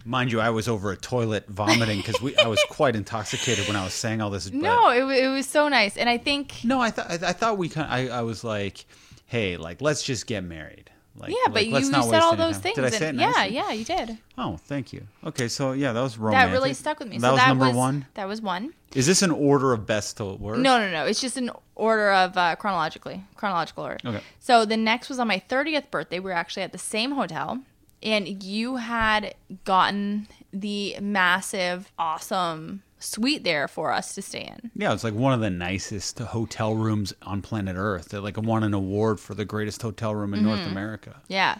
[0.05, 3.75] Mind you, I was over a toilet vomiting because we I was quite intoxicated when
[3.75, 4.49] I was saying all this.
[4.49, 7.33] but- no it, it was so nice and i think No, I thought I, I
[7.33, 7.87] thought we kind.
[7.91, 8.85] I, I was like,
[9.27, 10.89] hey, like let's just get married.
[11.17, 12.61] Like, yeah but like, you, let's you not said all those time.
[12.61, 13.55] things Did I say it yeah nicely?
[13.55, 15.05] yeah you did Oh, thank you.
[15.25, 16.47] Okay, so yeah, that was romantic.
[16.49, 18.05] that really stuck with me That so was that number was one.
[18.13, 20.61] that was one Is this an order of best to worst?
[20.61, 21.05] No, no, no.
[21.05, 23.97] It's just an order of uh, chronologically, chronological order.
[24.05, 24.21] Okay.
[24.39, 26.19] So the next was on my 30th birthday.
[26.19, 27.59] We were actually at the same hotel,
[28.03, 34.69] and you had gotten the massive, awesome suite there for us to stay in.
[34.75, 38.09] Yeah, it's like one of the nicest hotel rooms on planet Earth.
[38.09, 40.71] They like won an award for the greatest hotel room in North Mm-hmm.
[40.71, 41.21] America.
[41.27, 41.55] Yeah,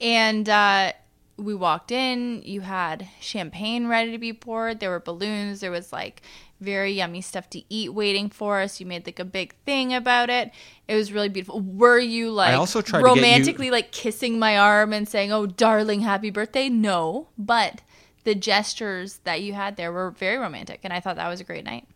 [0.00, 0.92] and uh,
[1.38, 2.42] we walked in.
[2.44, 4.80] You had champagne ready to be poured.
[4.80, 5.60] There were balloons.
[5.60, 6.22] There was like
[6.60, 8.80] very yummy stuff to eat waiting for us.
[8.80, 10.50] You made like a big thing about it.
[10.88, 11.60] It was really beautiful.
[11.60, 15.32] Were you like I also tried get you- romantically like kissing my arm and saying,
[15.32, 16.68] "Oh, darling, happy birthday"?
[16.68, 17.82] No, but
[18.24, 21.44] the gestures that you had there were very romantic, and I thought that was a
[21.44, 21.86] great night.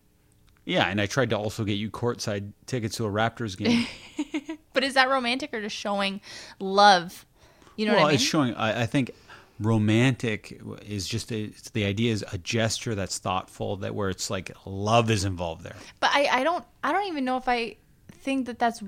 [0.64, 3.86] Yeah, and I tried to also get you courtside tickets to a Raptors game.
[4.74, 6.20] But is that romantic or just showing
[6.58, 7.26] love?
[7.76, 8.14] You know well, what I mean?
[8.16, 8.54] it's showing.
[8.54, 9.10] I, I think
[9.62, 14.50] romantic is just a, the idea is a gesture that's thoughtful that where it's like
[14.66, 15.76] love is involved there.
[16.00, 17.76] But I, I don't I don't even know if I
[18.10, 18.82] think that that's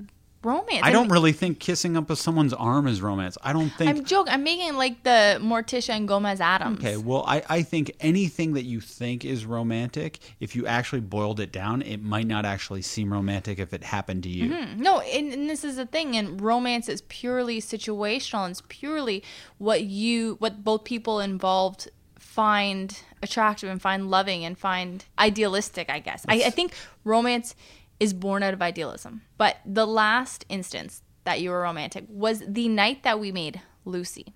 [0.44, 0.81] romance.
[0.82, 3.39] I don't really think kissing up with someone's arm is romance.
[3.42, 3.90] I don't think.
[3.90, 4.32] I'm joking.
[4.32, 6.78] I'm making like the Morticia and Gomez Addams.
[6.78, 11.40] Okay, well, I, I think anything that you think is romantic, if you actually boiled
[11.40, 14.50] it down, it might not actually seem romantic if it happened to you.
[14.50, 14.82] Mm-hmm.
[14.82, 16.16] No, and, and this is the thing.
[16.16, 18.44] And romance is purely situational.
[18.44, 19.23] And it's purely
[19.58, 25.89] what you, what both people involved find attractive and find loving and find idealistic.
[25.89, 26.24] I guess.
[26.28, 26.74] I, I think
[27.05, 27.55] romance
[28.00, 29.23] is born out of idealism.
[29.39, 34.34] But the last instance that you were romantic was the night that we made Lucy.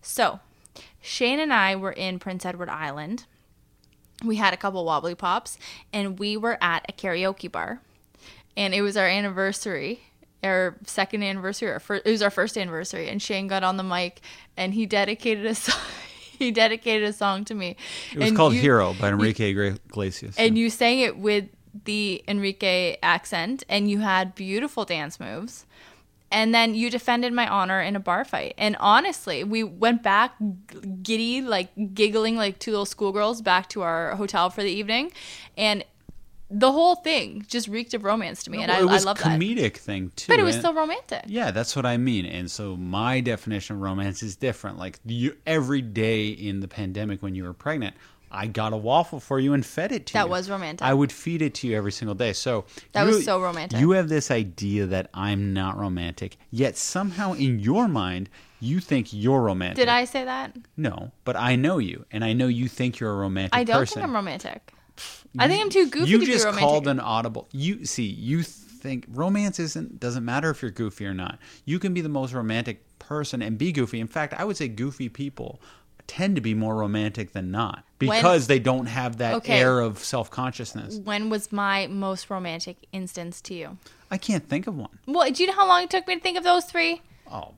[0.00, 0.40] So
[1.00, 3.26] Shane and I were in Prince Edward Island.
[4.24, 5.58] We had a couple wobbly pops,
[5.92, 7.80] and we were at a karaoke bar
[8.56, 10.00] and it was our anniversary
[10.44, 13.82] our second anniversary or fir- it was our first anniversary and shane got on the
[13.82, 14.20] mic
[14.56, 15.80] and he dedicated a song
[16.38, 17.76] he dedicated a song to me
[18.12, 20.34] It was And called you- Hero by Enrique Iglesias.
[20.36, 21.46] and you sang it with
[21.84, 25.64] the enrique accent and you had beautiful dance moves
[26.30, 30.34] and then you defended my honor in a bar fight and honestly we went back
[31.02, 35.10] giddy like giggling like two little schoolgirls back to our hotel for the evening
[35.56, 35.84] and
[36.54, 39.40] the whole thing just reeked of romance to me and Well, I, I love that
[39.40, 40.30] comedic thing too.
[40.30, 42.26] but it was still romantic Yeah, that's what I mean.
[42.26, 44.78] And so my definition of romance is different.
[44.78, 47.96] Like you, every day in the pandemic when you were pregnant,
[48.34, 50.22] I got a waffle for you and fed it to you.
[50.24, 50.84] That was romantic.
[50.86, 52.32] I would feed it to you every single day.
[52.32, 53.78] So That you- was so romantic.
[53.78, 59.08] You have this idea that I'm not romantic, yet somehow in your mind you think
[59.12, 59.76] you're romantic.
[59.76, 60.56] Did I say that?
[60.76, 63.80] No, but I know you, and I know you think you're a romantic I don't
[63.80, 63.96] person.
[63.96, 64.72] think I'm romantic.
[65.38, 66.68] I think I'm too goofy you to just be romantic.
[66.68, 67.48] called an audible.
[67.52, 71.38] You see, you think romance isn't doesn't matter if you're goofy or not.
[71.64, 74.00] You can be the most romantic person and be goofy.
[74.00, 75.60] In fact, I would say goofy people
[76.06, 79.58] tend to be more romantic than not because they don't have that Okay.
[79.60, 80.96] air of self consciousness.
[80.96, 83.78] when was my most romantic instance to you?
[84.10, 84.98] I can't think of one.
[85.06, 87.00] Well, do you know how long it took me to think of those three?
[87.30, 87.54] Oh,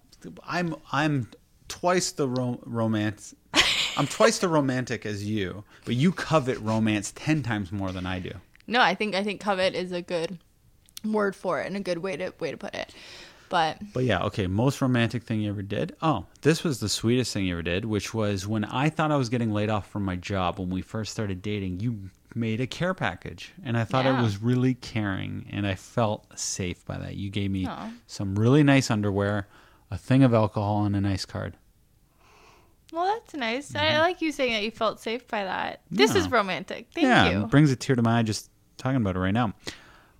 [0.46, 1.28] I'm I'm
[1.68, 3.34] twice the ro- romance.
[3.96, 8.18] I'm twice the romantic as you, but you covet romance ten times more than I
[8.20, 8.32] do.
[8.66, 10.38] No, I think I think covet is a good
[11.04, 12.94] word for it and a good way to way to put it.
[13.54, 15.94] But But yeah, okay, most romantic thing you ever did?
[16.02, 19.16] Oh, this was the sweetest thing you ever did, which was when I thought I
[19.16, 22.66] was getting laid off from my job when we first started dating, you made a
[22.66, 23.52] care package.
[23.64, 24.18] And I thought Yeah.
[24.18, 27.14] it was really caring and I felt safe by that.
[27.14, 27.92] You gave me Aw.
[28.08, 29.46] some really nice underwear,
[29.88, 31.56] a thing of alcohol and a nice card.
[32.92, 33.72] well, that's nice.
[33.76, 35.82] I like you saying that you felt safe by that.
[35.92, 36.34] This is Mm-hmm.
[36.34, 36.88] Romantic.
[36.92, 37.42] Thank yeah, you.
[37.44, 39.52] it brings a tear to my eye just talking about it right now.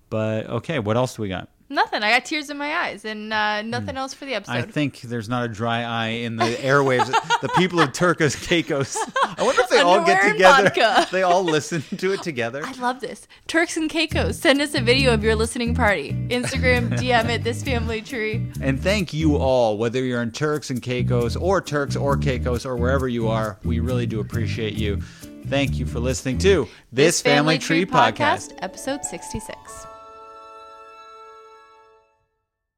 [0.09, 1.49] But okay, what else do we got?
[1.67, 2.03] Nothing.
[2.03, 4.51] I got tears in my eyes and uh, nothing else for the episode.
[4.51, 4.57] Hmm.
[4.57, 7.07] I think there's not a dry eye in the airwaves.
[7.41, 8.95] the people of Turcos Caicos.
[9.23, 10.71] I wonder if they all get together.
[11.11, 12.61] They all listen to it together.
[12.63, 13.27] I love this.
[13.47, 16.13] Turks and Caicos, send us a video of your listening party.
[16.29, 18.51] Instagram, DM it, this family tree.
[18.61, 22.75] And thank you all, whether you're in Turks and Caicos or Turks or Caicos or
[22.75, 23.57] wherever you are.
[23.63, 25.01] We really do appreciate you.
[25.47, 28.57] Thank you for listening to this, Family, Tree podcast.
[28.61, 29.94] episode 66.